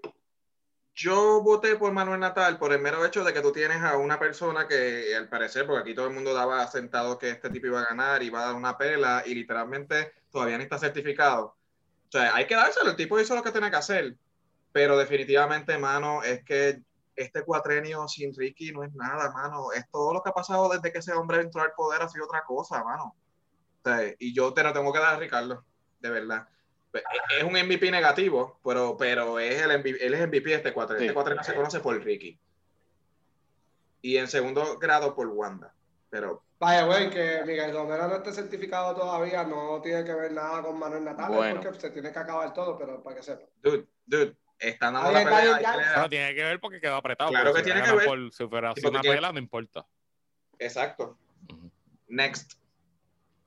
yo 0.95 1.41
voté 1.41 1.75
por 1.75 1.91
Manuel 1.91 2.19
Natal 2.19 2.59
por 2.59 2.71
el 2.71 2.81
mero 2.81 3.03
hecho 3.05 3.23
de 3.23 3.33
que 3.33 3.41
tú 3.41 3.51
tienes 3.51 3.81
a 3.81 3.97
una 3.97 4.19
persona 4.19 4.67
que, 4.67 5.15
al 5.15 5.27
parecer, 5.27 5.65
porque 5.65 5.81
aquí 5.81 5.95
todo 5.95 6.07
el 6.07 6.13
mundo 6.13 6.33
daba 6.33 6.67
sentado 6.67 7.17
que 7.17 7.29
este 7.29 7.49
tipo 7.49 7.67
iba 7.67 7.81
a 7.81 7.85
ganar, 7.85 8.21
iba 8.21 8.41
a 8.41 8.45
dar 8.47 8.55
una 8.55 8.77
pela 8.77 9.23
y 9.25 9.33
literalmente 9.33 10.13
todavía 10.29 10.57
no 10.57 10.63
está 10.63 10.77
certificado. 10.77 11.57
O 12.07 12.11
sea, 12.11 12.35
hay 12.35 12.45
que 12.45 12.55
dárselo, 12.55 12.91
el 12.91 12.95
tipo 12.95 13.19
hizo 13.19 13.35
lo 13.35 13.41
que 13.41 13.51
tenía 13.51 13.71
que 13.71 13.77
hacer. 13.77 14.15
pero 14.71 14.97
definitivamente, 14.97 15.77
mano, 15.77 16.23
es 16.23 16.43
que 16.43 16.81
este 17.15 17.43
cuatrenio 17.43 18.07
sin 18.07 18.33
Ricky 18.35 18.71
no 18.71 18.83
es 18.83 18.93
nada, 18.93 19.31
mano. 19.31 19.71
Es 19.71 19.89
todo 19.91 20.13
lo 20.13 20.23
que 20.23 20.29
ha 20.29 20.33
pasado 20.33 20.69
desde 20.69 20.91
que 20.91 20.99
ese 20.99 21.13
hombre 21.13 21.41
entró 21.41 21.61
al 21.61 21.73
poder 21.73 22.01
ha 22.01 22.09
sido 22.09 22.25
otra 22.25 22.43
cosa, 22.43 22.83
mano. 22.83 23.15
O 23.83 23.89
sea, 23.89 24.13
y 24.17 24.33
yo 24.33 24.53
te 24.53 24.63
lo 24.63 24.73
tengo 24.73 24.91
que 24.93 24.99
dar 24.99 25.15
a 25.15 25.19
Ricardo, 25.19 25.63
de 25.99 26.09
verdad. 26.09 26.47
Es 26.93 27.43
un 27.43 27.53
MVP 27.53 27.89
negativo, 27.91 28.59
pero, 28.63 28.95
pero 28.97 29.39
es 29.39 29.61
el 29.61 29.79
MVP, 29.79 30.05
él 30.05 30.13
es 30.13 30.27
MVP 30.27 30.49
de 30.49 30.55
este 30.55 30.73
cuatrenio. 30.73 30.99
Sí. 30.99 31.05
Este 31.05 31.13
cuatrenio 31.13 31.43
se 31.43 31.55
conoce 31.55 31.79
por 31.79 32.01
Ricky. 32.03 32.39
Y 34.01 34.17
en 34.17 34.27
segundo 34.27 34.77
grado 34.77 35.15
por 35.15 35.27
Wanda. 35.27 35.73
Pero 36.09 36.43
Vaya, 36.63 36.83
güey, 36.83 37.09
que 37.09 37.43
Miguel 37.45 37.73
Romero 37.73 38.07
no 38.07 38.15
esté 38.15 38.31
certificado 38.31 38.95
todavía, 38.95 39.43
no 39.43 39.81
tiene 39.81 40.05
que 40.05 40.13
ver 40.13 40.31
nada 40.31 40.61
con 40.61 40.79
Manuel 40.79 41.03
Natales, 41.03 41.35
Bueno. 41.35 41.61
porque 41.61 41.77
se 41.77 41.89
tiene 41.89 42.13
que 42.13 42.19
acabar 42.19 42.53
todo, 42.53 42.77
pero 42.77 43.03
para 43.03 43.17
que 43.17 43.23
sepa. 43.23 43.43
Dude, 43.61 43.85
dude, 44.05 44.37
están 44.59 44.93
dando 44.93 45.11
la 45.11 45.21
está, 45.23 45.35
pelea. 45.35 45.61
ya. 45.61 45.91
Pero 45.95 46.09
tiene 46.09 46.35
que 46.35 46.43
ver 46.43 46.59
porque 46.61 46.79
quedó 46.79 46.95
apretado. 46.95 47.31
Claro 47.31 47.53
que 47.53 47.59
si 47.59 47.65
tiene 47.65 47.81
que 47.81 47.91
ver. 47.91 48.05
Por, 48.05 48.31
si 48.31 48.47
fuera 48.47 48.69
así 48.69 48.79
Sí, 48.79 48.87
porque 48.87 48.97
una 48.97 49.15
pelea, 49.15 49.31
no 49.33 49.39
importa. 49.39 49.85
Exacto. 50.57 51.17
Next. 52.07 52.53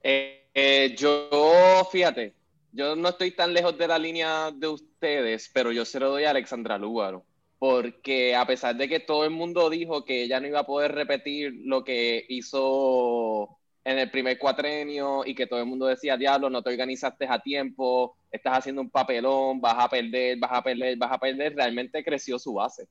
Eh, 0.03 0.51
eh, 0.53 0.95
yo, 0.95 1.89
fíjate, 1.91 2.35
yo 2.77 2.95
no 2.95 3.09
estoy 3.09 3.31
tan 3.31 3.55
lejos 3.55 3.77
de 3.79 3.89
la 3.89 3.99
línea 3.99 4.51
de 4.53 4.69
ustedes, 4.69 5.51
pero 5.53 5.73
yo 5.73 5.85
se 5.85 5.99
lo 5.99 6.11
doy 6.11 6.25
a 6.25 6.31
Alexandra 6.31 6.79
Lúgaro. 6.79 7.25
Porque 7.59 8.37
a 8.37 8.47
pesar 8.47 8.77
de 8.77 8.87
que 8.87 9.01
todo 9.01 9.25
el 9.25 9.31
mundo 9.31 9.71
dijo 9.71 10.05
que 10.05 10.25
ella 10.25 10.41
no 10.41 10.47
iba 10.47 10.61
a 10.61 10.67
poder 10.67 10.93
repetir 10.93 11.55
lo 11.65 11.85
que 11.85 12.27
hizo 12.29 13.59
en 13.83 13.99
el 13.99 14.11
primer 14.11 14.39
cuatrenio 14.39 15.25
y 15.25 15.35
que 15.35 15.47
todo 15.47 15.61
el 15.61 15.67
mundo 15.67 15.87
decía, 15.87 16.19
diablo, 16.19 16.51
no 16.51 16.63
te 16.63 16.71
organizaste 16.71 17.27
a 17.27 17.39
tiempo, 17.39 18.17
estás 18.31 18.59
haciendo 18.59 18.83
un 18.83 18.91
papelón, 18.91 19.61
vas 19.61 19.77
a 19.79 19.89
perder, 19.89 20.39
vas 20.39 20.53
a 20.53 20.63
perder, 20.63 20.99
vas 20.99 21.13
a 21.13 21.19
perder, 21.19 21.55
realmente 21.55 22.05
creció 22.05 22.39
su 22.39 22.53
base. 22.53 22.87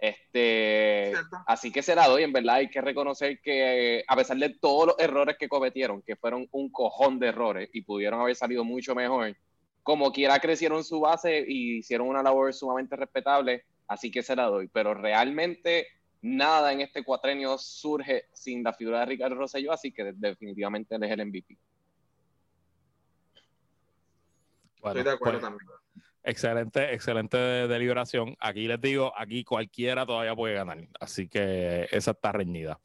Este, 0.00 1.10
¿Cierto? 1.12 1.36
Así 1.46 1.70
que 1.70 1.82
se 1.82 1.94
la 1.94 2.08
doy, 2.08 2.22
en 2.22 2.32
verdad 2.32 2.56
hay 2.56 2.70
que 2.70 2.80
reconocer 2.80 3.38
que 3.42 4.02
a 4.08 4.16
pesar 4.16 4.38
de 4.38 4.48
todos 4.48 4.86
los 4.86 4.98
errores 4.98 5.36
que 5.38 5.48
cometieron, 5.48 6.00
que 6.00 6.16
fueron 6.16 6.48
un 6.52 6.70
cojón 6.70 7.18
de 7.18 7.28
errores 7.28 7.68
y 7.74 7.82
pudieron 7.82 8.18
haber 8.18 8.34
salido 8.34 8.64
mucho 8.64 8.94
mejor, 8.94 9.36
como 9.82 10.10
quiera 10.10 10.38
crecieron 10.38 10.84
su 10.84 11.00
base 11.00 11.44
y 11.46 11.78
hicieron 11.78 12.08
una 12.08 12.22
labor 12.22 12.54
sumamente 12.54 12.96
respetable, 12.96 13.64
así 13.88 14.10
que 14.10 14.22
se 14.22 14.34
la 14.34 14.44
doy. 14.44 14.68
Pero 14.68 14.94
realmente 14.94 15.86
nada 16.22 16.72
en 16.72 16.80
este 16.80 17.04
cuatrenio 17.04 17.58
surge 17.58 18.24
sin 18.32 18.62
la 18.62 18.72
figura 18.72 19.00
de 19.00 19.06
Ricardo 19.06 19.34
Rosselló, 19.34 19.70
así 19.72 19.92
que 19.92 20.12
definitivamente 20.14 20.94
él 20.94 21.04
es 21.04 21.10
el 21.10 21.26
MVP. 21.26 21.58
Estoy 24.76 25.02
de 25.02 25.10
acuerdo 25.10 25.40
pues, 25.40 25.42
también. 25.42 25.68
Excelente, 26.22 26.92
excelente 26.94 27.36
deliberación. 27.36 28.36
Aquí 28.40 28.66
les 28.66 28.80
digo, 28.80 29.12
aquí 29.16 29.42
cualquiera 29.44 30.04
todavía 30.04 30.34
puede 30.36 30.54
ganar. 30.54 30.78
Así 31.00 31.28
que 31.28 31.88
esa 31.90 32.10
está 32.10 32.32
reñida. 32.32 32.78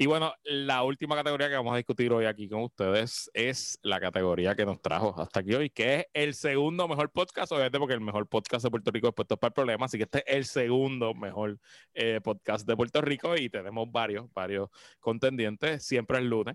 Y 0.00 0.06
bueno, 0.06 0.32
la 0.44 0.84
última 0.84 1.16
categoría 1.16 1.48
que 1.48 1.56
vamos 1.56 1.72
a 1.74 1.76
discutir 1.76 2.12
hoy 2.12 2.24
aquí 2.24 2.48
con 2.48 2.62
ustedes 2.62 3.28
es 3.34 3.80
la 3.82 3.98
categoría 3.98 4.54
que 4.54 4.64
nos 4.64 4.80
trajo 4.80 5.12
hasta 5.20 5.40
aquí 5.40 5.52
hoy, 5.54 5.70
que 5.70 5.94
es 5.96 6.06
el 6.14 6.34
segundo 6.34 6.86
mejor 6.86 7.10
podcast, 7.10 7.50
obviamente 7.50 7.80
porque 7.80 7.94
el 7.94 8.00
mejor 8.00 8.28
podcast 8.28 8.62
de 8.62 8.70
Puerto 8.70 8.92
Rico 8.92 9.08
es 9.08 9.14
Puestos 9.14 9.38
para 9.40 9.48
el 9.48 9.54
Problema, 9.54 9.86
así 9.86 9.98
que 9.98 10.04
este 10.04 10.18
es 10.18 10.36
el 10.36 10.44
segundo 10.44 11.14
mejor 11.14 11.58
eh, 11.94 12.20
podcast 12.22 12.64
de 12.64 12.76
Puerto 12.76 13.00
Rico 13.00 13.36
y 13.36 13.50
tenemos 13.50 13.90
varios, 13.90 14.32
varios 14.32 14.68
contendientes, 15.00 15.84
siempre 15.84 16.18
el 16.18 16.28
lunes. 16.28 16.54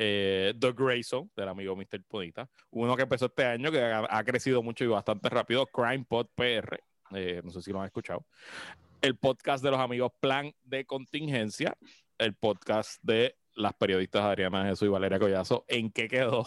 Eh, 0.00 0.54
The 0.56 0.72
Grey 0.72 1.02
Zone, 1.02 1.28
del 1.34 1.48
amigo 1.48 1.74
Mr. 1.74 2.00
Punita. 2.06 2.48
Uno 2.70 2.94
que 2.94 3.02
empezó 3.02 3.26
este 3.26 3.44
año, 3.44 3.72
que 3.72 3.82
ha, 3.82 4.06
ha 4.08 4.22
crecido 4.22 4.62
mucho 4.62 4.84
y 4.84 4.86
bastante 4.86 5.28
rápido, 5.28 5.66
Crime 5.66 6.04
Pod 6.08 6.28
PR. 6.36 6.78
eh, 7.16 7.40
no 7.42 7.50
sé 7.50 7.62
si 7.62 7.72
lo 7.72 7.80
han 7.80 7.86
escuchado. 7.86 8.24
El 9.00 9.16
podcast 9.16 9.64
de 9.64 9.72
los 9.72 9.80
amigos 9.80 10.12
Plan 10.20 10.52
de 10.62 10.84
Contingencia. 10.84 11.76
El 12.16 12.36
podcast 12.36 13.00
de 13.02 13.36
las 13.54 13.74
periodistas 13.74 14.22
Adriana 14.22 14.64
Jesús 14.66 14.86
y 14.86 14.90
Valeria 14.90 15.18
Collazo. 15.18 15.64
¿En 15.66 15.90
qué 15.90 16.06
quedó 16.06 16.44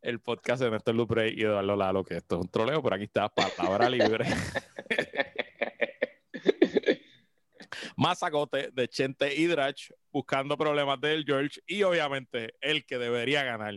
el 0.00 0.20
podcast 0.20 0.62
de 0.62 0.70
Néstor 0.70 0.94
Luprey 0.94 1.34
y 1.38 1.42
Eduardo 1.42 1.76
Lalo? 1.76 2.04
Que 2.04 2.16
esto 2.16 2.36
es 2.36 2.40
un 2.42 2.48
troleo, 2.48 2.82
pero 2.82 2.94
aquí 2.94 3.04
está, 3.04 3.28
palabra 3.28 3.90
libre. 3.90 4.24
Mazacote 7.98 8.70
de 8.72 8.86
Chente 8.88 9.34
y 9.34 9.46
Drach, 9.46 9.90
buscando 10.12 10.56
problemas 10.56 11.00
del 11.00 11.24
George 11.24 11.60
y 11.66 11.82
obviamente 11.82 12.54
el 12.60 12.86
que 12.86 12.96
debería 12.96 13.42
ganar 13.42 13.74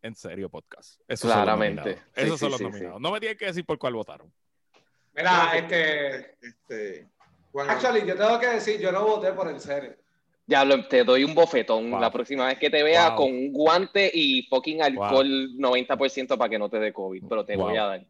en 0.00 0.14
serio 0.14 0.48
podcast. 0.48 0.98
Esos 1.06 1.30
Claramente. 1.30 1.82
Son 1.82 1.90
los 1.90 1.94
nominados. 1.94 2.12
Sí, 2.14 2.22
Esos 2.24 2.40
son 2.40 2.48
sí, 2.48 2.50
los 2.52 2.58
sí, 2.58 2.64
nominados. 2.64 3.00
No 3.02 3.10
me 3.12 3.20
tienen 3.20 3.36
que 3.36 3.44
decir 3.44 3.66
por 3.66 3.78
cuál 3.78 3.92
votaron. 3.92 4.32
Mira, 5.14 5.52
este. 5.54 6.36
Este, 6.40 7.08
Juan, 7.52 7.68
Actually, 7.68 8.06
yo 8.06 8.16
tengo 8.16 8.40
que 8.40 8.46
decir, 8.46 8.80
yo 8.80 8.90
no 8.90 9.04
voté 9.04 9.32
por 9.32 9.48
el 9.48 9.60
serio. 9.60 9.94
Ya 10.46 10.64
lo- 10.64 10.88
te 10.88 11.04
doy 11.04 11.24
un 11.24 11.34
bofetón 11.34 11.90
Wow. 11.90 12.00
la 12.00 12.10
próxima 12.10 12.46
vez 12.46 12.58
que 12.58 12.70
te 12.70 12.82
vea 12.82 13.08
Wow. 13.10 13.16
con 13.18 13.32
un 13.34 13.52
guante 13.52 14.10
y 14.14 14.44
fucking 14.44 14.80
alcohol 14.82 15.26
90% 15.58 16.38
para 16.38 16.48
que 16.48 16.58
no 16.58 16.70
te 16.70 16.78
dé 16.78 16.90
COVID, 16.90 17.22
pero 17.28 17.44
te 17.44 17.54
Wow. 17.54 17.66
voy 17.68 17.76
a 17.76 17.84
dar. 17.84 18.06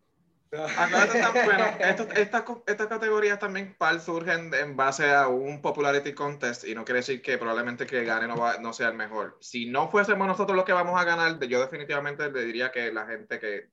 Acuérdate 0.50 1.20
tam- 1.20 1.44
bueno, 1.44 1.64
esto- 1.78 2.08
esta 2.14 2.44
co- 2.44 2.64
estas 2.66 2.86
categorías 2.86 3.38
también 3.38 3.74
par 3.76 4.00
surgen 4.00 4.52
en 4.54 4.76
base 4.76 5.10
a 5.12 5.28
un 5.28 5.60
popularity 5.60 6.14
contest 6.14 6.64
y 6.64 6.74
no 6.74 6.84
quiere 6.84 7.00
decir 7.00 7.20
que 7.20 7.36
probablemente 7.36 7.86
que 7.86 8.04
gane 8.04 8.26
no, 8.26 8.36
va- 8.36 8.56
no 8.58 8.72
sea 8.72 8.88
el 8.88 8.94
mejor. 8.94 9.36
Si 9.40 9.66
no 9.66 9.90
fuésemos 9.90 10.26
nosotros 10.26 10.56
los 10.56 10.64
que 10.64 10.72
vamos 10.72 10.98
a 11.00 11.04
ganar, 11.04 11.38
yo 11.40 11.60
definitivamente 11.60 12.30
le 12.30 12.44
diría 12.44 12.72
que 12.72 12.90
la 12.92 13.06
gente 13.06 13.38
que 13.38 13.70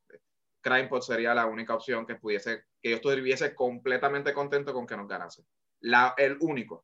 CrimePod 0.62 1.02
sería 1.02 1.34
la 1.34 1.46
única 1.46 1.76
opción 1.76 2.06
que 2.06 2.16
pudiese, 2.16 2.66
que 2.82 2.90
yo 2.90 2.96
estuviese 2.98 3.54
completamente 3.56 4.34
contento 4.34 4.74
con 4.74 4.86
que 4.86 4.98
nos 4.98 5.08
ganase. 5.08 5.44
La, 5.82 6.14
el 6.18 6.38
único. 6.42 6.84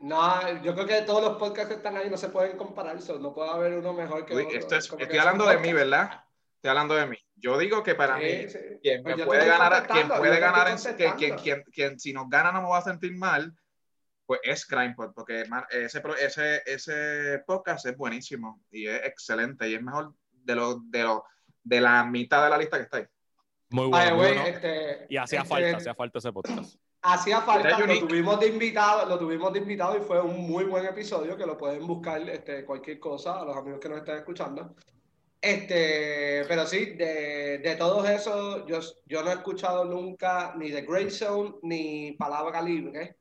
No, 0.00 0.62
yo 0.62 0.72
creo 0.74 0.86
que 0.86 1.02
todos 1.02 1.22
los 1.22 1.36
podcasts 1.36 1.68
que 1.68 1.74
están 1.74 1.96
ahí 1.96 2.08
no 2.08 2.16
se 2.16 2.30
pueden 2.30 2.56
comparar, 2.56 3.02
so 3.02 3.18
no 3.18 3.34
puede 3.34 3.50
haber 3.50 3.74
uno 3.74 3.92
mejor 3.92 4.24
que 4.24 4.34
Uy, 4.34 4.44
otro. 4.46 4.58
esto 4.58 4.76
es- 4.76 4.90
estoy 4.98 5.18
hablando 5.18 5.46
de 5.46 5.58
mí. 5.58 5.72
¿verdad? 5.74 6.24
Estoy 6.56 6.70
hablando 6.70 6.94
de 6.94 7.06
mí. 7.06 7.16
Yo 7.40 7.58
digo 7.58 7.82
que 7.82 7.94
para 7.94 8.18
Sí, 8.18 8.22
mí, 8.24 8.48
sí. 8.48 8.58
quien 8.82 9.02
Pues 9.02 9.16
me 9.16 9.24
puede 9.26 9.46
ganar, 9.46 9.86
quien 9.86 10.08
puede 10.08 10.38
ganar, 10.38 10.68
en- 10.68 10.96
que, 10.96 11.14
quien, 11.14 11.36
quien, 11.36 11.62
quien 11.72 11.98
si 11.98 12.12
nos 12.12 12.28
gana 12.28 12.52
no 12.52 12.62
me 12.62 12.68
va 12.68 12.78
a 12.78 12.82
sentir 12.82 13.16
mal, 13.16 13.52
pues 14.26 14.40
es 14.44 14.64
CrimePod, 14.66 15.12
porque 15.14 15.44
ese, 15.70 16.00
pro- 16.00 16.16
ese, 16.16 16.62
ese 16.66 17.42
podcast 17.46 17.86
es 17.86 17.96
buenísimo 17.96 18.62
y 18.70 18.86
es 18.86 19.04
excelente 19.04 19.68
y 19.68 19.74
es 19.74 19.82
mejor 19.82 20.14
de, 20.30 20.54
lo, 20.54 20.80
de, 20.84 21.02
lo, 21.02 21.24
de 21.64 21.80
la 21.80 22.04
mitad 22.04 22.44
de 22.44 22.50
la 22.50 22.58
lista 22.58 22.76
que 22.76 22.84
está 22.84 22.98
ahí. 22.98 23.06
Muy 23.70 23.86
bueno. 23.88 24.04
the 24.10 24.14
muy 24.14 24.26
bueno. 24.26 24.46
este, 24.46 25.06
Y 25.08 25.16
hacía 25.16 25.40
este, 25.40 25.48
falta, 25.48 25.76
hacía 25.76 25.94
falta 25.94 26.18
ese 26.18 26.32
podcast. 26.32 26.74
Hacía 27.02 27.40
falta, 27.40 27.78
lo 27.78 27.98
tuvimos 28.00 28.38
de 28.38 28.48
invitado, 28.48 29.08
lo 29.08 29.18
tuvimos 29.18 29.52
de 29.54 29.60
invitado 29.60 29.96
y 29.96 30.00
fue 30.00 30.20
un 30.20 30.48
muy 30.48 30.64
buen 30.64 30.84
episodio 30.84 31.36
que 31.36 31.46
lo 31.46 31.56
pueden 31.56 31.86
buscar 31.86 32.20
este, 32.28 32.64
cualquier 32.66 33.00
cosa 33.00 33.40
a 33.40 33.44
los 33.44 33.56
amigos 33.56 33.80
que 33.80 33.88
nos 33.88 33.98
están 33.98 34.18
escuchando. 34.18 34.76
Este, 35.42 36.44
pero 36.48 36.66
sí, 36.66 36.86
de, 36.96 37.58
de 37.58 37.76
todos 37.76 38.08
esos, 38.08 38.66
yo, 38.66 38.80
yo 39.06 39.22
no 39.22 39.30
he 39.30 39.34
escuchado 39.34 39.84
nunca 39.84 40.54
ni 40.56 40.70
The 40.70 40.82
Grey 40.82 41.10
Zone 41.10 41.54
ni 41.62 42.12
Palabra 42.12 42.60
Libre. 42.60 43.14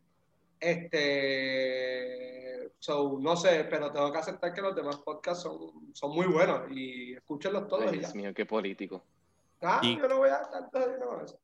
Este, 0.60 2.70
so, 2.80 3.18
no 3.22 3.38
sé, 3.38 3.66
pero 3.70 3.92
tengo 3.92 4.12
que 4.12 4.18
aceptar 4.18 4.54
que 4.54 4.62
los 4.62 4.76
demás 4.76 4.98
podcasts 4.98 5.44
son, 5.44 5.60
son 5.94 6.14
muy 6.14 6.28
buenos 6.28 6.70
y 6.72 7.14
escúchenlos 7.14 7.68
todos 7.70 7.84
Ay, 7.90 8.00
y 8.00 8.02
ya. 8.02 8.08
Dios 8.08 8.16
mío, 8.16 8.34
qué 8.34 8.46
político. 8.46 9.02
Ah, 9.62 9.80
Y- 9.84 9.98
yo 9.98 10.08
no 10.08 10.18
voy 10.18 10.30
a 10.30 10.42
estar 10.42 10.70
todo 10.70 10.90
de 10.90 10.98
nuevo 10.98 11.22
eso. 11.24 11.38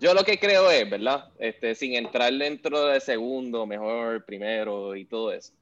Yo 0.00 0.14
lo 0.14 0.24
que 0.24 0.38
creo 0.38 0.68
es, 0.70 0.90
¿verdad? 0.90 1.30
Este, 1.38 1.74
sin 1.76 1.94
entrar 1.94 2.32
dentro 2.32 2.86
de 2.86 2.98
segundo, 3.00 3.66
mejor, 3.66 4.24
primero 4.24 4.96
y 4.96 5.04
todo 5.04 5.32
eso. 5.32 5.52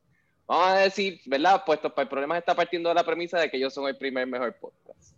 Vamos 0.50 0.66
a 0.66 0.78
decir, 0.78 1.20
¿verdad? 1.26 1.62
Puesto 1.64 1.94
para 1.94 2.02
el 2.02 2.08
problema 2.08 2.36
está 2.36 2.56
partiendo 2.56 2.88
de 2.88 2.96
la 2.96 3.04
premisa 3.04 3.38
de 3.38 3.48
que 3.48 3.56
ellos 3.56 3.72
son 3.72 3.86
el 3.86 3.96
primer 3.96 4.26
mejor 4.26 4.52
podcast. 4.54 5.14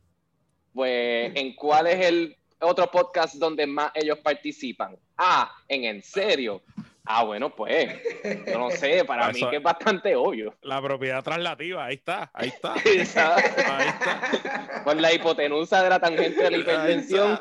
Pues, 0.74 1.32
¿en 1.34 1.54
cuál 1.54 1.86
es 1.86 2.04
el 2.04 2.36
otro 2.60 2.90
podcast 2.90 3.36
donde 3.36 3.66
más 3.66 3.92
ellos 3.94 4.18
participan? 4.18 4.94
Ah, 5.16 5.50
en 5.68 5.84
En 5.84 6.02
Serio. 6.02 6.60
Ah, 7.06 7.24
bueno, 7.24 7.48
pues, 7.48 7.98
yo 8.46 8.58
no 8.58 8.70
sé, 8.72 9.06
para 9.06 9.32
mí 9.32 9.40
que 9.48 9.56
es 9.56 9.62
bastante 9.62 10.14
obvio. 10.14 10.54
La 10.60 10.82
propiedad 10.82 11.24
traslativa, 11.24 11.86
ahí 11.86 11.94
está, 11.94 12.30
ahí 12.34 12.48
está. 12.48 12.74
Ahí 12.84 12.98
está. 12.98 14.82
Con 14.84 15.00
la 15.00 15.14
hipotenusa 15.14 15.82
de 15.82 15.88
la 15.88 15.98
tangente 15.98 16.42
de 16.42 16.50
la 16.50 16.56
hipertensión, 16.58 17.40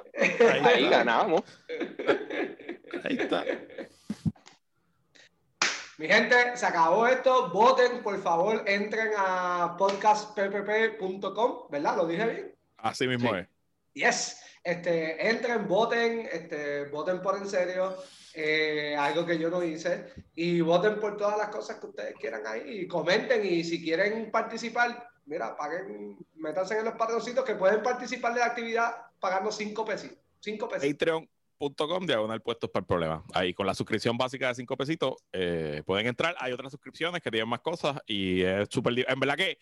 Ahí 0.64 0.88
ganamos. 0.88 1.42
Ahí 3.04 3.18
está. 3.20 3.44
Mi 6.02 6.08
gente, 6.08 6.58
se 6.58 6.66
acabó 6.66 7.06
esto. 7.06 7.50
Voten, 7.50 8.02
por 8.02 8.20
favor, 8.24 8.64
entren 8.66 9.12
a 9.16 9.76
podcastppp.com, 9.78 11.68
¿verdad? 11.70 11.96
¿Lo 11.96 12.08
dije 12.08 12.26
bien? 12.26 12.56
Así 12.78 13.08
mismo 13.08 13.30
Sí. 13.30 13.36
es. 13.38 13.48
Yes. 13.94 14.44
Este, 14.64 15.30
entren, 15.30 15.68
voten, 15.68 16.28
este, 16.32 16.86
voten 16.86 17.22
por 17.22 17.38
en 17.38 17.48
serio, 17.48 17.96
eh, 18.34 18.96
algo 18.98 19.28
que 19.28 19.38
yo 19.38 19.52
no 19.52 19.62
hice, 19.64 20.12
y 20.34 20.62
voten 20.62 21.00
por 21.00 21.18
todas 21.18 21.38
las 21.38 21.50
cosas 21.50 21.80
que 21.80 21.86
ustedes 21.86 22.16
quieran 22.16 22.48
ahí, 22.48 22.64
y 22.80 22.88
comenten, 22.88 23.46
y 23.46 23.64
si 23.64 23.84
quieren 23.84 24.32
participar, 24.32 25.08
mira, 25.26 25.56
paguen, 25.56 26.18
métanse 26.34 26.80
en 26.80 26.86
los 26.86 26.96
patroncitos 26.96 27.46
que 27.46 27.54
pueden 27.54 27.84
participar 27.84 28.34
de 28.34 28.40
la 28.40 28.48
actividad 28.48 28.96
pagando 29.20 29.52
cinco 29.52 29.86
pesitos. 29.86 30.18
5 30.40 30.68
pesos. 30.68 30.82
Patreon.com 31.62 32.06
diagonal 32.06 32.42
puestos 32.42 32.70
para 32.70 32.82
el 32.82 32.88
problema. 32.88 33.24
Ahí 33.34 33.54
con 33.54 33.68
la 33.68 33.76
suscripción 33.76 34.18
básica 34.18 34.48
de 34.48 34.56
5 34.56 34.78
pesitos 34.78 35.16
eh, 35.32 35.84
pueden 35.86 36.08
entrar. 36.08 36.36
Hay 36.40 36.52
otras 36.52 36.72
suscripciones 36.72 37.22
que 37.22 37.30
tienen 37.30 37.48
más 37.48 37.62
cosas 37.62 38.00
y 38.08 38.42
es 38.42 38.68
súper. 38.70 39.06
En 39.08 39.20
verdad 39.20 39.36
que 39.36 39.60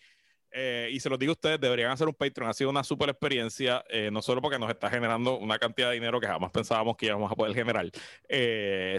eh, 0.52 0.88
y 0.90 0.98
se 0.98 1.08
los 1.08 1.16
digo 1.18 1.30
a 1.30 1.34
ustedes, 1.34 1.60
deberían 1.60 1.92
hacer 1.92 2.08
un 2.08 2.14
Patreon. 2.14 2.50
Ha 2.50 2.54
sido 2.54 2.70
una 2.70 2.82
super 2.82 3.08
experiencia, 3.08 3.84
eh, 3.88 4.10
no 4.10 4.20
solo 4.20 4.42
porque 4.42 4.58
nos 4.58 4.68
está 4.70 4.90
generando 4.90 5.38
una 5.38 5.58
cantidad 5.58 5.88
de 5.88 5.94
dinero 5.94 6.18
que 6.20 6.26
jamás 6.26 6.50
pensábamos 6.50 6.96
que 6.96 7.06
íbamos 7.06 7.30
a 7.30 7.36
poder 7.36 7.54
generar, 7.54 7.88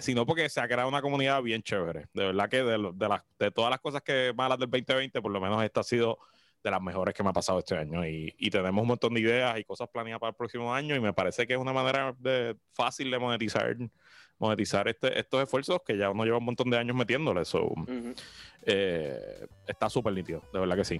sino 0.01 0.25
porque 0.25 0.47
se 0.47 0.61
ha 0.61 0.67
creado 0.67 0.87
una 0.87 1.01
comunidad 1.01 1.41
bien 1.41 1.61
chévere. 1.61 2.05
De 2.13 2.27
verdad 2.27 2.49
que 2.49 2.63
de, 2.63 2.91
de, 2.93 3.09
las, 3.09 3.23
de 3.37 3.51
todas 3.51 3.69
las 3.69 3.79
cosas 3.81 4.01
que 4.01 4.31
malas 4.35 4.59
del 4.59 4.69
2020, 4.69 5.21
por 5.21 5.31
lo 5.31 5.41
menos 5.41 5.61
esta 5.63 5.81
ha 5.81 5.83
sido 5.83 6.19
de 6.63 6.71
las 6.71 6.81
mejores 6.81 7.13
que 7.13 7.23
me 7.23 7.29
ha 7.29 7.33
pasado 7.33 7.59
este 7.59 7.77
año. 7.77 8.05
Y, 8.05 8.33
y, 8.37 8.49
tenemos 8.49 8.81
un 8.81 8.87
montón 8.87 9.13
de 9.13 9.21
ideas 9.21 9.57
y 9.59 9.63
cosas 9.63 9.89
planeadas 9.89 10.19
para 10.19 10.29
el 10.29 10.35
próximo 10.35 10.73
año. 10.73 10.95
Y 10.95 10.99
me 10.99 11.13
parece 11.13 11.47
que 11.47 11.53
es 11.53 11.59
una 11.59 11.73
manera 11.73 12.15
de, 12.19 12.55
fácil 12.73 13.09
de 13.11 13.19
monetizar 13.19 13.75
monetizar 14.41 14.87
este, 14.87 15.19
estos 15.19 15.43
esfuerzos 15.43 15.81
que 15.85 15.95
ya 15.95 16.09
uno 16.09 16.25
lleva 16.25 16.39
un 16.39 16.45
montón 16.45 16.69
de 16.71 16.77
años 16.77 16.95
metiéndole. 16.95 17.45
So, 17.45 17.65
uh 17.65 17.75
-huh. 17.75 18.15
eh, 18.63 19.47
está 19.67 19.87
súper 19.87 20.13
nítido, 20.13 20.41
de 20.51 20.59
verdad 20.59 20.75
que 20.75 20.83
sí. 20.85 20.99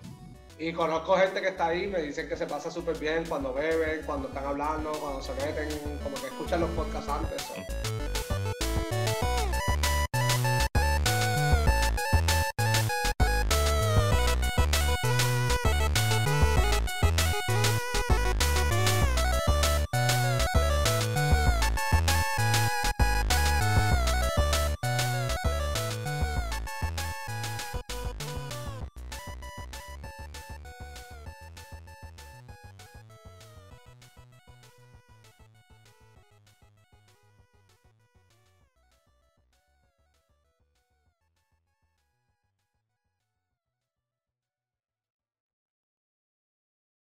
Y 0.60 0.72
conozco 0.74 1.18
gente 1.18 1.42
que 1.42 1.48
está 1.48 1.68
ahí, 1.68 1.88
me 1.88 2.04
dicen 2.04 2.30
que 2.30 2.38
se 2.38 2.46
pasa 2.46 2.70
súper 2.70 2.96
bien 3.00 3.24
cuando 3.28 3.52
beben, 3.52 4.06
cuando 4.06 4.28
están 4.28 4.46
hablando, 4.46 4.92
cuando 4.92 5.20
se 5.24 5.34
meten, 5.34 5.70
como 6.04 6.16
que 6.22 6.28
escuchan 6.28 6.60
los 6.60 6.70
podcasts 6.70 7.10
antes. 7.10 7.42
¿so? 7.42 8.21